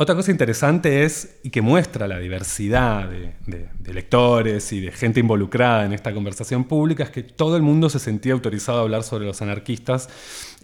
otra 0.00 0.14
cosa 0.14 0.30
interesante 0.30 1.02
es, 1.04 1.40
y 1.42 1.50
que 1.50 1.60
muestra 1.60 2.06
la 2.06 2.20
diversidad 2.20 3.08
de, 3.08 3.92
lectores 3.92 4.72
y 4.72 4.80
de 4.80 4.92
gente 4.92 5.18
involucrada 5.18 5.84
en 5.84 5.92
esta 5.92 6.14
conversación 6.14 6.64
pública, 6.64 7.02
es 7.02 7.10
que 7.10 7.24
todo 7.24 7.56
el 7.56 7.62
mundo 7.62 7.90
se 7.90 7.98
sentía 7.98 8.32
autorizado 8.32 8.78
a 8.78 8.82
hablar 8.82 9.02
sobre 9.02 9.26
los 9.26 9.42
anarquistas 9.42 10.08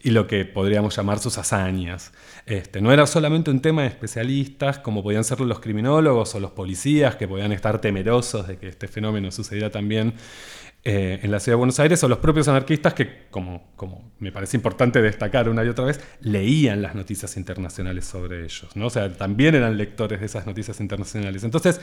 y 0.04 0.10
lo 0.10 0.28
que 0.28 0.44
podríamos 0.44 0.96
llamar 0.96 1.18
sus 1.18 1.36
hazañas. 1.36 2.12
Este, 2.46 2.80
no 2.80 2.92
era 2.92 3.08
solamente 3.08 3.50
un 3.50 3.60
tema 3.60 3.82
de 3.82 3.88
especialistas, 3.88 4.78
como 4.78 5.02
podían 5.02 5.24
ser 5.24 5.40
los 5.40 5.58
criminólogos 5.58 6.32
o 6.36 6.40
los 6.40 6.52
policías, 6.52 7.16
que 7.16 7.26
podían 7.26 7.50
estar 7.50 7.80
temerosos 7.80 8.46
de 8.46 8.56
que 8.58 8.68
este 8.68 8.86
fenómeno 8.86 9.32
sucediera 9.32 9.70
también 9.70 10.14
eh, 10.86 11.20
en 11.22 11.30
la 11.30 11.40
ciudad 11.40 11.54
de 11.54 11.58
Buenos 11.58 11.80
Aires, 11.80 12.04
o 12.04 12.08
los 12.08 12.18
propios 12.18 12.46
anarquistas 12.48 12.92
que, 12.92 13.22
como, 13.30 13.72
como 13.74 14.12
me 14.18 14.30
parece 14.30 14.56
importante 14.56 15.00
destacar 15.00 15.48
una 15.48 15.64
y 15.64 15.68
otra 15.68 15.86
vez, 15.86 15.98
leían 16.20 16.82
las 16.82 16.94
noticias 16.94 17.36
internacionales 17.38 18.04
sobre 18.04 18.44
ellos. 18.44 18.68
¿no? 18.74 18.86
O 18.86 18.90
sea, 18.90 19.10
también 19.10 19.54
eran 19.54 19.78
lectores 19.78 20.20
de 20.20 20.26
esas 20.26 20.46
noticias 20.46 20.78
internacionales. 20.80 21.42
Entonces, 21.42 21.80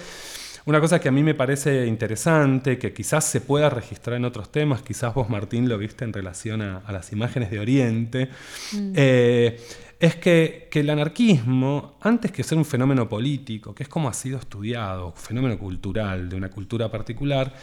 una 0.65 0.79
cosa 0.79 0.99
que 0.99 1.09
a 1.09 1.11
mí 1.11 1.23
me 1.23 1.33
parece 1.33 1.87
interesante, 1.87 2.77
que 2.77 2.93
quizás 2.93 3.25
se 3.25 3.41
pueda 3.41 3.71
registrar 3.71 4.17
en 4.17 4.25
otros 4.25 4.51
temas, 4.51 4.83
quizás 4.83 5.13
vos 5.15 5.29
Martín 5.29 5.67
lo 5.67 5.77
viste 5.79 6.05
en 6.05 6.13
relación 6.13 6.61
a, 6.61 6.83
las 6.91 7.11
imágenes 7.11 7.49
de 7.49 7.59
Oriente, 7.59 8.29
mm. 8.73 8.93
eh, 8.95 9.59
es 10.01 10.15
que, 10.15 10.67
el 10.71 10.89
anarquismo, 10.89 11.97
antes 12.01 12.31
que 12.31 12.41
ser 12.43 12.57
un 12.57 12.65
fenómeno 12.65 13.07
político, 13.07 13.75
que 13.75 13.83
es 13.83 13.89
como 13.89 14.09
ha 14.09 14.13
sido 14.13 14.39
estudiado, 14.39 15.07
un 15.07 15.13
fenómeno 15.13 15.59
cultural, 15.59 16.27
de 16.27 16.35
una 16.35 16.49
cultura 16.49 16.89
particular, 16.89 17.53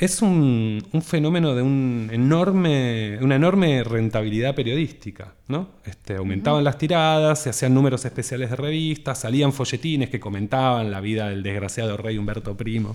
es 0.00 0.22
un, 0.22 0.82
fenómeno 1.06 1.54
de 1.54 1.60
un 1.60 2.08
enorme, 2.10 3.18
una 3.20 3.36
enorme 3.36 3.84
rentabilidad 3.84 4.54
periodística. 4.54 5.34
¿no? 5.46 5.68
Este, 5.84 6.16
aumentaban 6.16 6.64
las 6.64 6.78
tiradas, 6.78 7.42
se 7.42 7.50
hacían 7.50 7.74
números 7.74 8.04
especiales 8.06 8.48
de 8.48 8.56
revistas, 8.56 9.20
salían 9.20 9.52
folletines 9.52 10.08
que 10.08 10.18
comentaban 10.18 10.90
la 10.90 11.02
vida 11.02 11.28
del 11.28 11.42
desgraciado 11.42 11.98
rey 11.98 12.16
Humberto 12.16 12.56
I, 12.64 12.86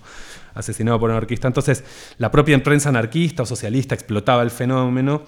asesinado 0.56 1.00
por 1.00 1.12
un 1.12 1.18
anarquista. 1.18 1.48
Entonces, 1.48 1.84
la 2.18 2.32
propia 2.32 2.62
prensa 2.64 2.90
anarquista 2.90 3.44
o 3.44 3.46
socialista 3.46 3.94
explotaba 3.94 4.42
el 4.42 4.50
fenómeno 4.50 5.24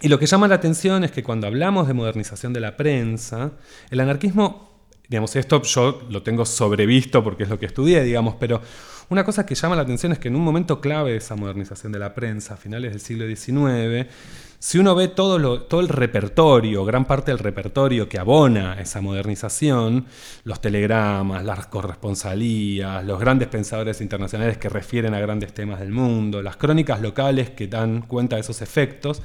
y 0.00 0.08
lo 0.08 0.18
que 0.18 0.26
llama 0.26 0.48
la 0.48 0.56
atención 0.56 1.04
es 1.04 1.12
que 1.12 1.22
cuando 1.22 1.46
hablamos 1.46 1.86
de 1.86 1.94
modernización 1.94 2.52
de 2.52 2.60
la 2.60 2.76
prensa, 2.76 3.52
el 3.90 4.00
anarquismo, 4.00 4.82
digamos, 5.08 5.36
esto 5.36 5.62
yo 5.62 6.02
lo 6.10 6.22
tengo 6.22 6.44
sobrevisto 6.44 7.22
porque 7.24 7.44
es 7.44 7.48
lo 7.48 7.58
que 7.58 7.66
estudié, 7.66 8.02
digamos, 8.02 8.34
pero 8.38 8.60
una 9.08 9.24
cosa 9.24 9.46
que 9.46 9.54
llama 9.54 9.76
la 9.76 9.82
atención 9.82 10.12
es 10.12 10.18
que 10.18 10.28
en 10.28 10.36
un 10.36 10.42
momento 10.42 10.80
clave 10.80 11.12
de 11.12 11.18
esa 11.18 11.36
modernización 11.36 11.92
de 11.92 11.98
la 11.98 12.14
prensa, 12.14 12.54
a 12.54 12.56
finales 12.56 12.90
del 12.90 13.00
siglo 13.00 13.26
XIX, 13.26 14.10
si 14.58 14.78
uno 14.78 14.94
ve 14.94 15.08
todo, 15.08 15.62
todo 15.62 15.80
el 15.80 15.88
repertorio, 15.88 16.84
gran 16.84 17.04
parte 17.04 17.30
del 17.30 17.38
repertorio 17.38 18.08
que 18.08 18.18
abona 18.18 18.80
esa 18.80 19.00
modernización, 19.00 20.06
los 20.44 20.60
telegramas, 20.60 21.44
las 21.44 21.66
corresponsalías, 21.66 23.04
los 23.04 23.20
grandes 23.20 23.48
pensadores 23.48 24.00
internacionales 24.00 24.58
que 24.58 24.68
refieren 24.68 25.14
a 25.14 25.20
grandes 25.20 25.52
temas 25.52 25.78
del 25.78 25.90
mundo, 25.90 26.42
las 26.42 26.56
crónicas 26.56 27.00
locales 27.00 27.50
que 27.50 27.68
dan 27.68 28.02
cuenta 28.02 28.36
de 28.36 28.40
esos 28.40 28.62
efectos, 28.62 29.22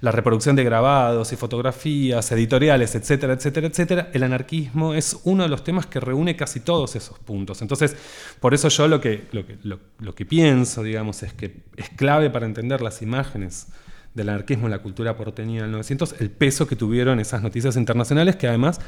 la 0.00 0.12
reproducción 0.12 0.56
de 0.56 0.64
grabados 0.64 1.32
y 1.32 1.36
fotografías, 1.36 2.30
editoriales, 2.32 2.94
etcétera, 2.94 3.34
etcétera, 3.34 3.66
etcétera, 3.66 4.10
el 4.12 4.22
anarquismo 4.22 4.94
es 4.94 5.18
uno 5.24 5.42
de 5.42 5.48
los 5.48 5.64
temas 5.64 5.86
que 5.86 6.00
reúne 6.00 6.36
casi 6.36 6.60
todos 6.60 6.96
esos 6.96 7.18
puntos. 7.18 7.62
Entonces, 7.62 7.96
por 8.40 8.54
eso 8.54 8.68
yo 8.68 8.88
lo 8.88 9.00
que, 9.00 9.26
lo 9.32 9.46
que, 9.46 9.58
lo, 9.62 10.14
que 10.14 10.26
pienso, 10.26 10.82
digamos, 10.82 11.22
es 11.22 11.32
que 11.32 11.62
es 11.76 11.90
clave 11.90 12.30
para 12.30 12.46
entender 12.46 12.80
las 12.80 13.02
imágenes 13.02 13.68
del 14.14 14.30
anarquismo 14.30 14.66
en 14.66 14.70
la 14.70 14.78
cultura 14.78 15.14
porteña 15.16 15.62
del 15.62 15.72
900, 15.72 16.16
el 16.20 16.30
peso 16.30 16.66
que 16.66 16.74
tuvieron 16.74 17.20
esas 17.20 17.42
noticias 17.42 17.76
internacionales 17.76 18.36
que 18.36 18.48
además 18.48 18.80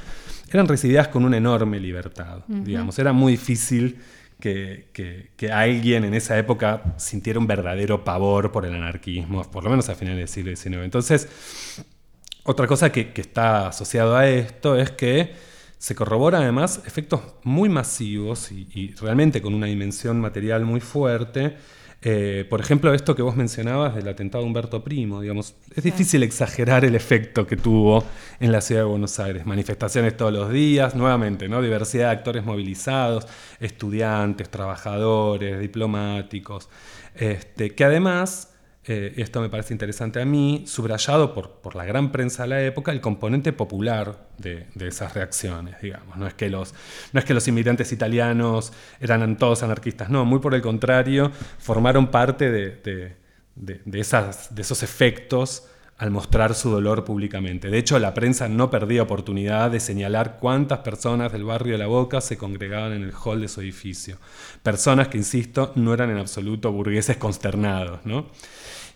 eran 0.50 0.66
recibidas 0.66 1.08
con 1.08 1.24
una 1.24 1.36
enorme 1.36 1.78
libertad. 1.78 2.44
Digamos, 2.48 2.98
era 2.98 3.12
muy 3.12 3.32
difícil 3.32 3.98
que, 4.40 5.50
alguien 5.52 6.04
en 6.04 6.14
esa 6.14 6.38
época 6.38 6.94
sintiera 6.96 7.38
un 7.38 7.46
verdadero 7.46 8.04
pavor 8.04 8.52
por 8.52 8.64
el 8.64 8.74
anarquismo, 8.74 9.42
por 9.50 9.64
lo 9.64 9.70
menos 9.70 9.88
a 9.88 9.94
finales 9.94 10.18
del 10.18 10.28
siglo 10.28 10.56
XIX. 10.56 10.84
Entonces, 10.84 11.28
otra 12.44 12.66
cosa 12.66 12.92
que, 12.92 13.12
está 13.14 13.68
asociado 13.68 14.16
a 14.16 14.28
esto 14.28 14.76
es 14.76 14.90
que 14.90 15.34
se 15.78 15.94
corroboran 15.94 16.42
además 16.42 16.82
efectos 16.86 17.20
muy 17.44 17.68
masivos 17.68 18.50
y 18.50 18.94
realmente 19.00 19.40
con 19.40 19.54
una 19.54 19.66
dimensión 19.66 20.20
material 20.20 20.64
muy 20.64 20.80
fuerte 20.80 21.56
eh, 22.00 22.46
por 22.48 22.60
ejemplo, 22.60 22.94
esto 22.94 23.16
que 23.16 23.22
vos 23.22 23.34
mencionabas 23.34 23.96
del 23.96 24.06
atentado 24.06 24.44
de 24.44 24.48
Humberto 24.48 24.84
Primo, 24.84 25.20
digamos, 25.20 25.56
es 25.74 25.82
difícil 25.82 26.22
exagerar 26.22 26.84
el 26.84 26.94
efecto 26.94 27.46
que 27.46 27.56
tuvo 27.56 28.04
en 28.38 28.52
la 28.52 28.60
ciudad 28.60 28.82
de 28.82 28.88
Buenos 28.88 29.18
Aires. 29.18 29.46
Manifestaciones 29.46 30.16
todos 30.16 30.32
los 30.32 30.50
días, 30.52 30.94
nuevamente, 30.94 31.48
¿no? 31.48 31.60
Diversidad 31.60 32.06
de 32.06 32.12
actores 32.12 32.44
movilizados, 32.44 33.26
estudiantes, 33.58 34.48
trabajadores, 34.48 35.58
diplomáticos, 35.58 36.68
este, 37.16 37.74
que 37.74 37.84
además 37.84 38.54
eh, 38.88 39.12
esto 39.18 39.40
me 39.40 39.50
parece 39.50 39.74
interesante 39.74 40.20
a 40.20 40.24
mí, 40.24 40.64
subrayado 40.66 41.34
por, 41.34 41.60
por, 41.60 41.76
la 41.76 41.84
gran 41.84 42.10
prensa 42.10 42.44
de 42.44 42.48
la 42.48 42.62
época, 42.62 42.90
el 42.90 43.00
componente 43.02 43.52
popular 43.52 44.28
de, 44.38 44.66
esas 44.80 45.14
reacciones, 45.14 45.80
digamos. 45.82 46.16
No 46.16 46.26
es, 46.26 46.34
que 46.34 46.48
los, 46.48 46.74
no 47.12 47.20
es 47.20 47.26
que 47.26 47.34
los 47.34 47.46
inmigrantes 47.46 47.92
italianos 47.92 48.72
eran 49.00 49.36
todos 49.36 49.62
anarquistas, 49.62 50.08
no, 50.08 50.24
muy 50.24 50.38
por 50.38 50.54
el 50.54 50.62
contrario, 50.62 51.30
formaron 51.58 52.08
parte 52.10 52.50
de, 52.50 53.16
de, 53.54 53.80
de 53.84 54.00
esas, 54.00 54.54
de 54.54 54.62
esos 54.62 54.82
efectos 54.82 55.68
al 55.98 56.12
mostrar 56.12 56.54
su 56.54 56.70
dolor 56.70 57.04
públicamente. 57.04 57.68
De 57.68 57.78
hecho, 57.78 57.98
la 57.98 58.14
prensa 58.14 58.48
no 58.48 58.70
perdía 58.70 59.02
oportunidad 59.02 59.70
de 59.70 59.80
señalar 59.80 60.38
cuántas 60.38 60.78
personas 60.78 61.32
del 61.32 61.44
barrio 61.44 61.72
de 61.72 61.78
La 61.78 61.88
Boca 61.88 62.20
se 62.20 62.38
congregaban 62.38 62.92
en 62.92 63.02
el 63.02 63.12
hall 63.12 63.40
de 63.40 63.48
su 63.48 63.60
edificio. 63.60 64.16
Personas 64.62 65.08
que, 65.08 65.18
insisto, 65.18 65.72
no 65.74 65.92
eran 65.92 66.10
en 66.10 66.18
absoluto 66.18 66.70
burgueses 66.70 67.16
consternados. 67.16 68.06
¿no? 68.06 68.26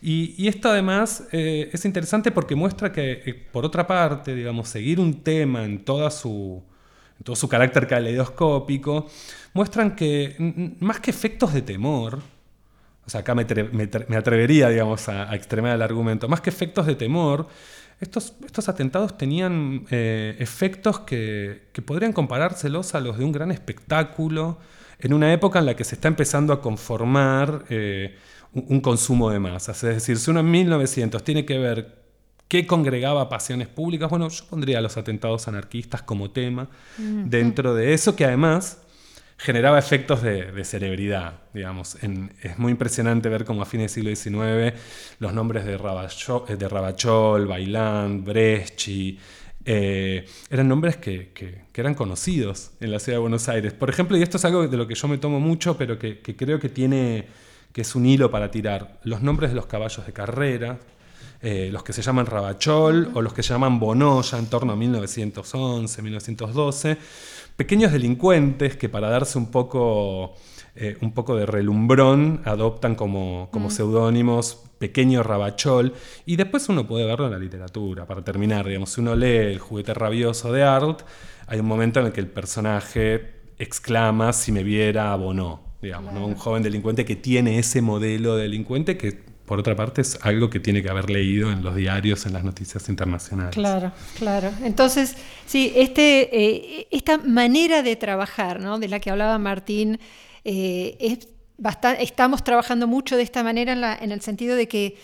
Y, 0.04 0.48
esto 0.48 0.68
además 0.68 1.28
eh, 1.30 1.70
es 1.72 1.84
interesante 1.84 2.32
porque 2.32 2.56
muestra 2.56 2.90
que, 2.90 3.22
eh, 3.24 3.34
por 3.52 3.64
otra 3.64 3.86
parte, 3.86 4.34
digamos, 4.34 4.68
seguir 4.68 4.98
un 4.98 5.22
tema 5.22 5.64
en, 5.64 5.84
toda 5.84 6.10
su, 6.10 6.60
en 7.18 7.24
todo 7.24 7.36
su 7.36 7.48
carácter 7.48 7.86
caleidoscópico, 7.86 9.06
muestran 9.54 9.94
que 9.94 10.74
más 10.80 10.98
que 10.98 11.12
efectos 11.12 11.54
de 11.54 11.62
temor, 11.62 12.18
o 13.06 13.10
sea, 13.10 13.20
acá 13.20 13.36
me, 13.36 13.44
me, 13.44 14.16
atrevería, 14.16 14.68
digamos, 14.70 15.08
a, 15.08 15.30
a, 15.30 15.36
extremar 15.36 15.76
el 15.76 15.82
argumento. 15.82 16.28
Más 16.28 16.40
que 16.40 16.50
efectos 16.50 16.86
de 16.86 16.96
temor, 16.96 17.46
estos, 18.00 18.34
estos 18.44 18.68
atentados 18.68 19.16
tenían 19.16 19.86
eh, 19.90 20.34
efectos 20.40 20.98
que, 21.00 21.68
que, 21.72 21.80
podrían 21.80 22.12
comparárselos 22.12 22.96
a 22.96 23.00
los 23.00 23.18
de 23.18 23.24
un 23.24 23.30
gran 23.30 23.52
espectáculo 23.52 24.58
en 24.98 25.12
una 25.12 25.32
época 25.32 25.60
en 25.60 25.66
la 25.66 25.76
que 25.76 25.84
se 25.84 25.94
está 25.94 26.08
empezando 26.08 26.52
a 26.52 26.60
conformar 26.60 27.64
un, 28.54 28.80
consumo 28.80 29.30
de 29.30 29.38
masas. 29.38 29.82
Es 29.84 29.94
decir, 29.94 30.18
si 30.18 30.30
uno 30.30 30.40
en 30.40 30.50
1900 30.50 31.22
tiene 31.24 31.44
que 31.44 31.58
ver 31.58 32.02
qué 32.48 32.66
congregaba 32.66 33.28
pasiones 33.28 33.68
públicas, 33.68 34.10
bueno, 34.10 34.28
yo 34.28 34.44
pondría 34.48 34.80
los 34.80 34.96
atentados 34.96 35.48
anarquistas 35.48 36.02
como 36.02 36.30
tema 36.30 36.68
mm 36.98 37.02
-hmm. 37.02 37.24
dentro 37.28 37.74
de 37.74 37.94
eso, 37.94 38.14
que 38.14 38.24
además 38.24 38.78
generaba 39.38 39.78
efectos 39.78 40.22
de, 40.22 40.52
de 40.52 40.64
celebridad, 40.64 41.40
digamos. 41.52 42.02
En, 42.02 42.32
es 42.42 42.58
muy 42.58 42.70
impresionante 42.72 43.28
ver 43.28 43.44
cómo 43.44 43.62
a 43.62 43.66
fines 43.66 43.94
del 43.94 44.16
siglo 44.16 44.36
XIX 44.36 44.78
los 45.18 45.32
nombres 45.32 45.64
de 45.64 45.76
Rabachol, 45.76 46.44
de 46.58 46.68
Rabachol 46.68 47.46
Bailand, 47.46 48.24
Bresci, 48.24 49.18
eh, 49.64 50.24
eran 50.50 50.68
nombres 50.68 50.96
que, 50.96 51.30
que, 51.32 51.62
que, 51.72 51.80
eran 51.80 51.94
conocidos 51.94 52.72
en 52.80 52.90
la 52.90 52.98
ciudad 52.98 53.16
de 53.16 53.20
Buenos 53.20 53.48
Aires. 53.48 53.72
Por 53.72 53.90
ejemplo, 53.90 54.16
y 54.16 54.22
esto 54.22 54.36
es 54.36 54.44
algo 54.44 54.66
de 54.66 54.76
lo 54.76 54.86
que 54.86 54.94
yo 54.94 55.08
me 55.08 55.18
tomo 55.18 55.38
mucho, 55.38 55.76
pero 55.76 55.98
que, 55.98 56.18
que 56.18 56.34
creo 56.34 56.58
que 56.58 56.68
tiene 56.68 57.26
que 57.72 57.82
es 57.82 57.94
un 57.94 58.06
hilo 58.06 58.30
para 58.30 58.50
tirar, 58.50 59.00
los 59.04 59.22
nombres 59.22 59.50
de 59.50 59.56
los 59.56 59.66
caballos 59.66 60.04
de 60.06 60.12
carrera, 60.12 60.78
eh, 61.40 61.70
los 61.72 61.82
que 61.82 61.92
se 61.92 62.02
llaman 62.02 62.26
Rabachol 62.26 63.10
o 63.14 63.22
los 63.22 63.32
que 63.32 63.42
se 63.42 63.52
llaman 63.52 63.80
Bonoya 63.80 64.38
en 64.38 64.46
torno 64.46 64.72
a 64.72 64.76
1911, 64.76 66.02
1912 66.02 66.98
pequeños 67.56 67.92
delincuentes 67.92 68.76
que 68.76 68.88
para 68.88 69.08
darse 69.08 69.38
un 69.38 69.50
poco, 69.50 70.34
eh, 70.74 70.96
un 71.00 71.12
poco 71.12 71.36
de 71.36 71.46
relumbrón 71.46 72.42
adoptan 72.44 72.94
como, 72.94 73.48
como 73.52 73.68
mm. 73.68 73.70
seudónimos 73.70 74.62
pequeño 74.78 75.22
rabachol 75.22 75.94
y 76.26 76.36
después 76.36 76.68
uno 76.68 76.86
puede 76.86 77.06
verlo 77.06 77.26
en 77.26 77.32
la 77.32 77.38
literatura. 77.38 78.06
Para 78.06 78.24
terminar, 78.24 78.66
digamos, 78.66 78.90
si 78.90 79.00
uno 79.00 79.14
lee 79.14 79.52
El 79.52 79.58
juguete 79.58 79.94
rabioso 79.94 80.52
de 80.52 80.62
Art, 80.64 81.02
hay 81.46 81.60
un 81.60 81.66
momento 81.66 82.00
en 82.00 82.06
el 82.06 82.12
que 82.12 82.20
el 82.20 82.28
personaje 82.28 83.42
exclama 83.58 84.32
si 84.32 84.50
me 84.50 84.64
viera 84.64 85.14
o 85.14 85.32
no, 85.32 85.71
digamos, 85.82 86.12
claro. 86.12 86.26
¿no? 86.26 86.32
un 86.32 86.36
joven 86.36 86.62
delincuente 86.62 87.04
que 87.04 87.16
tiene 87.16 87.58
ese 87.58 87.82
modelo 87.82 88.36
de 88.36 88.44
delincuente 88.44 88.96
que 88.96 89.32
por 89.52 89.58
otra 89.58 89.76
parte, 89.76 90.00
es 90.00 90.18
algo 90.22 90.48
que 90.48 90.60
tiene 90.60 90.82
que 90.82 90.88
haber 90.88 91.10
leído 91.10 91.52
en 91.52 91.62
los 91.62 91.74
diarios, 91.74 92.24
en 92.24 92.32
las 92.32 92.42
noticias 92.42 92.88
internacionales. 92.88 93.54
Claro, 93.54 93.92
claro. 94.16 94.50
Entonces, 94.62 95.14
sí, 95.44 95.72
este, 95.76 96.30
eh, 96.32 96.88
esta 96.90 97.18
manera 97.18 97.82
de 97.82 97.96
trabajar, 97.96 98.60
¿no? 98.60 98.78
de 98.78 98.88
la 98.88 98.98
que 98.98 99.10
hablaba 99.10 99.38
Martín, 99.38 99.98
eh, 100.44 100.96
es 101.00 101.28
bastante, 101.58 102.02
estamos 102.02 102.42
trabajando 102.44 102.86
mucho 102.86 103.16
de 103.16 103.24
esta 103.24 103.42
manera 103.42 103.74
en, 103.74 103.80
la, 103.80 103.94
en 103.94 104.12
el 104.12 104.22
sentido 104.22 104.56
de 104.56 104.68
que 104.68 104.96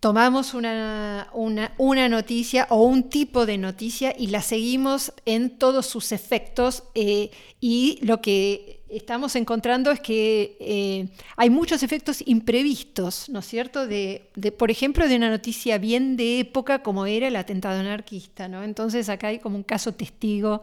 tomamos 0.00 0.54
una, 0.54 1.28
una, 1.34 2.08
noticia 2.08 2.66
o 2.70 2.82
un 2.84 3.10
tipo 3.10 3.44
de 3.44 3.58
noticia 3.58 4.14
y 4.18 4.28
la 4.28 4.40
seguimos 4.40 5.12
en 5.26 5.50
todos 5.58 5.84
sus 5.84 6.10
efectos 6.12 6.84
eh, 6.94 7.30
y 7.60 7.98
lo 8.02 8.22
que 8.22 8.80
estamos 8.88 9.36
encontrando 9.36 9.90
es 9.90 10.00
que 10.00 10.56
eh, 10.58 11.08
hay 11.36 11.50
muchos 11.50 11.82
efectos 11.82 12.22
imprevistos, 12.26 13.28
¿no 13.28 13.40
es 13.40 13.46
cierto? 13.46 13.86
De, 13.86 14.30
por 14.56 14.70
ejemplo, 14.70 15.06
de 15.06 15.16
una 15.16 15.28
noticia 15.28 15.76
bien 15.76 16.16
de 16.16 16.40
época 16.40 16.82
como 16.82 17.04
era 17.04 17.28
el 17.28 17.36
atentado 17.36 17.78
anarquista, 17.78 18.48
¿no? 18.48 18.62
Entonces 18.62 19.10
acá 19.10 19.28
hay 19.28 19.38
como 19.38 19.56
un 19.56 19.64
caso 19.64 19.92
testigo 19.92 20.62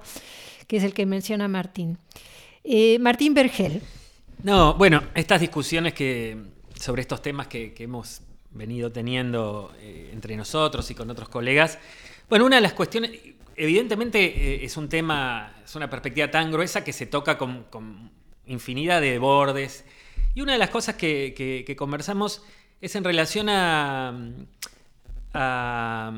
que 0.65 0.77
es 0.77 0.83
el 0.83 0.95
que 0.95 1.05
menciona 1.05 1.47
Martín. 1.47 1.99
Eh, 2.63 2.97
Martín 2.99 3.35
Bergel. 3.35 3.81
No, 4.41 4.73
bueno, 4.73 5.03
estas 5.13 5.39
discusiones 5.39 5.93
que, 5.93 6.37
sobre 6.73 7.03
estos 7.03 7.21
temas 7.21 7.47
que 7.47 7.73
hemos 7.77 8.21
venido 8.51 8.91
teniendo 8.91 9.73
eh, 9.79 10.09
entre 10.13 10.35
nosotros 10.35 10.89
y 10.91 10.95
con 10.95 11.09
otros 11.09 11.29
colegas. 11.29 11.79
Bueno, 12.29 12.45
una 12.45 12.57
de 12.57 12.61
las 12.61 12.73
cuestiones, 12.73 13.11
evidentemente 13.55 14.19
eh, 14.25 14.65
es 14.65 14.77
un 14.77 14.89
tema, 14.89 15.61
es 15.63 15.75
una 15.75 15.89
perspectiva 15.89 16.29
tan 16.29 16.51
gruesa 16.51 16.83
que 16.83 16.93
se 16.93 17.05
toca 17.05 17.37
con, 17.37 17.63
con 17.65 18.11
infinidad 18.45 19.01
de 19.01 19.19
bordes. 19.19 19.85
Y 20.33 20.41
una 20.41 20.53
de 20.53 20.59
las 20.59 20.69
cosas 20.69 20.95
que, 20.95 21.33
que, 21.65 21.75
conversamos 21.75 22.43
es 22.79 22.95
en 22.95 23.03
relación 23.03 23.49
a, 23.49 24.13
a, 25.33 26.11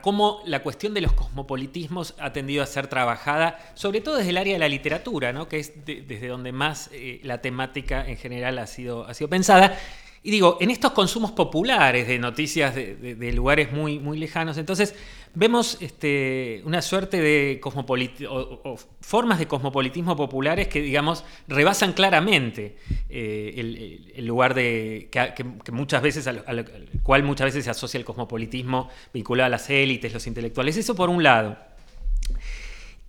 cómo 0.00 0.42
la 0.46 0.62
cuestión 0.62 0.94
de 0.94 1.00
los 1.00 1.12
cosmopolitismos 1.12 2.14
ha 2.18 2.32
tendido 2.32 2.62
a 2.62 2.66
ser 2.66 2.86
trabajada, 2.86 3.58
sobre 3.74 4.00
todo 4.00 4.16
desde 4.16 4.30
el 4.30 4.38
área 4.38 4.52
de 4.54 4.58
la 4.58 4.68
literatura, 4.68 5.32
¿no? 5.32 5.48
que 5.48 5.58
es 5.58 5.84
de, 5.84 6.02
desde 6.02 6.28
donde 6.28 6.52
más 6.52 6.88
eh, 6.92 7.20
la 7.24 7.42
temática 7.42 8.06
en 8.08 8.16
general 8.16 8.58
ha 8.58 8.66
sido, 8.66 9.06
ha 9.06 9.14
sido 9.14 9.28
pensada. 9.28 9.76
Y 10.24 10.30
digo, 10.30 10.56
en 10.60 10.70
estos 10.70 10.92
consumos 10.92 11.32
populares 11.32 12.06
de 12.06 12.16
noticias 12.18 12.74
de, 12.76 13.32
lugares 13.32 13.72
muy, 13.72 13.98
muy 13.98 14.18
lejanos, 14.18 14.56
entonces 14.56 14.94
vemos 15.34 15.78
este, 15.80 16.62
una 16.64 16.80
suerte 16.80 17.20
de 17.20 17.60
o, 17.64 18.60
o, 18.64 18.76
formas 19.00 19.40
de 19.40 19.48
cosmopolitismo 19.48 20.14
populares 20.14 20.68
que, 20.68 20.80
digamos, 20.80 21.24
rebasan 21.48 21.92
claramente 21.92 22.76
eh, 23.08 24.12
el, 24.14 24.24
lugar 24.24 24.54
de 24.54 25.08
que, 25.10 25.72
muchas 25.72 26.00
veces, 26.00 26.28
al, 26.28 26.44
al, 26.46 26.88
cual 27.02 27.24
muchas 27.24 27.46
veces 27.46 27.64
se 27.64 27.70
asocia 27.70 27.98
el 27.98 28.04
cosmopolitismo 28.04 28.90
vinculado 29.12 29.46
a 29.46 29.50
las 29.50 29.68
élites, 29.70 30.12
los 30.12 30.28
intelectuales. 30.28 30.76
Eso 30.76 30.94
por 30.94 31.10
un 31.10 31.24
lado. 31.24 31.58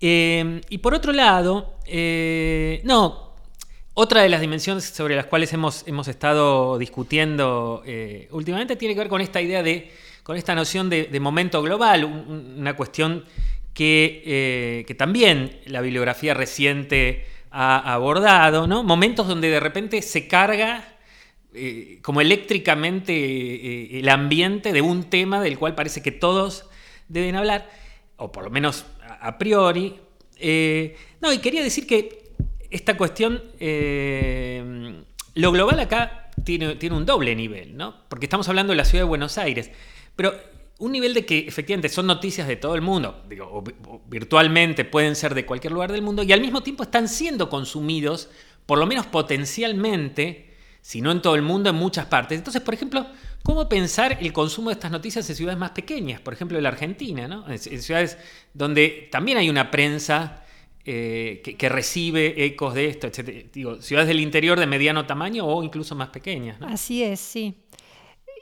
Eh, 0.01 0.61
y 0.69 0.79
por 0.79 0.93
otro 0.93 1.13
lado, 1.13 1.75
eh, 1.85 2.81
no, 2.83 3.32
otra 3.95 4.23
de 4.23 4.29
las 4.29 4.41
dimensiones 4.41 4.85
sobre 4.85 5.15
las 5.15 5.27
cuales 5.27 5.53
hemos, 5.53 5.87
hemos 5.87 6.07
estado 6.07 6.79
discutiendo 6.79 7.83
eh, 7.85 8.27
últimamente 8.31 8.75
tiene 8.75 8.95
que 8.95 9.01
ver 9.01 9.09
con 9.09 9.21
esta 9.21 9.39
idea 9.39 9.61
de, 9.61 9.91
con 10.23 10.35
esta 10.35 10.55
noción 10.55 10.89
de, 10.89 11.19
momento 11.19 11.61
global, 11.61 12.03
un, 12.05 12.55
una 12.57 12.75
cuestión 12.75 13.23
que, 13.73 14.23
eh, 14.25 14.83
que, 14.87 14.95
también 14.95 15.59
la 15.65 15.81
bibliografía 15.81 16.33
reciente 16.33 17.25
ha 17.51 17.93
abordado, 17.93 18.65
¿no? 18.65 18.81
Momentos 18.83 19.27
donde 19.27 19.49
de 19.49 19.59
repente 19.59 20.01
se 20.01 20.27
carga 20.27 20.95
eh, 21.53 21.99
como 22.01 22.19
eléctricamente 22.19 23.99
el 23.99 24.09
ambiente 24.09 24.73
de 24.73 24.81
un 24.81 25.03
tema 25.03 25.39
del 25.39 25.59
cual 25.59 25.75
parece 25.75 26.01
que 26.01 26.11
todos 26.11 26.67
deben 27.09 27.35
hablar, 27.35 27.69
o 28.17 28.31
por 28.31 28.43
lo 28.43 28.49
menos 28.49 28.87
a, 29.03 29.27
a 29.27 29.37
priori. 29.37 29.99
No, 31.21 31.31
y 31.31 31.37
quería 31.37 31.61
decir 31.61 31.85
que 31.85 32.22
esta 32.73 32.97
cuestión, 32.97 33.41
eh, 33.59 35.03
lo 35.35 35.51
global 35.51 35.79
acá 35.79 36.31
tiene, 36.43 36.75
un 36.91 37.05
doble 37.05 37.35
nivel, 37.35 37.77
¿no? 37.77 37.95
Porque 38.09 38.25
estamos 38.25 38.49
hablando 38.49 38.71
de 38.71 38.77
la 38.77 38.85
ciudad 38.85 39.03
de 39.03 39.09
Buenos 39.09 39.37
Aires, 39.37 39.69
pero 40.15 40.33
un 40.79 40.91
nivel 40.91 41.13
de 41.13 41.23
que 41.23 41.39
efectivamente 41.47 41.87
son 41.87 42.07
noticias 42.07 42.47
de 42.47 42.55
todo 42.55 42.73
el 42.73 42.81
mundo, 42.81 43.23
digo, 43.29 43.45
o, 43.45 44.01
virtualmente 44.07 44.85
pueden 44.85 45.15
ser 45.15 45.35
de 45.35 45.45
cualquier 45.45 45.71
lugar 45.71 45.91
del 45.91 46.01
mundo, 46.01 46.23
y 46.23 46.33
al 46.33 46.41
mismo 46.41 46.63
tiempo 46.63 46.83
están 46.83 47.07
siendo 47.07 47.47
consumidos, 47.47 48.29
por 48.65 48.79
lo 48.79 48.87
menos 48.87 49.05
potencialmente, 49.05 50.57
si 50.81 50.99
no 50.99 51.11
en 51.11 51.21
todo 51.21 51.35
el 51.35 51.43
mundo, 51.43 51.69
en 51.69 51.75
muchas 51.75 52.07
partes. 52.07 52.39
Entonces, 52.39 52.61
por 52.61 52.73
ejemplo, 52.73 53.05
¿cómo 53.43 53.69
pensar 53.69 54.17
el 54.19 54.33
consumo 54.33 54.69
de 54.69 54.73
estas 54.73 54.91
noticias 54.91 55.29
en 55.29 55.35
ciudades 55.35 55.59
más 55.59 55.71
pequeñas? 55.71 56.21
Por 56.21 56.33
ejemplo, 56.33 56.57
en 56.57 56.63
la 56.63 56.69
Argentina, 56.69 57.27
¿no? 57.27 57.45
En 57.47 57.59
ciudades 57.59 58.17
donde 58.53 59.07
también 59.11 59.37
hay 59.37 59.49
una 59.49 59.69
prensa 59.71 60.42
eh, 60.85 61.41
que, 61.57 61.69
recibe 61.69 62.45
ecos 62.45 62.73
de 62.73 62.87
esto, 62.87 63.07
etc. 63.07 63.47
Digo, 63.53 63.81
ciudades 63.81 64.09
del 64.09 64.19
interior 64.19 64.59
de 64.59 64.65
mediano 64.65 65.05
tamaño 65.05 65.45
o 65.45 65.63
incluso 65.63 65.95
más 65.95 66.09
pequeñas. 66.09 66.57
Así 66.61 67.03
es, 67.03 67.19
sí. 67.19 67.55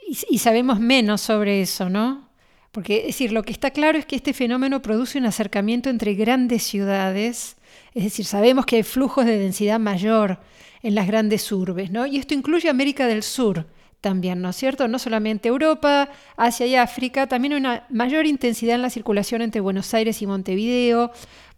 Y, 0.08 0.18
y, 0.28 0.38
sabemos 0.38 0.80
menos 0.80 1.20
sobre 1.20 1.62
eso, 1.62 1.88
¿no? 1.88 2.28
Porque, 2.72 3.00
es 3.00 3.06
decir, 3.06 3.32
lo 3.32 3.42
que 3.42 3.52
está 3.52 3.70
claro 3.70 3.98
es 3.98 4.06
que 4.06 4.16
este 4.16 4.32
fenómeno 4.32 4.82
produce 4.82 5.18
un 5.18 5.26
acercamiento 5.26 5.88
entre 5.88 6.14
grandes 6.14 6.62
ciudades, 6.64 7.56
es 7.94 8.04
decir, 8.04 8.24
sabemos 8.24 8.66
que 8.66 8.76
hay 8.76 8.82
flujos 8.82 9.26
de 9.26 9.38
densidad 9.38 9.78
mayor 9.78 10.40
en 10.82 10.94
las 10.94 11.06
grandes 11.06 11.50
urbes, 11.52 11.90
¿no? 11.90 12.06
Y 12.06 12.16
esto 12.16 12.34
incluye 12.34 12.68
América 12.68 13.06
del 13.06 13.22
Sur 13.22 13.66
también, 14.00 14.42
¿no 14.42 14.50
es 14.50 14.56
cierto? 14.56 14.88
No 14.88 14.98
solamente 14.98 15.48
Europa, 15.48 16.08
Asia 16.36 16.66
y 16.66 16.74
África, 16.74 17.28
también 17.28 17.54
una 17.54 17.86
mayor 17.88 18.26
intensidad 18.26 18.74
en 18.74 18.82
la 18.82 18.90
circulación 18.90 19.42
entre 19.42 19.60
Buenos 19.60 19.94
Aires 19.94 20.20
y 20.22 20.26
Montevideo, 20.26 21.12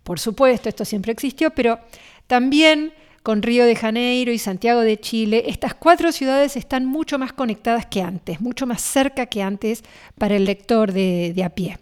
por 0.04 0.20
supuesto, 0.20 0.68
esto 0.68 0.84
siempre 0.84 1.12
existió, 1.12 1.50
pero 1.50 1.80
también 2.26 2.92
con 3.24 3.42
Río 3.42 3.64
de 3.64 3.74
Janeiro 3.74 4.32
y 4.32 4.38
Santiago 4.38 4.82
de 4.82 5.00
Chile, 5.00 5.44
estas 5.46 5.74
cuatro 5.74 6.12
ciudades 6.12 6.56
están 6.56 6.84
mucho 6.84 7.18
más 7.18 7.32
conectadas 7.32 7.86
que 7.86 8.02
antes, 8.02 8.40
mucho 8.42 8.66
más 8.66 8.82
cerca 8.82 9.26
que 9.26 9.42
antes 9.42 9.82
para 10.18 10.36
el 10.36 10.44
lector 10.44 10.92
de, 10.92 11.32
de 11.34 11.42
a 11.42 11.48
pie. 11.48 11.78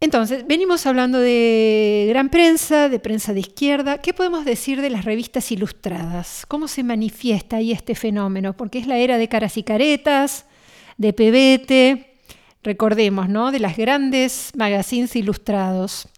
Entonces, 0.00 0.46
venimos 0.46 0.86
hablando 0.86 1.18
de 1.18 2.06
gran 2.08 2.28
prensa, 2.28 2.88
de 2.88 3.00
prensa 3.00 3.32
de 3.32 3.40
izquierda. 3.40 3.98
¿Qué 3.98 4.14
podemos 4.14 4.44
decir 4.44 4.80
de 4.80 4.90
las 4.90 5.04
revistas 5.04 5.50
ilustradas? 5.50 6.44
¿Cómo 6.46 6.68
se 6.68 6.84
manifiesta 6.84 7.56
ahí 7.56 7.72
este 7.72 7.96
fenómeno? 7.96 8.56
Porque 8.56 8.78
es 8.78 8.86
la 8.86 8.98
era 8.98 9.18
de 9.18 9.28
caras 9.28 9.56
y 9.56 9.64
caretas, 9.64 10.44
de 10.98 11.12
pebete, 11.12 12.14
recordemos, 12.62 13.28
¿no? 13.28 13.50
De 13.50 13.58
las 13.58 13.76
grandes 13.76 14.52
magazines 14.54 15.16
ilustrados. 15.16 16.08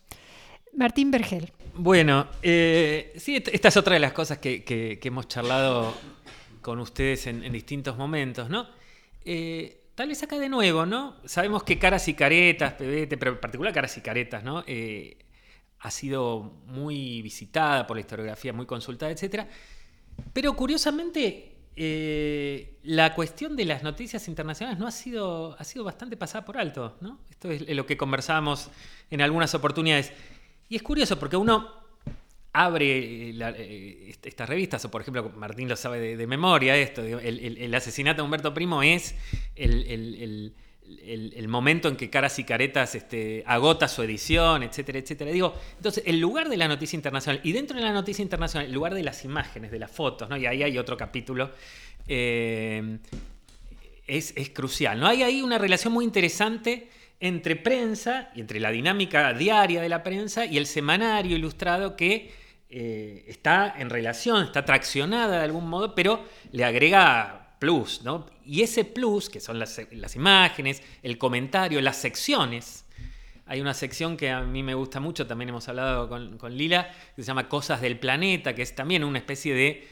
Martín 0.81 1.11
Bergel. 1.11 1.53
Bueno, 1.75 2.27
eh, 2.43 3.13
sí, 3.19 3.37
esta 3.37 3.69
es 3.69 3.77
otra 3.77 3.93
de 3.93 4.01
las 4.01 4.15
cosas 4.15 4.39
que, 4.39 4.99
hemos 5.03 5.29
charlado 5.29 5.95
con 6.63 6.81
ustedes 6.81 7.27
en, 7.27 7.53
distintos 7.53 7.99
momentos, 7.99 8.49
¿no? 8.49 8.67
Eh, 9.23 9.91
tal 9.95 10.09
vez 10.09 10.23
acá 10.23 10.39
de 10.39 10.49
nuevo, 10.49 10.87
¿no? 10.87 11.17
Sabemos 11.27 11.65
que 11.65 11.79
caras 11.79 12.09
y 12.09 12.15
caretas, 12.15 12.73
PBT, 12.73 13.19
pero 13.19 13.33
en 13.33 13.41
particular 13.41 13.75
caras 13.75 13.95
y 13.99 14.01
caretas, 14.01 14.43
¿no? 14.43 14.65
Eh, 14.67 15.19
ha 15.81 15.91
sido 15.91 16.63
muy 16.65 17.21
visitada 17.21 17.87
por 17.87 17.99
la 17.99 18.01
historiografía, 18.01 18.55
muy 18.55 18.65
consultada, 18.65 19.13
etc. 19.13 19.45
Pero 20.33 20.57
curiosamente, 20.57 21.57
la 22.85 23.15
cuestión 23.15 23.55
de 23.55 23.67
las 23.67 23.83
noticias 23.83 24.29
internacionales 24.29 24.81
no 24.81 24.87
ha 24.87 24.93
sido, 24.93 25.57
ha 25.59 25.65
sido 25.65 25.85
bastante 25.85 26.17
pasada 26.17 26.43
por 26.47 26.57
alto, 26.57 26.97
¿no? 27.03 27.21
Esto 27.29 27.51
es 27.51 27.69
lo 27.69 27.85
que 27.85 27.99
conversábamos 27.99 28.71
en 29.11 29.21
algunas 29.21 29.55
oportunidades. 29.55 30.15
Y 30.71 30.77
es 30.77 30.83
curioso 30.83 31.19
porque 31.19 31.37
uno 31.37 31.69
abre 32.53 33.31
eh, 33.31 33.35
eh, 33.41 34.15
estas 34.23 34.49
revistas, 34.49 34.85
o 34.85 34.91
por 34.91 35.03
ejemplo, 35.03 35.33
Martín 35.37 35.69
lo 35.69 35.75
sabe 35.75 36.17
de, 36.17 36.27
memoria, 36.29 36.77
esto, 36.77 37.03
el, 37.03 37.75
asesinato 37.75 38.23
de 38.23 38.25
Humberto 38.25 38.55
Primo 38.55 38.81
es 38.81 39.17
el, 39.57 40.55
momento 41.49 41.89
en 41.89 41.97
que 41.97 42.09
Caras 42.09 42.39
y 42.39 42.45
Caretas 42.45 42.95
este, 42.95 43.43
agota 43.49 43.89
su 43.89 44.05
edición, 44.05 44.63
etcétera, 44.63 45.01
etcétera. 45.01 45.33
Digo, 45.33 45.57
entonces, 45.77 46.05
el 46.07 46.21
lugar 46.21 46.49
de 46.49 46.57
la 46.57 46.69
noticia 46.69 46.97
internacional, 46.97 47.41
y 47.43 47.51
dentro 47.51 47.77
de 47.77 47.83
la 47.83 47.93
noticia 47.93 48.23
internacional, 48.23 48.67
el 48.69 48.73
lugar 48.73 48.95
de 48.95 49.03
las 49.03 49.25
imágenes, 49.25 49.73
de 49.73 49.81
las 49.81 49.91
fotos, 49.91 50.29
¿no? 50.31 50.37
y 50.37 50.47
ahí 50.47 50.63
hay 50.63 50.79
otro 50.79 50.97
capítulo, 50.97 51.51
eh, 52.07 52.99
es, 54.07 54.33
es, 54.37 54.51
crucial. 54.51 55.01
¿no? 55.01 55.09
Hay 55.09 55.25
ahí 55.25 55.43
una 55.43 55.59
relación 55.59 55.93
muy 55.93 56.05
interesante 56.05 56.89
entre 57.21 57.55
prensa 57.55 58.31
y 58.35 58.41
entre 58.41 58.59
la 58.59 58.71
dinámica 58.71 59.33
diaria 59.35 59.83
de 59.83 59.89
la 59.89 60.03
prensa 60.03 60.47
y 60.47 60.57
el 60.57 60.67
semanario 60.67 61.37
ilustrado 61.37 61.95
que 61.95 62.33
eh, 62.71 63.25
está 63.29 63.75
en 63.79 63.91
relación, 63.91 64.45
está 64.45 64.65
traccionada 64.65 65.39
de 65.39 65.45
algún 65.45 65.69
modo, 65.69 65.95
pero 65.95 66.25
le 66.53 66.65
agrega 66.65 67.57
plus, 67.59 68.03
¿no? 68.03 68.27
Y 68.45 68.63
ese 68.63 68.85
plus, 68.85 69.29
que 69.29 69.39
son 69.39 69.59
las, 69.59 69.79
imágenes, 70.17 70.83
el 71.03 71.19
comentario, 71.19 71.81
las 71.81 71.97
secciones, 71.97 72.87
hay 73.47 73.61
una 73.61 73.75
sección 73.75 74.17
que 74.17 74.31
a 74.31 74.43
mí 74.43 74.63
me 74.63 74.75
gusta 74.75 74.99
mucho, 75.01 75.27
también 75.27 75.51
hemos 75.51 75.69
hablado 75.69 76.09
con, 76.09 76.57
Lila, 76.57 76.91
que 77.15 77.23
se 77.23 77.27
llama 77.27 77.49
Cosas 77.49 77.81
del 77.81 77.99
Planeta, 77.99 78.55
que 78.55 78.63
es 78.63 78.75
también 78.75 79.05
una 79.05 79.19
especie 79.19 79.53
de 79.55 79.87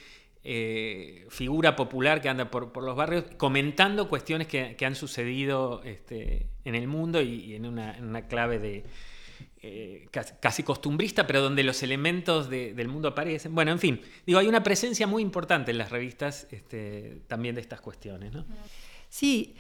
eh, 0.45 1.27
figura 1.31 1.77
popular 1.77 2.21
que 2.21 2.29
anda 2.29 2.51
por, 2.51 2.77
los 2.83 2.97
barrios 2.97 3.25
comentando 3.37 4.09
cuestiones 4.09 4.47
que, 4.47 4.77
han 4.85 4.95
sucedido 4.95 5.83
este, 5.85 6.47
en 6.65 6.75
el 6.75 6.89
mundo 6.89 7.21
y, 7.21 7.55
en 7.55 7.67
una 7.67 8.29
clave 8.29 8.59
de, 8.59 8.85
eh, 9.61 10.07
casi 10.41 10.63
costumbrista, 10.63 11.27
pero 11.27 11.43
donde 11.43 11.65
los 11.65 11.83
elementos 11.83 12.49
del 12.49 12.87
mundo 12.87 13.09
aparecen. 13.09 13.57
Bueno, 13.57 13.73
en 13.73 13.81
fin, 13.81 14.01
digo, 14.25 14.39
hay 14.39 14.47
una 14.47 14.63
presencia 14.63 15.09
muy 15.09 15.21
importante 15.21 15.73
en 15.73 15.79
las 15.79 15.91
revistas 15.91 16.47
este, 16.53 17.23
también 17.27 17.57
de 17.57 17.63
estas 17.63 17.81
cuestiones. 17.81 18.33
¿no? 18.33 18.47
Sí, 19.09 19.57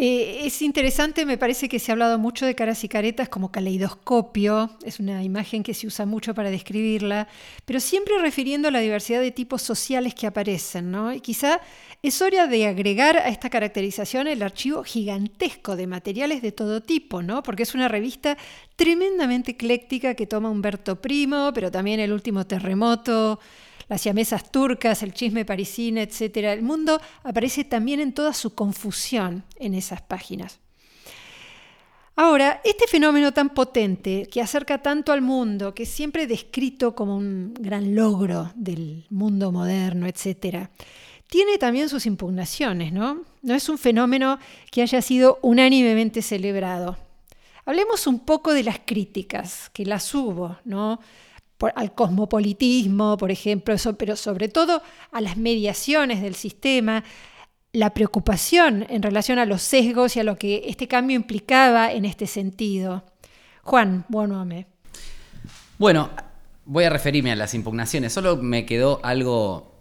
eh, 0.00 0.46
es 0.46 0.62
interesante, 0.62 1.26
me 1.26 1.38
parece 1.38 1.68
que 1.68 1.80
se 1.80 1.90
ha 1.90 1.94
hablado 1.94 2.20
mucho 2.20 2.46
de 2.46 2.54
caras 2.54 2.84
y 2.84 2.88
caretas 2.88 3.28
como 3.28 3.50
caleidoscopio, 3.50 4.70
es 4.84 5.00
una 5.00 5.24
imagen 5.24 5.64
que 5.64 5.74
se 5.74 5.88
usa 5.88 6.06
mucho 6.06 6.34
para 6.34 6.52
describirla, 6.52 7.26
pero 7.64 7.80
siempre 7.80 8.16
refiriendo 8.18 8.68
a 8.68 8.70
la 8.70 8.78
diversidad 8.78 9.20
de 9.20 9.32
tipos 9.32 9.60
sociales 9.60 10.14
que 10.14 10.28
aparecen, 10.28 10.92
¿no? 10.92 11.12
Y 11.12 11.20
quizá 11.20 11.60
es 12.00 12.22
hora 12.22 12.46
de 12.46 12.68
agregar 12.68 13.16
a 13.16 13.28
esta 13.28 13.50
caracterización 13.50 14.28
el 14.28 14.44
archivo 14.44 14.84
gigantesco 14.84 15.74
de 15.74 15.88
materiales 15.88 16.42
de 16.42 16.52
todo 16.52 16.80
tipo, 16.80 17.20
¿no? 17.20 17.42
Porque 17.42 17.64
es 17.64 17.74
una 17.74 17.88
revista 17.88 18.38
tremendamente 18.76 19.50
ecléctica 19.50 20.14
que 20.14 20.28
toma 20.28 20.48
Humberto 20.48 21.02
Primo, 21.02 21.50
pero 21.52 21.72
también 21.72 21.98
el 21.98 22.12
último 22.12 22.46
terremoto, 22.46 23.40
las 23.88 24.00
siamesas 24.00 24.50
turcas, 24.50 25.02
el 25.02 25.14
chisme 25.14 25.44
parisino, 25.44 26.00
etc. 26.00 26.36
El 26.36 26.62
mundo 26.62 27.00
aparece 27.22 27.64
también 27.64 28.00
en 28.00 28.12
toda 28.12 28.32
su 28.32 28.54
confusión 28.54 29.44
en 29.58 29.74
esas 29.74 30.02
páginas. 30.02 30.60
Ahora, 32.20 32.60
este 32.64 32.88
fenómeno 32.88 33.32
tan 33.32 33.50
potente 33.50 34.26
que 34.26 34.42
acerca 34.42 34.82
tanto 34.82 35.12
al 35.12 35.22
mundo, 35.22 35.72
que 35.72 35.84
es 35.84 35.88
siempre 35.88 36.26
descrito 36.26 36.94
como 36.94 37.16
un 37.16 37.54
gran 37.54 37.94
logro 37.94 38.50
del 38.56 39.06
mundo 39.08 39.52
moderno, 39.52 40.06
etc., 40.08 40.66
tiene 41.28 41.58
también 41.58 41.88
sus 41.88 42.06
impugnaciones, 42.06 42.92
¿no? 42.92 43.22
No 43.42 43.54
es 43.54 43.68
un 43.68 43.78
fenómeno 43.78 44.38
que 44.72 44.82
haya 44.82 45.00
sido 45.00 45.38
unánimemente 45.42 46.20
celebrado. 46.22 46.96
Hablemos 47.64 48.06
un 48.06 48.20
poco 48.20 48.52
de 48.52 48.64
las 48.64 48.80
críticas, 48.84 49.70
que 49.72 49.84
las 49.84 50.12
hubo, 50.12 50.56
¿no? 50.64 50.98
Al 51.74 51.94
cosmopolitismo, 51.94 53.16
por 53.16 53.30
ejemplo, 53.30 53.74
pero 53.98 54.16
sobre 54.16 54.48
todo 54.48 54.82
a 55.12 55.20
las 55.20 55.36
mediaciones 55.36 56.22
del 56.22 56.34
sistema, 56.34 57.04
la 57.72 57.90
preocupación 57.90 58.86
en 58.88 59.02
relación 59.02 59.38
a 59.38 59.44
los 59.44 59.62
sesgos 59.62 60.16
y 60.16 60.20
a 60.20 60.24
lo 60.24 60.36
que 60.36 60.64
este 60.66 60.88
cambio 60.88 61.16
implicaba 61.16 61.92
en 61.92 62.04
este 62.04 62.26
sentido. 62.26 63.04
Juan, 63.62 64.06
bueno, 64.08 64.46
Bueno, 65.78 66.10
voy 66.64 66.84
a 66.84 66.90
referirme 66.90 67.32
a 67.32 67.36
las 67.36 67.54
impugnaciones. 67.54 68.12
Solo 68.12 68.36
me 68.36 68.64
quedó 68.64 69.00
algo, 69.02 69.74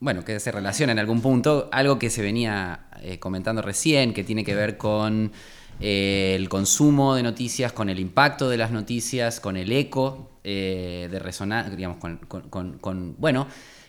bueno, 0.00 0.24
que 0.24 0.38
se 0.40 0.52
relaciona 0.52 0.92
en 0.92 0.98
algún 0.98 1.22
punto, 1.22 1.68
algo 1.72 1.98
que 1.98 2.10
se 2.10 2.22
venía 2.22 2.88
eh, 3.00 3.18
comentando 3.18 3.62
recién, 3.62 4.12
que 4.12 4.24
tiene 4.24 4.44
que 4.44 4.54
ver 4.54 4.76
con 4.76 5.32
eh, 5.80 6.34
el 6.36 6.48
consumo 6.48 7.14
de 7.14 7.22
noticias, 7.22 7.72
con 7.72 7.88
el 7.88 7.98
impacto 7.98 8.48
de 8.48 8.56
las 8.56 8.70
noticias, 8.70 9.40
con 9.40 9.56
el 9.56 9.72
eco 9.72 10.38
eh, 10.44 11.08
de 11.10 11.18
resonancia, 11.18 11.74
digamos, 11.74 11.98
con, 11.98 13.16
bueno, 13.18 13.46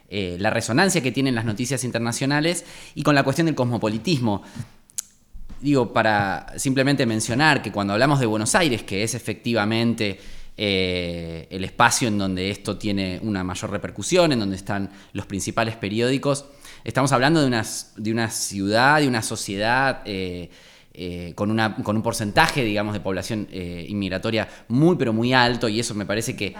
eh, 0.10 0.38
la 0.40 0.50
resonancia 0.50 1.02
que 1.02 1.12
tienen 1.12 1.36
las 1.36 1.46
noticias 1.46 1.84
internacionales 1.84 2.66
y 2.96 3.04
con 3.04 3.16
la 3.16 3.24
cuestión 3.24 3.46
del 3.46 3.56
cosmopolitismo. 3.56 4.44
Digo, 5.62 5.94
para 5.94 6.54
simplemente 6.58 7.06
mencionar 7.06 7.62
que 7.62 7.72
cuando 7.72 7.94
hablamos 7.94 8.20
de 8.20 8.26
Buenos 8.26 8.56
Aires, 8.56 8.84
que 8.84 9.04
es 9.04 9.16
efectivamente 9.16 10.20
el 10.58 11.64
espacio 11.66 12.08
en 12.08 12.18
donde 12.18 12.50
esto 12.50 12.78
tiene 12.78 13.20
una 13.24 13.44
mayor 13.44 13.72
repercusión, 13.72 14.32
en 14.32 14.40
donde 14.40 14.56
están 14.56 14.90
los 15.12 15.26
principales 15.26 15.76
periódicos, 15.76 16.46
estamos 16.86 17.12
hablando 17.12 17.42
de 17.42 17.48
una, 17.48 17.66
de 17.98 18.12
una 18.12 18.30
ciudad, 18.30 19.02
de 19.02 19.08
una 19.08 19.22
sociedad 19.22 20.02
eh, 20.98 21.34
con, 21.36 21.52
una, 21.52 21.76
con, 21.76 21.96
un 21.96 22.02
porcentaje, 22.02 22.64
digamos, 22.64 22.94
de 22.94 23.00
población 23.00 23.48
eh, 23.52 23.86
inmigratoria 23.90 24.48
muy, 24.68 24.96
pero 24.96 25.14
muy 25.14 25.34
alto, 25.34 25.68
y 25.68 25.80
eso 25.80 25.94
me 25.96 26.06
parece 26.06 26.36
que 26.36 26.56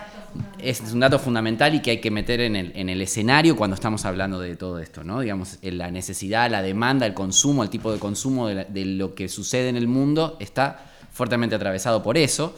es, 0.60 0.82
un 0.92 1.00
dato 1.00 1.20
fundamental 1.20 1.74
y 1.76 1.82
que 1.82 1.92
hay 1.92 2.02
que 2.02 2.12
meter 2.12 2.42
en 2.42 2.56
el, 2.56 2.72
en 2.76 2.90
el 2.90 3.02
escenario 3.02 3.56
cuando 3.56 3.76
estamos 3.76 4.06
hablando 4.06 4.40
de 4.40 4.56
todo 4.56 4.80
esto, 4.80 5.04
¿no? 5.04 5.22
Digamos, 5.22 5.60
la 5.62 5.92
necesidad, 5.92 6.50
la 6.50 6.62
demanda, 6.62 7.06
el 7.06 7.14
consumo, 7.14 7.64
el 7.64 7.70
tipo 7.70 7.92
de 7.92 8.00
consumo 8.00 8.48
de, 8.48 8.86
lo 8.86 9.16
que 9.16 9.28
sucede 9.30 9.70
en 9.70 9.78
el 9.78 9.88
mundo 9.88 10.38
está 10.40 10.86
fuertemente 11.12 11.56
atravesado 11.56 12.04
por 12.04 12.18
eso. 12.18 12.56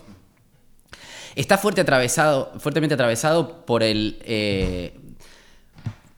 Está 1.36 1.58
fuerte 1.58 1.82
atravesado, 1.82 2.52
fuertemente 2.60 2.96
atravesado 2.96 3.66
por 3.66 3.84
el, 3.84 4.18
eh, 4.26 5.00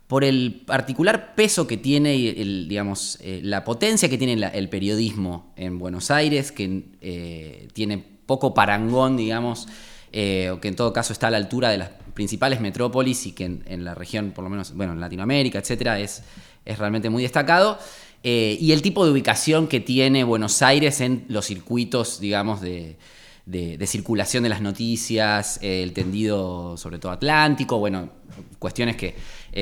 por 0.10 0.24
el 0.24 0.64
particular 0.66 1.36
peso 1.36 1.68
que 1.68 1.78
tiene, 1.78 2.16
el, 2.32 2.68
digamos, 2.68 3.20
eh, 3.22 3.42
la 3.44 3.64
potencia 3.64 4.10
que 4.10 4.18
tiene 4.18 4.34
el 4.54 4.68
periodismo 4.68 5.54
en 5.56 5.78
Buenos 5.78 6.10
Aires, 6.10 6.52
que 6.52 6.86
eh, 7.00 7.68
tiene 7.74 8.00
poco 8.26 8.56
parangón, 8.56 9.18
digamos, 9.18 9.68
eh, 10.12 10.50
o 10.50 10.60
que 10.60 10.70
en 10.70 10.76
todo 10.76 10.92
caso 10.94 11.14
está 11.14 11.28
a 11.28 11.30
la 11.30 11.38
altura 11.38 11.70
de 11.70 11.78
las 11.78 11.92
principales 12.16 12.60
metrópolis 12.60 13.28
y 13.28 13.34
que 13.34 13.46
en, 13.46 13.84
la 13.86 13.94
región, 13.94 14.32
por 14.32 14.44
lo 14.44 14.50
menos, 14.50 14.74
bueno, 14.74 14.94
en 14.94 15.00
Latinoamérica, 15.00 15.60
etcétera, 15.60 16.00
es, 16.00 16.24
es 16.66 16.80
realmente 16.80 17.12
muy 17.12 17.22
destacado. 17.22 17.78
y 18.24 18.72
el 18.72 18.82
tipo 18.82 19.06
de 19.06 19.12
ubicación 19.12 19.68
que 19.68 19.80
tiene 19.80 20.24
Buenos 20.24 20.64
Aires 20.64 21.02
en 21.02 21.26
los 21.28 21.46
circuitos, 21.46 22.20
digamos, 22.20 22.62
de, 22.62 22.98
de, 23.46 23.88
circulación 23.88 24.42
de 24.44 24.50
las 24.50 24.62
noticias, 24.62 25.60
el 25.62 25.94
tendido 25.94 26.78
sobre 26.78 27.00
todo 27.00 27.12
atlántico, 27.12 27.78
bueno, 27.78 28.10
cuestiones 28.60 28.96
que 28.96 29.16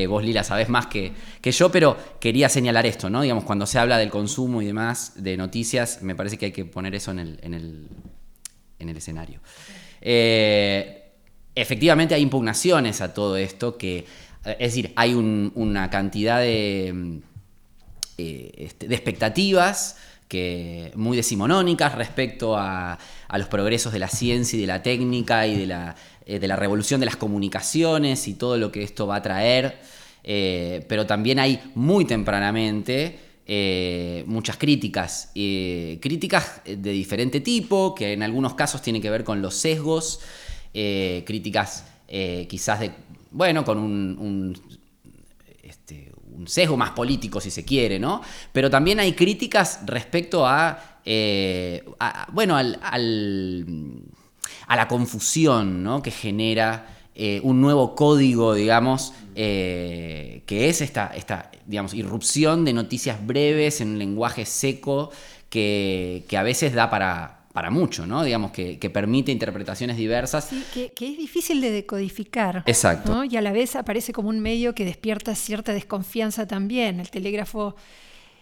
eh, 0.03 0.07
vos 0.07 0.23
Lila 0.23 0.43
sabés 0.43 0.69
más 0.69 0.87
que, 0.87 1.13
que, 1.41 1.51
yo, 1.51 1.71
pero 1.71 1.97
quería 2.19 2.49
señalar 2.49 2.85
esto, 2.85 3.09
¿no? 3.09 3.21
Digamos, 3.21 3.43
cuando 3.43 3.65
se 3.65 3.79
habla 3.79 3.97
del 3.97 4.09
consumo 4.09 4.61
y 4.61 4.65
demás 4.65 5.13
de 5.15 5.37
noticias, 5.37 6.01
me 6.01 6.15
parece 6.15 6.37
que 6.37 6.47
hay 6.47 6.51
que 6.51 6.65
poner 6.65 6.95
eso 6.95 7.11
en 7.11 7.19
el, 7.19 7.39
en 7.41 7.53
el, 7.53 7.87
en 8.79 8.89
el 8.89 8.97
escenario. 8.97 9.39
Eh, 10.01 11.11
efectivamente 11.55 12.15
hay 12.15 12.21
impugnaciones 12.21 13.01
a 13.01 13.13
todo 13.13 13.37
esto 13.37 13.77
que 13.77 14.05
es 14.47 14.73
decir, 14.73 14.93
hay 14.95 15.13
una 15.13 15.89
cantidad 15.89 16.39
de, 16.39 17.21
este, 18.17 18.87
de 18.87 18.95
expectativas 18.95 19.97
que, 20.27 20.91
muy 20.95 21.17
decimonónicas 21.17 21.95
respecto 21.95 22.57
a, 22.57 22.97
los 23.37 23.47
progresos 23.47 23.91
de 23.91 23.99
la 23.99 24.07
ciencia 24.07 24.57
y 24.57 24.61
de 24.61 24.67
la 24.67 24.81
técnica 24.81 25.47
y 25.47 25.57
de 25.57 25.67
la, 25.67 25.95
de 26.27 26.47
la 26.47 26.55
revolución 26.55 26.99
de 26.99 27.05
las 27.05 27.15
comunicaciones 27.15 28.27
y 28.27 28.33
todo 28.33 28.57
lo 28.57 28.71
que 28.71 28.83
esto 28.83 29.07
va 29.07 29.15
a 29.17 29.21
traer. 29.21 29.79
pero 30.23 31.05
también 31.05 31.39
hay 31.39 31.59
muy 31.73 32.05
tempranamente 32.05 33.27
eh, 33.49 34.25
muchas 34.27 34.57
críticas, 34.57 35.31
eh, 35.33 35.99
críticas 36.01 36.59
de 36.65 36.91
diferente 36.91 37.39
tipo, 37.39 37.95
que 37.95 38.11
en 38.11 38.21
algunos 38.21 38.55
casos 38.55 38.81
tienen 38.81 39.01
que 39.01 39.09
ver 39.09 39.23
con 39.23 39.41
los 39.41 39.55
sesgos, 39.55 40.19
eh, 40.73 41.23
críticas 41.25 41.85
quizás 42.49 42.81
de, 42.81 42.91
bueno, 43.31 43.63
con 43.63 43.77
un, 43.77 44.59
este, 45.63 46.11
un, 46.35 46.47
sesgo 46.47 46.75
más 46.75 46.91
político 46.91 47.39
si 47.39 47.49
se 47.49 47.63
quiere, 47.63 47.99
¿no? 47.99 48.21
Pero 48.51 48.69
también 48.69 48.99
hay 48.99 49.13
críticas 49.13 49.79
respecto 49.85 50.45
a, 50.45 50.99
bueno, 52.33 52.57
al, 52.57 52.79
a 54.67 54.75
la 54.75 54.87
confusión 54.87 55.83
¿no? 55.83 56.01
que 56.01 56.11
genera 56.11 56.93
un 57.41 57.61
nuevo 57.61 57.95
código, 57.95 58.53
digamos, 58.53 59.11
que 59.33 60.43
es 60.47 60.81
esta, 60.81 61.07
esta 61.15 61.49
digamos, 61.65 61.93
irrupción 61.93 62.63
de 62.63 62.73
noticias 62.73 63.25
breves 63.25 63.81
en 63.81 63.89
un 63.89 63.99
lenguaje 63.99 64.45
seco 64.45 65.11
que, 65.49 66.25
a 66.37 66.43
veces 66.43 66.73
da 66.73 66.89
para, 66.89 67.39
para 67.53 67.69
mucho, 67.69 68.05
¿no? 68.05 68.23
Digamos, 68.23 68.51
que, 68.51 68.89
permite 68.93 69.31
interpretaciones 69.31 69.97
diversas. 69.97 70.45
Sí, 70.45 70.63
que, 70.73 70.91
es 70.93 71.17
difícil 71.17 71.61
de 71.61 71.71
decodificar. 71.71 72.63
Exacto. 72.65 73.23
Y 73.23 73.35
a 73.35 73.41
la 73.41 73.51
vez 73.51 73.75
aparece 73.75 74.13
como 74.13 74.29
un 74.29 74.39
medio 74.39 74.73
que 74.73 74.85
despierta 74.85 75.35
cierta 75.35 75.73
desconfianza 75.73 76.47
también. 76.47 76.99
El 76.99 77.09
telégrafo 77.09 77.75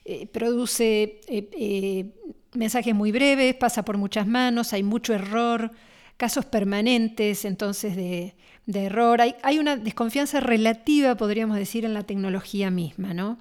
eh, 0.03 0.27
produce 0.27 1.21
eh, 1.27 1.49
eh, 1.57 2.05
mensajes 2.53 2.93
muy 2.93 3.11
breves, 3.11 3.55
pasa 3.55 3.83
por 3.83 3.97
muchas 3.97 4.27
manos, 4.27 4.73
hay 4.73 4.83
mucho 4.83 5.13
error, 5.13 5.71
casos 6.17 6.45
permanentes 6.45 7.45
entonces 7.45 7.95
de, 7.95 8.35
de 8.65 8.85
error. 8.85 9.21
Hay, 9.21 9.35
hay, 9.43 9.59
una 9.59 9.75
desconfianza 9.75 10.39
relativa, 10.39 11.15
podríamos 11.15 11.57
decir, 11.57 11.85
en 11.85 11.93
la 11.93 12.03
tecnología 12.03 12.69
misma, 12.69 13.13
¿no? 13.13 13.37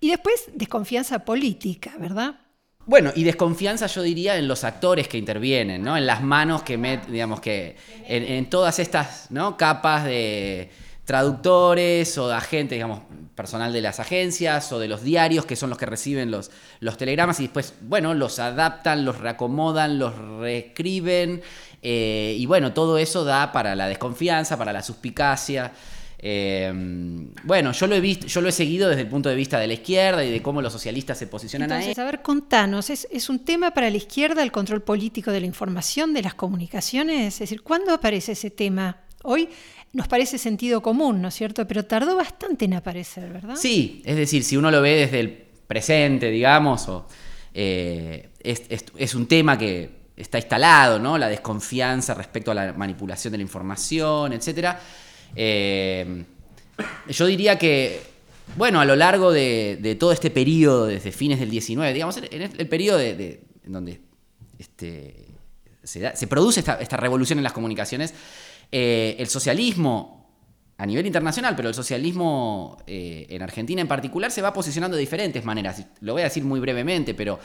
Y 0.00 0.10
después 0.10 0.50
desconfianza 0.54 1.20
política, 1.20 1.92
¿verdad? 1.98 2.36
Bueno, 2.86 3.12
y 3.14 3.24
desconfianza 3.24 3.86
yo 3.86 4.02
diría 4.02 4.36
en 4.36 4.48
los 4.48 4.64
actores 4.64 5.06
que 5.06 5.18
intervienen, 5.18 5.82
¿no? 5.82 5.96
En 5.96 6.06
las 6.06 6.22
manos 6.22 6.62
que 6.62 6.78
meten, 6.78 7.12
digamos 7.12 7.40
que 7.40 7.76
en, 8.06 8.46
todas 8.50 8.78
estas 8.78 9.30
¿no? 9.30 9.56
capas 9.56 10.04
de 10.04 10.70
traductores 11.04 12.16
o 12.18 12.28
de 12.28 12.34
agentes, 12.34 12.76
digamos, 12.76 13.02
personal 13.40 13.72
de 13.72 13.80
las 13.80 14.00
agencias 14.00 14.70
o 14.70 14.78
de 14.78 14.86
los 14.86 15.02
diarios 15.02 15.46
que 15.46 15.56
son 15.56 15.70
los 15.70 15.78
que 15.78 15.86
reciben 15.86 16.30
los, 16.30 16.50
telegramas 16.98 17.40
y 17.40 17.44
después, 17.44 17.72
bueno, 17.80 18.12
los 18.12 18.38
adaptan, 18.38 19.06
los 19.06 19.16
reacomodan, 19.16 19.98
los 19.98 20.14
reescriben 20.40 21.40
eh, 21.80 22.36
y 22.38 22.44
bueno, 22.44 22.74
todo 22.74 22.98
eso 22.98 23.24
da 23.24 23.50
para 23.50 23.74
la 23.74 23.88
desconfianza, 23.88 24.58
para 24.58 24.74
la 24.74 24.82
suspicacia. 24.82 25.72
Eh, 26.18 26.70
bueno, 27.44 27.72
yo 27.72 27.86
lo 27.86 27.94
he 27.94 28.00
visto, 28.00 28.26
yo 28.26 28.42
lo 28.42 28.50
he 28.50 28.52
seguido 28.52 28.90
desde 28.90 29.00
el 29.00 29.08
punto 29.08 29.30
de 29.30 29.36
vista 29.36 29.58
de 29.58 29.68
la 29.68 29.72
izquierda 29.72 30.22
y 30.22 30.30
de 30.30 30.42
cómo 30.42 30.60
los 30.60 30.70
socialistas 30.70 31.16
se 31.16 31.26
posicionan 31.26 31.72
ahí. 31.72 31.94
A 31.96 32.04
ver, 32.04 32.20
contanos, 32.20 32.90
¿es, 32.90 33.08
¿es, 33.10 33.30
un 33.30 33.38
tema 33.38 33.70
para 33.70 33.88
la 33.88 33.96
izquierda 33.96 34.42
el 34.42 34.52
control 34.52 34.82
político 34.82 35.32
de 35.32 35.40
la 35.40 35.46
información, 35.46 36.12
de 36.12 36.20
las 36.20 36.34
comunicaciones? 36.34 37.32
Es 37.32 37.38
decir, 37.38 37.62
¿cuándo 37.62 37.94
aparece 37.94 38.32
ese 38.32 38.50
tema? 38.50 38.98
Hoy 39.22 39.48
nos 39.92 40.08
parece 40.08 40.38
sentido 40.38 40.82
común, 40.82 41.20
¿no 41.20 41.28
es 41.28 41.34
cierto? 41.34 41.66
Pero 41.66 41.84
tardó 41.84 42.16
bastante 42.16 42.64
en 42.64 42.74
aparecer, 42.74 43.32
¿verdad? 43.32 43.56
Sí, 43.56 44.02
es 44.04 44.16
decir, 44.16 44.44
si 44.44 44.56
uno 44.56 44.70
lo 44.70 44.80
ve 44.80 44.96
desde 44.96 45.20
el 45.20 45.30
presente, 45.66 46.30
digamos, 46.30 46.88
o, 46.88 47.06
eh, 47.52 48.30
es, 48.42 49.14
un 49.14 49.26
tema 49.26 49.58
que 49.58 49.90
está 50.16 50.38
instalado, 50.38 50.98
¿no? 50.98 51.18
La 51.18 51.28
desconfianza 51.28 52.14
respecto 52.14 52.50
a 52.50 52.54
la 52.54 52.72
manipulación 52.72 53.32
de 53.32 53.38
la 53.38 53.42
información, 53.42 54.32
etc. 54.32 54.76
Eh, 55.34 56.24
yo 57.08 57.26
diría 57.26 57.58
que, 57.58 58.00
bueno, 58.56 58.80
a 58.80 58.84
lo 58.84 58.96
largo 58.96 59.32
de, 59.32 59.96
todo 59.98 60.12
este 60.12 60.30
periodo, 60.30 60.86
desde 60.86 61.12
fines 61.12 61.40
del 61.40 61.50
19, 61.50 61.92
digamos, 61.92 62.16
en 62.16 62.42
el, 62.42 62.68
periodo 62.68 62.98
de, 62.98 63.42
en 63.64 63.72
donde 63.72 64.00
este, 64.58 65.26
se, 65.82 66.26
produce 66.26 66.60
esta, 66.60 66.96
revolución 66.96 67.38
en 67.38 67.42
las 67.42 67.52
comunicaciones, 67.52 68.14
eh, 68.72 69.16
el 69.18 69.26
socialismo 69.28 70.28
a 70.78 70.86
nivel 70.86 71.06
internacional, 71.06 71.54
pero 71.56 71.68
el 71.68 71.74
socialismo 71.74 72.78
eh, 72.86 73.26
en 73.28 73.42
Argentina 73.42 73.82
en 73.82 73.88
particular 73.88 74.30
se 74.30 74.40
va 74.40 74.52
posicionando 74.52 74.96
de 74.96 75.00
diferentes 75.00 75.44
maneras. 75.44 75.84
Lo 76.00 76.14
voy 76.14 76.22
a 76.22 76.24
decir 76.24 76.44
muy 76.44 76.58
brevemente, 76.60 77.14
pero 77.14 77.38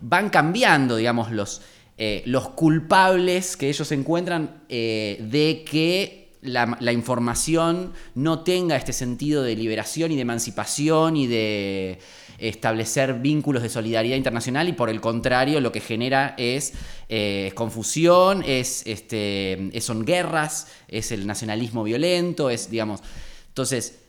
van 0.00 0.28
cambiando, 0.28 0.96
digamos, 0.96 1.30
los, 1.30 1.62
eh, 1.96 2.22
los 2.26 2.50
culpables 2.50 3.56
que 3.56 3.68
ellos 3.68 3.90
encuentran 3.92 4.64
de 4.68 5.64
que 5.68 6.23
la, 6.44 6.92
información 6.92 7.92
no 8.14 8.40
tenga 8.40 8.76
este 8.76 8.92
sentido 8.92 9.42
de 9.42 9.56
liberación 9.56 10.12
y 10.12 10.16
de 10.16 10.22
emancipación 10.22 11.16
y 11.16 11.26
de 11.26 11.98
establecer 12.38 13.14
vínculos 13.14 13.62
de 13.62 13.68
solidaridad 13.68 14.16
internacional 14.16 14.68
y 14.68 14.72
por 14.72 14.90
el 14.90 15.00
contrario 15.00 15.60
lo 15.60 15.72
que 15.72 15.80
genera 15.80 16.34
es 16.36 16.74
eh, 17.08 17.52
confusión, 17.54 18.42
es, 18.46 18.86
este, 18.86 19.70
son 19.80 20.04
guerras, 20.04 20.68
es 20.88 21.12
el 21.12 21.26
nacionalismo 21.26 21.82
violento, 21.82 22.50
es, 22.50 22.70
digamos, 22.70 23.00
entonces 23.48 24.00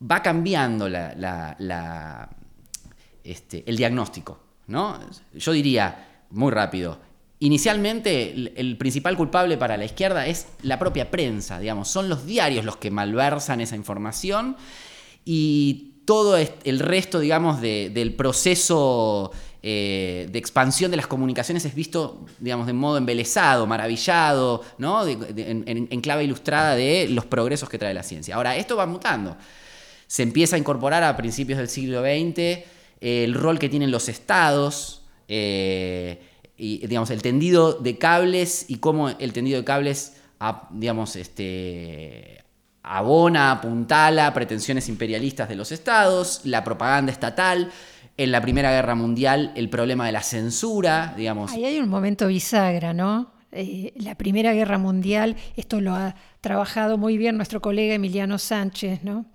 va 0.00 0.22
cambiando 0.22 0.88
la, 0.88 2.30
este, 3.24 3.64
el 3.66 3.76
diagnóstico, 3.76 4.38
¿no? 4.68 4.98
Yo 5.34 5.52
diría, 5.52 6.24
muy 6.30 6.52
rápido, 6.52 6.98
Inicialmente, 7.42 8.52
el, 8.54 8.76
principal 8.76 9.16
culpable 9.16 9.56
para 9.56 9.78
la 9.78 9.86
izquierda 9.86 10.26
es 10.26 10.46
la 10.62 10.78
propia 10.78 11.10
prensa, 11.10 11.58
digamos, 11.58 11.88
son 11.88 12.10
los 12.10 12.26
diarios 12.26 12.66
los 12.66 12.76
que 12.76 12.90
malversan 12.90 13.62
esa 13.62 13.76
información 13.76 14.56
y 15.24 15.94
todo 16.04 16.36
el 16.36 16.78
resto, 16.80 17.18
digamos, 17.18 17.62
del 17.62 18.14
proceso 18.14 19.32
eh, 19.62 20.26
de 20.30 20.38
expansión 20.38 20.90
de 20.90 20.96
las 20.96 21.06
comunicaciones 21.06 21.66
es 21.66 21.74
visto, 21.74 22.24
digamos, 22.38 22.66
de 22.66 22.72
modo 22.72 22.96
embelesado, 22.96 23.66
maravillado, 23.66 24.62
¿no? 24.78 25.06
en, 25.06 26.00
clave 26.00 26.24
ilustrada 26.24 26.74
de 26.74 27.08
los 27.10 27.26
progresos 27.26 27.68
que 27.68 27.78
trae 27.78 27.92
la 27.92 28.02
ciencia. 28.02 28.36
Ahora, 28.36 28.56
esto 28.56 28.76
va 28.76 28.86
mutando. 28.86 29.36
Se 30.06 30.22
empieza 30.22 30.56
a 30.56 30.58
incorporar 30.58 31.04
a 31.04 31.16
principios 31.16 31.58
del 31.58 31.68
siglo 31.68 32.00
XX 32.00 32.38
eh, 32.38 32.64
el 33.00 33.34
rol 33.34 33.58
que 33.58 33.68
tienen 33.68 33.90
los 33.90 34.08
estados. 34.08 35.02
Eh, 35.28 36.18
digamos, 36.60 37.10
el 37.10 37.22
tendido 37.22 37.74
de 37.74 37.98
cables 37.98 38.66
y 38.68 38.76
cómo 38.76 39.08
el 39.08 39.32
tendido 39.32 39.58
de 39.58 39.64
cables, 39.64 40.14
digamos, 40.70 41.16
este, 41.16 42.44
abona, 42.82 43.52
apuntala 43.52 44.32
pretensiones 44.34 44.88
imperialistas 44.88 45.48
de 45.48 45.56
los 45.56 45.72
estados, 45.72 46.42
la 46.44 46.64
propaganda 46.64 47.12
estatal, 47.12 47.70
en 48.16 48.32
la 48.32 48.42
Primera 48.42 48.70
Guerra 48.70 48.94
Mundial 48.94 49.52
el 49.54 49.70
problema 49.70 50.04
de 50.04 50.12
la 50.12 50.22
censura, 50.22 51.14
digamos. 51.16 51.52
Ahí 51.52 51.64
hay 51.64 51.78
un 51.78 51.88
momento 51.88 52.26
bisagra, 52.26 52.92
¿no? 52.92 53.32
Eh, 53.52 53.92
la 53.96 54.14
Primera 54.14 54.52
Guerra 54.52 54.78
Mundial, 54.78 55.36
esto 55.56 55.80
lo 55.80 55.94
ha 55.94 56.14
trabajado 56.40 56.98
muy 56.98 57.16
bien 57.16 57.36
nuestro 57.36 57.60
colega 57.60 57.94
Emiliano 57.94 58.38
Sánchez, 58.38 59.02
¿no? 59.02 59.26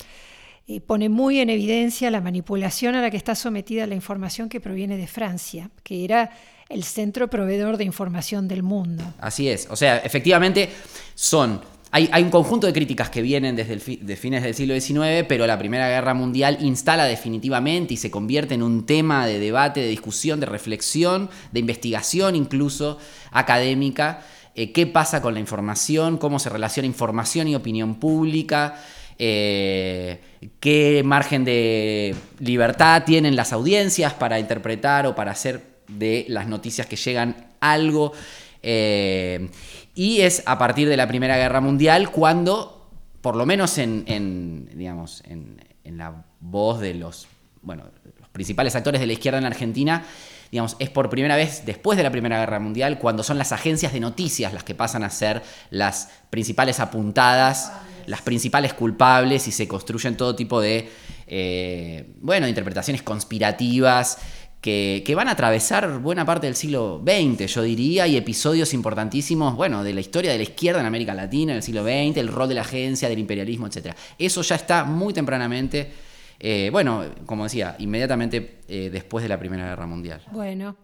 Eh, 0.67 0.81
pone 0.81 1.09
muy 1.09 1.39
en 1.39 1.49
evidencia 1.49 2.09
la 2.09 2.21
manipulación 2.21 2.95
a 2.95 3.01
la 3.01 3.11
que 3.11 3.17
está 3.17 3.35
sometida 3.35 3.85
la 3.87 3.95
información 3.95 4.49
que 4.49 4.59
proviene 4.59 4.97
de 4.97 5.07
Francia, 5.07 5.69
que 5.83 6.03
era 6.03 6.31
el 6.69 6.83
centro 6.83 7.29
proveedor 7.29 7.77
de 7.77 7.83
información 7.83 8.47
del 8.47 8.63
mundo. 8.63 9.03
Así 9.19 9.49
es, 9.49 9.67
o 9.69 9.75
sea, 9.75 9.97
efectivamente 9.99 10.69
son... 11.13 11.61
Hay, 11.91 12.23
un 12.23 12.29
conjunto 12.29 12.67
de 12.67 12.73
críticas 12.73 13.09
que 13.09 13.21
vienen 13.21 13.55
desde 13.55 14.17
fines 14.17 14.43
del 14.43 14.53
siglo 14.53 14.77
XIX, 14.77 15.25
pero 15.29 15.47
la 15.47 15.57
Primera 15.57 15.87
Guerra 15.87 16.13
Mundial 16.13 16.57
instala 16.59 17.05
definitivamente 17.05 17.93
y 17.93 17.97
se 17.97 18.11
convierte 18.11 18.53
en 18.53 18.63
un 18.63 18.85
tema 18.85 19.25
de 19.25 19.39
debate, 19.39 19.79
de 19.79 19.87
discusión, 19.87 20.41
de 20.41 20.45
reflexión, 20.45 21.29
de 21.53 21.61
investigación 21.61 22.35
incluso 22.35 22.97
académica. 23.31 24.25
Eh, 24.55 24.73
¿Qué 24.73 24.87
pasa 24.87 25.21
con 25.21 25.35
la 25.35 25.39
información? 25.39 26.17
¿Cómo 26.17 26.37
se 26.39 26.49
relaciona 26.49 26.85
información 26.85 27.47
y 27.47 27.55
opinión 27.55 27.95
pública? 27.95 28.75
Eh, 29.17 30.19
qué 30.59 31.01
margen 31.05 31.45
de 31.45 32.13
libertad 32.39 33.03
tienen 33.05 33.37
las 33.37 33.53
audiencias 33.53 34.13
para 34.13 34.37
interpretar 34.37 35.07
o 35.07 35.15
para 35.15 35.31
hacer 35.31 35.74
de 35.87 36.25
las 36.29 36.47
noticias 36.47 36.87
que 36.87 36.95
llegan 36.95 37.49
algo. 37.59 38.13
Eh, 38.61 39.49
y 39.93 40.21
es 40.21 40.43
a 40.45 40.57
partir 40.57 40.89
de 40.89 40.97
la 40.97 41.07
Primera 41.07 41.37
Guerra 41.37 41.61
Mundial 41.61 42.11
cuando, 42.11 42.89
por 43.21 43.35
lo 43.35 43.45
menos 43.45 43.77
en, 43.77 44.69
digamos, 44.73 45.23
en, 45.27 45.63
la 45.97 46.25
voz 46.39 46.81
de 46.81 46.93
los, 46.95 47.27
bueno, 47.61 47.83
los 48.19 48.29
principales 48.29 48.75
actores 48.75 48.99
de 48.99 49.07
la 49.07 49.13
izquierda 49.13 49.37
en 49.37 49.45
Argentina, 49.45 50.03
digamos, 50.51 50.75
es 50.79 50.89
por 50.89 51.09
primera 51.09 51.35
vez 51.35 51.63
después 51.65 51.95
de 51.95 52.03
la 52.03 52.11
Primera 52.11 52.39
Guerra 52.39 52.59
Mundial 52.59 52.99
cuando 52.99 53.23
son 53.23 53.37
las 53.37 53.51
agencias 53.51 53.93
de 53.93 53.99
noticias 53.99 54.51
las 54.53 54.63
que 54.63 54.75
pasan 54.75 55.03
a 55.03 55.09
ser 55.09 55.41
las 55.69 56.09
principales 56.29 56.79
apuntadas 56.79 57.71
las 58.07 58.21
principales 58.21 58.73
culpables 58.73 59.47
y 59.47 59.51
se 59.51 59.67
construyen 59.67 60.17
todo 60.17 60.35
tipo 60.35 60.61
de, 60.61 60.89
eh, 61.27 62.13
bueno, 62.21 62.47
interpretaciones 62.47 63.01
conspirativas 63.01 64.17
que, 64.65 65.03
que, 65.05 65.13
van 65.13 65.27
a 65.27 65.33
atravesar 65.33 65.99
buena 65.99 66.25
parte 66.25 66.47
del 66.47 66.55
siglo 66.55 66.99
XX, 67.05 67.45
yo 67.45 67.61
diría, 67.61 68.07
y 68.07 68.17
episodios 68.17 68.73
importantísimos, 68.73 69.55
bueno, 69.55 69.83
de 69.83 69.93
la 69.93 70.01
historia 70.01 70.31
de 70.31 70.37
la 70.37 70.43
izquierda 70.43 70.79
en 70.79 70.87
América 70.87 71.13
Latina 71.13 71.51
en 71.51 71.57
el 71.57 71.61
siglo 71.61 71.83
XX, 71.83 72.17
el 72.17 72.29
rol 72.29 72.49
de 72.49 72.55
la 72.55 72.61
agencia, 72.61 73.07
del 73.07 73.19
imperialismo, 73.19 73.67
etc. 73.67 73.95
Eso 74.17 74.41
ya 74.41 74.55
está 74.55 74.83
muy 74.83 75.13
tempranamente, 75.13 75.91
eh, 76.39 76.69
bueno, 76.71 77.03
como 77.27 77.43
decía, 77.43 77.75
inmediatamente 77.77 78.61
eh, 78.67 78.89
después 78.91 79.21
de 79.21 79.29
la 79.29 79.37
Primera 79.37 79.67
Guerra 79.67 79.85
Mundial. 79.85 80.21
Bueno, 80.31 80.75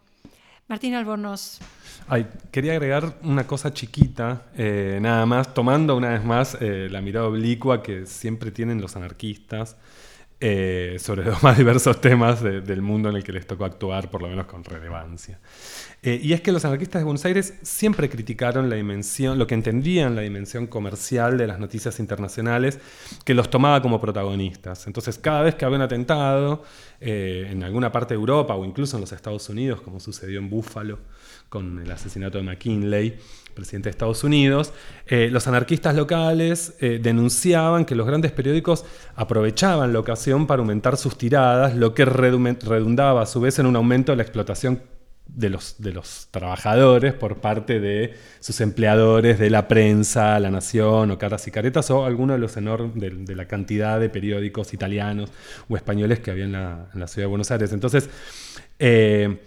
Martín 0.67 0.93
Albornoz. 0.93 1.57
Ay, 2.07 2.27
quería 2.51 2.73
agregar 2.73 3.15
una 3.23 3.47
cosa 3.47 3.73
chiquita, 3.73 4.43
eh, 4.55 4.99
nada 5.01 5.25
más, 5.25 5.55
tomando 5.55 5.97
una 5.97 6.09
vez 6.09 6.23
más 6.23 6.55
eh, 6.61 6.87
la 6.91 7.01
mirada 7.01 7.25
oblicua 7.25 7.81
que 7.81 8.05
siempre 8.05 8.51
tienen 8.51 8.79
los 8.79 8.95
anarquistas 8.95 9.75
eh, 10.43 10.97
sobre 10.99 11.23
los 11.23 11.43
más 11.43 11.57
diversos 11.57 12.01
temas 12.01 12.41
de, 12.41 12.61
del 12.61 12.81
mundo 12.81 13.09
en 13.09 13.15
el 13.15 13.23
que 13.23 13.31
les 13.31 13.45
tocó 13.45 13.63
actuar, 13.63 14.09
por 14.09 14.23
lo 14.23 14.27
menos 14.27 14.47
con 14.47 14.63
relevancia. 14.63 15.39
Eh, 16.03 16.19
y 16.23 16.33
es 16.33 16.41
que 16.41 16.51
los 16.51 16.65
anarquistas 16.65 16.99
de 16.99 17.03
Buenos 17.03 17.23
Aires 17.25 17.53
siempre 17.61 18.09
criticaron 18.09 18.71
la 18.71 18.75
dimensión, 18.75 19.37
lo 19.37 19.45
que 19.45 19.53
entendían 19.53 20.15
la 20.15 20.23
dimensión 20.23 20.65
comercial 20.65 21.37
de 21.37 21.45
las 21.45 21.59
noticias 21.59 21.99
internacionales, 21.99 22.79
que 23.23 23.35
los 23.35 23.51
tomaba 23.51 23.83
como 23.83 24.01
protagonistas. 24.01 24.87
Entonces, 24.87 25.19
cada 25.19 25.43
vez 25.43 25.53
que 25.53 25.63
había 25.63 25.77
un 25.77 25.83
atentado 25.83 26.63
eh, 26.99 27.49
en 27.51 27.63
alguna 27.63 27.91
parte 27.91 28.15
de 28.15 28.19
Europa 28.19 28.55
o 28.55 28.65
incluso 28.65 28.97
en 28.97 29.01
los 29.01 29.11
Estados 29.11 29.47
Unidos, 29.49 29.81
como 29.81 29.99
sucedió 29.99 30.39
en 30.39 30.49
Búfalo 30.49 30.97
con 31.49 31.77
el 31.77 31.91
asesinato 31.91 32.39
de 32.39 32.45
McKinley, 32.45 33.19
presidente 33.53 33.89
de 33.89 33.91
Estados 33.91 34.23
Unidos, 34.23 34.73
eh, 35.05 35.29
los 35.29 35.45
anarquistas 35.47 35.93
locales 35.93 36.77
denunciaban 36.79 37.85
que 37.85 37.95
los 37.95 38.07
grandes 38.07 38.31
periódicos 38.31 38.85
aprovechaban 39.15 39.93
la 39.93 39.99
ocasión 39.99 40.47
para 40.47 40.61
aumentar 40.61 40.97
sus 40.97 41.17
tiradas, 41.17 41.75
lo 41.75 41.93
que 41.93 42.05
redundaba 42.05 43.21
a 43.21 43.25
su 43.27 43.41
vez 43.41 43.59
en 43.59 43.67
un 43.67 43.75
aumento 43.75 44.13
de 44.13 44.15
la 44.15 44.23
explotación 44.23 44.81
de 45.33 45.49
los, 45.49 45.75
de 45.81 45.93
los 45.93 46.27
trabajadores 46.31 47.13
por 47.13 47.37
parte 47.37 47.79
de 47.79 48.15
sus 48.39 48.59
empleadores, 48.61 49.39
de 49.39 49.49
la 49.49 49.67
prensa, 49.67 50.39
La 50.39 50.51
Nación 50.51 51.11
o 51.11 51.17
Caras 51.17 51.47
y 51.47 51.51
Caretas 51.51 51.89
o 51.91 52.05
alguno 52.05 52.33
de 52.33 52.39
los 52.39 52.57
enormes, 52.57 52.95
de, 52.95 53.09
de, 53.11 53.35
la 53.35 53.47
cantidad 53.47 53.99
de 53.99 54.09
periódicos 54.09 54.73
italianos 54.73 55.31
o 55.69 55.77
españoles 55.77 56.19
que 56.19 56.31
había 56.31 56.45
en 56.45 56.51
la, 56.51 56.89
en 56.93 56.99
la 56.99 57.07
ciudad 57.07 57.25
de 57.25 57.29
Buenos 57.29 57.49
Aires. 57.51 57.71
Entonces, 57.71 58.09
eh, 58.77 59.39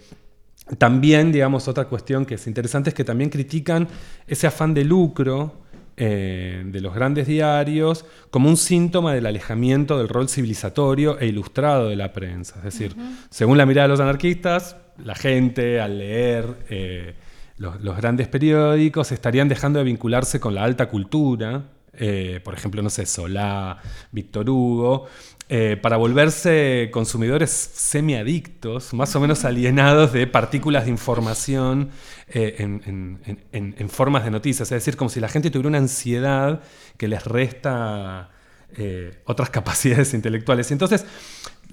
también, 0.77 1.31
digamos, 1.31 1.67
otra 1.67 1.85
cuestión 1.85 2.25
que 2.25 2.35
es 2.35 2.47
interesante 2.47 2.89
es 2.89 2.95
que 2.95 3.03
también 3.03 3.29
critican 3.29 3.87
ese 4.25 4.47
afán 4.47 4.73
de 4.73 4.83
lucro 4.83 5.61
eh, 5.97 6.63
de 6.65 6.81
los 6.81 6.93
grandes 6.93 7.27
diarios 7.27 8.05
como 8.31 8.49
un 8.49 8.57
síntoma 8.57 9.13
del 9.13 9.27
alejamiento 9.27 9.97
del 9.97 10.09
rol 10.09 10.27
civilizatorio 10.27 11.19
e 11.19 11.27
ilustrado 11.27 11.89
de 11.89 11.95
la 11.95 12.11
prensa. 12.11 12.55
Es 12.57 12.63
decir, 12.63 12.95
uh 12.97 13.01
-huh. 13.01 13.17
según 13.29 13.57
la 13.57 13.65
mirada 13.67 13.87
de 13.87 13.89
los 13.89 13.99
anarquistas, 13.99 14.75
la 14.97 15.15
gente 15.15 15.81
al 15.81 15.97
leer 15.99 16.45
eh, 16.69 17.15
los, 17.57 17.81
los, 17.81 17.95
grandes 17.97 18.27
periódicos 18.27 19.11
estarían 19.11 19.47
dejando 19.47 19.79
de 19.79 19.85
vincularse 19.85 20.39
con 20.39 20.55
la 20.55 20.63
alta 20.63 20.87
cultura, 20.89 21.63
eh, 21.97 22.41
por 22.43 22.53
ejemplo, 22.53 22.81
no 22.81 22.89
sé, 22.89 23.05
Solá, 23.05 23.77
Víctor 24.11 24.49
Hugo, 24.49 25.07
eh, 25.47 25.77
para 25.81 25.97
volverse 25.97 26.89
consumidores 26.91 27.51
semiadictos, 27.51 28.93
más 28.93 29.15
o 29.15 29.19
menos 29.19 29.45
alienados 29.45 30.11
de 30.11 30.27
partículas 30.27 30.85
de 30.85 30.91
información 30.91 31.91
eh, 32.27 32.55
en, 32.59 32.81
en, 32.85 33.39
en, 33.51 33.75
en, 33.77 33.89
formas 33.89 34.25
de 34.25 34.31
noticias. 34.31 34.71
Es 34.71 34.83
decir, 34.83 34.97
como 34.97 35.09
si 35.09 35.19
la 35.19 35.29
gente 35.29 35.51
tuviera 35.51 35.69
una 35.69 35.77
ansiedad 35.77 36.61
que 36.97 37.07
les 37.07 37.23
resta 37.23 38.31
eh, 38.77 39.21
otras 39.25 39.49
capacidades 39.51 40.13
intelectuales. 40.13 40.71
Entonces, 40.71 41.05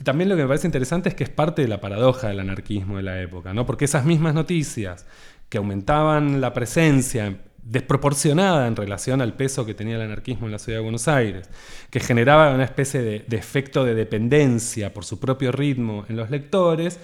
también 0.03 0.29
lo 0.29 0.37
que 0.37 0.43
me 0.43 0.49
parece 0.49 0.67
interesante 0.67 1.09
es 1.09 1.15
que 1.15 1.25
es 1.25 1.31
parte 1.31 1.63
de 1.63 1.69
la 1.69 1.81
paradoja 1.81 2.29
del 2.29 2.41
anarquismo 2.41 2.97
de 2.97 3.03
la 3.03 3.21
época, 3.21 3.53
¿no? 3.53 3.67
porque 3.67 3.85
esas 3.85 4.05
mismas 4.05 4.35
noticias 4.35 5.07
que 5.49 5.59
aumentaban 5.59 6.41
la 6.41 6.53
presencia 6.53 7.37
desproporcionada 7.63 8.67
en 8.67 8.75
relación 8.75 9.21
al 9.21 9.35
peso 9.35 9.65
que 9.65 9.75
tenía 9.75 9.97
el 9.97 10.03
anarquismo 10.03 10.47
en 10.47 10.53
la 10.53 10.59
ciudad 10.59 10.79
de 10.79 10.83
Buenos 10.83 11.07
Aires, 11.07 11.49
que 11.91 12.01
generaba 12.01 12.53
una 12.55 12.65
especie 12.65 13.01
de, 13.01 13.37
efecto 13.37 13.85
de 13.85 13.95
dependencia 13.95 14.93
por 14.93 15.05
su 15.05 15.21
propio 15.21 15.53
ritmo 15.53 16.05
en 16.09 16.17
los 16.17 16.31
lectores, 16.31 16.99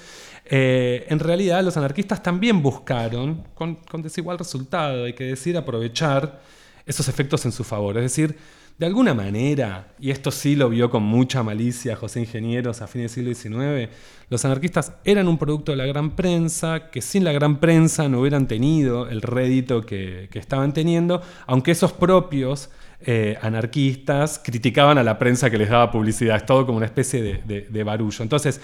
eh, 0.47 1.07
en 1.11 1.21
realidad 1.21 1.63
los 1.63 1.77
anarquistas 1.77 2.23
también 2.23 2.63
buscaron, 2.63 3.45
con 3.55 4.03
desigual 4.03 4.39
resultado, 4.39 5.05
hay 5.05 5.13
que 5.13 5.25
decir, 5.25 5.57
aprovechar 5.57 6.41
esos 6.89 7.07
efectos 7.07 7.45
en 7.45 7.53
su 7.53 7.63
favor. 7.63 7.97
Es 7.99 8.05
decir, 8.05 8.37
de 8.79 8.87
alguna 8.87 9.13
manera, 9.13 9.89
y 9.99 10.11
esto 10.11 10.31
sí 10.31 10.55
lo 10.55 10.69
vio 10.69 10.89
con 10.89 11.03
mucha 11.03 11.43
malicia 11.43 11.97
José 11.97 12.21
Ingenieros 12.21 12.81
a 12.81 12.87
fines 12.87 13.15
del 13.15 13.35
siglo 13.35 13.61
XIX, 13.61 13.93
los 14.31 14.45
anarquistas 14.45 14.93
eran 15.05 15.27
un 15.27 15.37
producto 15.37 15.73
de 15.73 15.79
la 15.79 15.87
gran 15.87 16.15
prensa, 16.15 16.91
que 16.91 17.03
sin 17.03 17.25
la 17.25 17.33
gran 17.33 17.59
prensa 17.59 18.09
no 18.09 18.21
hubieran 18.21 18.47
tenido 18.47 19.09
el 19.09 19.23
rédito 19.23 19.85
que, 19.85 20.29
que 20.31 20.39
estaban 20.39 20.73
teniendo, 20.73 21.21
aunque 21.47 21.73
esos 21.73 21.93
propios 21.93 22.71
eh, 23.01 23.39
anarquistas 23.43 24.41
criticaban 24.45 24.99
a 24.99 25.05
la 25.05 25.21
prensa 25.21 25.49
que 25.51 25.57
les 25.57 25.71
daba 25.71 25.91
publicidad. 25.91 26.37
Es 26.37 26.47
todo 26.47 26.67
como 26.67 26.79
una 26.79 26.87
especie 26.87 27.23
de, 27.23 27.85
barullo. 27.85 28.23
Entonces, 28.23 28.61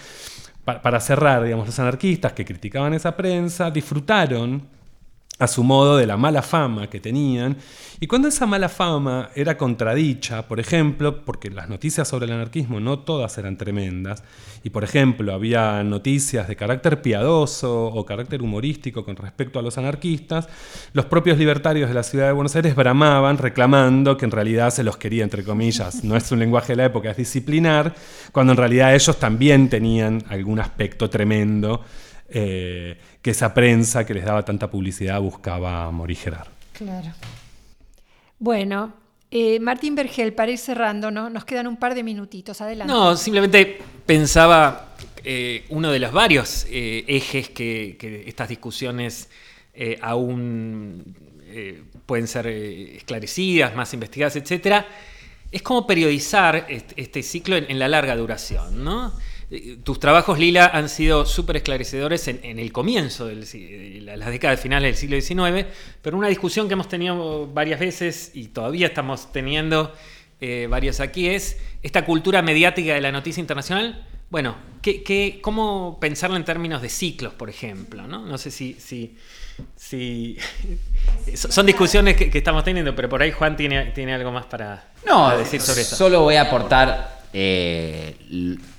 pa 0.64 0.82
para 0.82 0.98
cerrar, 0.98 1.44
digamos, 1.44 1.66
los 1.66 1.78
anarquistas 1.78 2.32
que 2.32 2.44
criticaban 2.44 2.94
esa 2.94 3.16
prensa 3.16 3.70
disfrutaron 3.70 4.62
a 5.38 5.48
su 5.48 5.64
modo 5.64 5.96
de 5.96 6.06
la 6.06 6.16
mala 6.16 6.42
fama 6.42 6.88
que 6.88 7.00
tenían. 7.00 7.56
Y 8.00 8.06
cuando 8.06 8.28
esa 8.28 8.46
mala 8.46 8.68
fama 8.68 9.30
era 9.34 9.56
contradicha, 9.56 10.46
por 10.46 10.60
ejemplo, 10.60 11.24
porque 11.24 11.50
las 11.50 11.68
noticias 11.68 12.06
sobre 12.06 12.26
el 12.26 12.32
anarquismo 12.32 12.78
no 12.78 13.00
todas 13.00 13.36
eran 13.38 13.56
tremendas, 13.56 14.22
y 14.62 14.70
por 14.70 14.84
ejemplo 14.84 15.32
había 15.34 15.82
noticias 15.82 16.46
de 16.46 16.56
carácter 16.56 17.02
piadoso 17.02 17.86
o 17.86 18.06
carácter 18.06 18.42
humorístico 18.42 19.04
con 19.04 19.16
respecto 19.16 19.58
a 19.58 19.62
los 19.62 19.76
anarquistas, 19.76 20.48
los 20.92 21.06
propios 21.06 21.38
libertarios 21.38 21.88
de 21.88 21.94
la 21.94 22.02
ciudad 22.02 22.26
de 22.26 22.32
Buenos 22.32 22.54
Aires 22.56 22.74
bramaban 22.74 23.38
reclamando 23.38 24.16
que 24.16 24.24
en 24.24 24.30
realidad 24.30 24.70
se 24.70 24.84
los 24.84 24.96
quería, 24.96 25.24
entre 25.24 25.44
comillas, 25.44 26.04
no 26.04 26.16
es 26.16 26.30
un 26.30 26.38
lenguaje 26.38 26.72
de 26.72 26.76
la 26.76 26.84
época, 26.86 27.10
es 27.10 27.16
disciplinar, 27.16 27.94
cuando 28.32 28.52
en 28.52 28.58
realidad 28.58 28.94
ellos 28.94 29.18
también 29.18 29.68
tenían 29.68 30.22
algún 30.28 30.60
aspecto 30.60 31.10
tremendo 31.10 31.82
eh, 32.28 32.98
que 33.22 33.30
esa 33.30 33.54
prensa 33.54 34.04
que 34.04 34.14
les 34.14 34.24
daba 34.24 34.44
tanta 34.44 34.70
publicidad 34.70 35.20
buscaba 35.20 35.90
morigerar. 35.90 36.48
Claro. 36.72 37.12
Bueno, 38.38 38.92
eh, 39.30 39.58
Martín 39.60 39.94
Vergel, 39.94 40.32
para 40.32 40.52
ir 40.52 40.58
cerrando, 40.58 41.10
¿no? 41.10 41.30
Nos 41.30 41.44
quedan 41.44 41.66
un 41.66 41.76
par 41.76 41.94
de 41.94 42.02
minutitos. 42.02 42.60
Adelante. 42.60 42.92
No, 42.92 43.16
simplemente 43.16 43.78
pensaba 44.06 44.94
eh, 45.24 45.64
uno 45.70 45.90
de 45.90 45.98
los 45.98 46.12
varios 46.12 46.66
eh, 46.70 47.04
ejes 47.08 47.48
que, 47.48 47.96
que, 47.98 48.24
estas 48.28 48.48
discusiones 48.48 49.28
eh, 49.72 49.98
aún 50.02 51.16
eh, 51.46 51.82
pueden 52.06 52.28
ser 52.28 52.46
esclarecidas, 52.46 53.74
más 53.74 53.94
investigadas, 53.94 54.36
etcétera, 54.36 54.86
es 55.50 55.62
como 55.62 55.86
periodizar 55.86 56.66
este, 56.68 57.00
este 57.00 57.22
ciclo 57.22 57.56
en, 57.56 57.70
en, 57.70 57.78
la 57.78 57.88
larga 57.88 58.14
duración, 58.16 58.84
¿no? 58.84 59.12
Tus 59.82 59.98
trabajos, 60.00 60.38
Lila, 60.38 60.66
han 60.66 60.88
sido 60.88 61.26
súper 61.26 61.56
esclarecedores 61.56 62.28
en, 62.28 62.40
en, 62.42 62.58
el 62.58 62.72
comienzo 62.72 63.26
de 63.26 63.36
las 64.16 64.28
décadas 64.28 64.60
finales 64.60 64.88
del 64.88 64.96
siglo 64.96 65.20
XIX, 65.20 65.66
pero 66.02 66.16
una 66.16 66.28
discusión 66.28 66.68
que 66.68 66.74
hemos 66.74 66.88
tenido 66.88 67.46
varias 67.46 67.80
veces 67.80 68.30
y 68.34 68.48
todavía 68.48 68.86
estamos 68.86 69.32
teniendo 69.32 69.92
eh, 70.40 70.66
varios 70.68 71.00
aquí 71.00 71.28
es 71.28 71.58
esta 71.82 72.04
cultura 72.04 72.42
mediática 72.42 72.94
de 72.94 73.00
la 73.00 73.12
noticia 73.12 73.40
internacional. 73.40 74.06
Bueno, 74.30 74.56
¿qué, 74.82 75.02
qué, 75.02 75.38
cómo 75.40 75.98
pensarla 76.00 76.36
en 76.36 76.44
términos 76.44 76.82
de 76.82 76.88
ciclos, 76.88 77.32
por 77.34 77.48
ejemplo? 77.48 78.06
No, 78.06 78.26
no 78.26 78.36
sé 78.36 78.50
si, 78.50 78.74
si, 78.74 79.16
si 79.76 80.36
son 81.34 81.64
discusiones 81.64 82.16
que, 82.16 82.30
que, 82.30 82.38
estamos 82.38 82.64
teniendo, 82.64 82.94
pero 82.94 83.08
por 83.08 83.22
ahí 83.22 83.30
Juan 83.30 83.56
tiene, 83.56 83.86
tiene 83.92 84.12
algo 84.12 84.32
más 84.32 84.46
para, 84.46 84.92
no, 85.06 85.24
para 85.24 85.38
decir 85.38 85.60
sobre 85.60 85.82
eso. 85.82 85.96
Solo 85.96 86.20
voy 86.22 86.34
a 86.36 86.42
aportar... 86.42 87.22
Eh, 87.32 88.16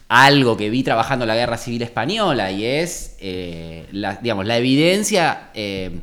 algo 0.08 0.56
que 0.56 0.70
vi 0.70 0.84
trabajando 0.84 1.26
la 1.26 1.36
Guerra 1.36 1.58
Civil 1.58 1.82
Española 1.82 2.52
y 2.52 2.66
es, 2.66 3.16
eh, 3.20 3.88
la, 3.92 4.16
digamos, 4.16 4.46
la 4.46 4.58
evidencia 4.58 5.50
eh, 5.54 6.00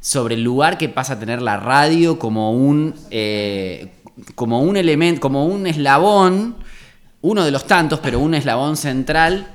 sobre 0.00 0.34
el 0.34 0.42
lugar 0.42 0.78
que 0.78 0.88
pasa 0.88 1.14
a 1.14 1.18
tener 1.18 1.42
la 1.42 1.56
radio 1.58 2.18
como 2.18 2.52
un, 2.52 2.94
eh, 3.10 3.92
como 4.34 4.62
un 4.62 4.76
elemento, 4.76 5.20
como 5.20 5.46
un 5.46 5.66
eslabón, 5.66 6.56
uno 7.20 7.44
de 7.44 7.50
los 7.50 7.66
tantos, 7.66 8.00
pero 8.00 8.18
un 8.20 8.34
eslabón 8.34 8.76
central 8.76 9.48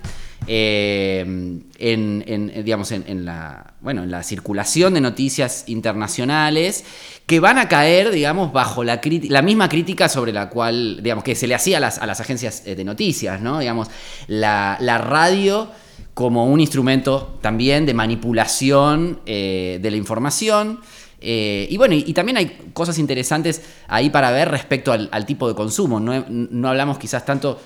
en, 0.51 1.69
en, 1.77 2.63
digamos, 2.65 2.91
en, 2.91 3.25
la, 3.25 3.75
bueno, 3.81 4.03
en 4.03 4.11
la 4.11 4.23
circulación 4.23 4.95
de 4.95 5.01
noticias 5.01 5.65
internacionales 5.67 6.83
que 7.25 7.39
van 7.39 7.59
a 7.59 7.67
caer, 7.67 8.09
digamos, 8.11 8.51
bajo 8.51 8.83
la, 8.83 8.99
misma 9.43 9.69
crítica 9.69 10.09
sobre 10.09 10.31
la 10.31 10.49
cual, 10.49 11.01
digamos, 11.03 11.23
que 11.23 11.35
se 11.35 11.47
le 11.47 11.53
hacía 11.53 11.77
a 11.77 11.79
las, 11.79 11.99
a 11.99 12.07
las 12.07 12.19
agencias 12.19 12.63
de 12.65 12.83
noticias, 12.83 13.39
¿no? 13.41 13.59
Digamos, 13.59 13.89
la, 14.27 14.77
la 14.79 14.97
radio 14.97 15.69
como 16.13 16.47
un 16.47 16.59
instrumento 16.59 17.37
también 17.41 17.85
de 17.85 17.93
manipulación 17.93 19.21
eh, 19.25 19.79
de 19.81 19.91
la 19.91 19.97
información, 19.97 20.79
Eh, 21.21 21.67
y 21.69 21.77
bueno, 21.77 21.95
y, 21.95 22.13
también 22.13 22.37
hay 22.37 22.71
cosas 22.73 22.97
interesantes 22.97 23.61
ahí 23.87 24.09
para 24.09 24.31
ver 24.31 24.49
respecto 24.49 24.91
al, 24.91 25.25
tipo 25.25 25.47
de 25.47 25.55
consumo. 25.55 25.99
No, 25.99 26.69
hablamos 26.69 26.97
quizás 26.97 27.25
tanto 27.25 27.59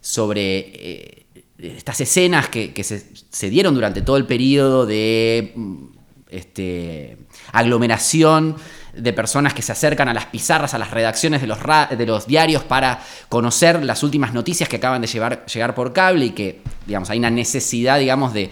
sobre 0.00 0.58
eh, 0.58 1.25
estas 1.58 2.00
escenas 2.00 2.48
que, 2.48 2.72
se, 2.84 3.50
dieron 3.50 3.74
durante 3.74 4.02
todo 4.02 4.16
el 4.16 4.26
periodo 4.26 4.86
de 4.86 5.52
mm, 5.54 5.84
este, 6.28 7.16
aglomeración 7.52 8.56
de 8.94 9.12
personas 9.12 9.52
que 9.54 9.62
se 9.62 9.72
acercan 9.72 10.08
a 10.08 10.14
las 10.14 10.26
pizarras, 10.26 10.74
a 10.74 10.78
las 10.78 10.90
redacciones 10.90 11.40
de 11.40 11.46
los, 11.46 11.58
de 11.96 12.06
los 12.06 12.26
diarios 12.26 12.64
para 12.64 13.02
conocer 13.28 13.84
las 13.84 14.02
últimas 14.02 14.32
noticias 14.32 14.68
que 14.68 14.76
acaban 14.76 15.02
de 15.02 15.06
llegar 15.06 15.74
por 15.74 15.92
cable 15.92 16.26
y 16.26 16.30
que, 16.30 16.62
digamos, 16.86 17.10
hay 17.10 17.18
una 17.18 17.30
necesidad, 17.30 17.98
digamos, 17.98 18.32
de, 18.32 18.50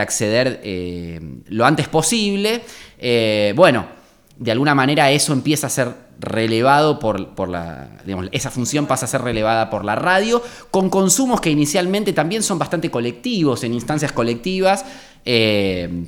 acceder 0.00 0.60
eh, 0.62 1.20
lo 1.48 1.66
antes 1.66 1.88
posible. 1.88 2.62
Eh, 2.98 3.52
bueno, 3.56 3.86
de 4.36 4.52
alguna 4.52 4.74
manera 4.74 5.10
eso 5.10 5.32
empieza 5.32 5.66
a 5.66 5.70
ser 5.70 6.09
relevado 6.20 6.98
por, 6.98 7.48
la, 7.48 7.88
digamos, 8.04 8.28
esa 8.32 8.50
función 8.50 8.86
pasa 8.86 9.06
a 9.06 9.08
ser 9.08 9.22
relevada 9.22 9.70
por 9.70 9.84
la 9.84 9.96
radio, 9.96 10.42
con 10.70 10.90
consumos 10.90 11.40
que 11.40 11.50
inicialmente 11.50 12.12
también 12.12 12.42
son 12.42 12.58
bastante 12.58 12.90
colectivos, 12.90 13.64
en 13.64 13.74
instancias 13.74 14.12
colectivas, 14.12 14.84
eh, 15.24 16.06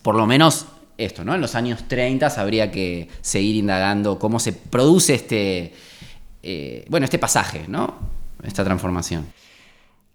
por 0.00 0.16
lo 0.16 0.26
menos 0.26 0.66
esto, 0.96 1.24
¿no? 1.24 1.34
En 1.34 1.40
los 1.40 1.54
años 1.54 1.84
30 1.86 2.26
habría 2.40 2.70
que 2.70 3.08
seguir 3.20 3.56
indagando 3.56 4.18
cómo 4.18 4.40
se 4.40 4.52
produce 4.52 5.14
este, 5.14 5.72
eh, 6.42 6.84
bueno, 6.88 7.04
este 7.04 7.18
pasaje, 7.18 7.64
¿no? 7.68 7.94
Esta 8.42 8.64
transformación. 8.64 9.26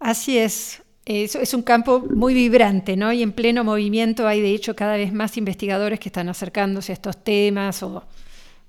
Así 0.00 0.38
es. 0.38 0.82
Es, 1.04 1.54
un 1.54 1.62
campo 1.62 2.00
muy 2.00 2.34
vibrante, 2.34 2.94
¿no? 2.94 3.10
Y 3.14 3.22
en 3.22 3.32
pleno 3.32 3.64
movimiento 3.64 4.28
hay, 4.28 4.42
de 4.42 4.52
hecho, 4.52 4.76
cada 4.76 4.96
vez 4.96 5.10
más 5.10 5.38
investigadores 5.38 5.98
que 5.98 6.10
están 6.10 6.28
acercándose 6.28 6.92
a 6.92 6.94
estos 6.94 7.24
temas 7.24 7.82
o 7.82 8.04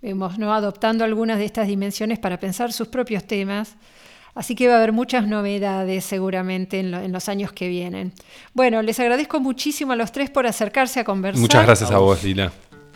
vemos, 0.01 0.37
¿no? 0.37 0.53
Adoptando 0.53 1.03
algunas 1.03 1.39
de 1.39 1.45
estas 1.45 1.67
dimensiones 1.67 2.19
para 2.19 2.39
pensar 2.39 2.71
sus 2.73 2.87
propios 2.87 3.23
temas. 3.25 3.75
Así 4.35 4.55
que 4.55 4.67
va 4.67 4.75
a 4.75 4.77
haber 4.77 4.93
muchas 4.93 5.27
novedades 5.27 6.05
seguramente 6.05 6.79
en, 6.79 7.11
los 7.11 7.27
años 7.29 7.51
que 7.51 7.67
vienen. 7.67 8.13
Bueno, 8.53 8.81
les 8.81 8.99
agradezco 8.99 9.39
muchísimo 9.39 9.93
a 9.93 9.95
los 9.95 10.11
tres 10.11 10.29
por 10.29 10.47
acercarse 10.47 10.99
a 10.99 11.03
conversar. 11.03 11.41
Muchas 11.41 11.65
gracias 11.65 11.91
a 11.91 11.97
vos, 11.97 12.23
Lila. 12.23 12.51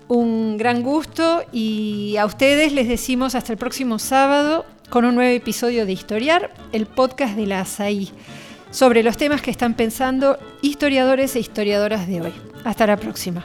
Un 0.08 0.58
gran 0.58 0.84
gusto 0.84 1.44
y 1.52 2.16
a 2.18 2.26
ustedes 2.26 2.72
les 2.72 2.88
decimos 2.88 3.36
hasta 3.36 3.52
el 3.52 3.58
próximo 3.58 4.00
sábado 4.00 4.66
con 4.90 5.06
un 5.06 5.16
nuevo 5.16 5.36
episodio 5.36 5.86
de 5.86 5.94
Historiar, 5.94 6.54
el 6.72 6.86
podcast 6.86 7.36
de 7.36 7.48
la 7.48 7.62
ASAI, 7.62 8.12
sobre 8.70 9.02
los 9.02 9.18
temas 9.18 9.42
que 9.42 9.50
están 9.50 9.74
pensando 9.74 10.38
historiadores 10.62 11.36
e 11.36 11.40
historiadoras 11.40 12.08
de 12.08 12.22
hoy. 12.22 12.34
Hasta 12.64 12.86
la 12.86 12.98
próxima. 12.98 13.44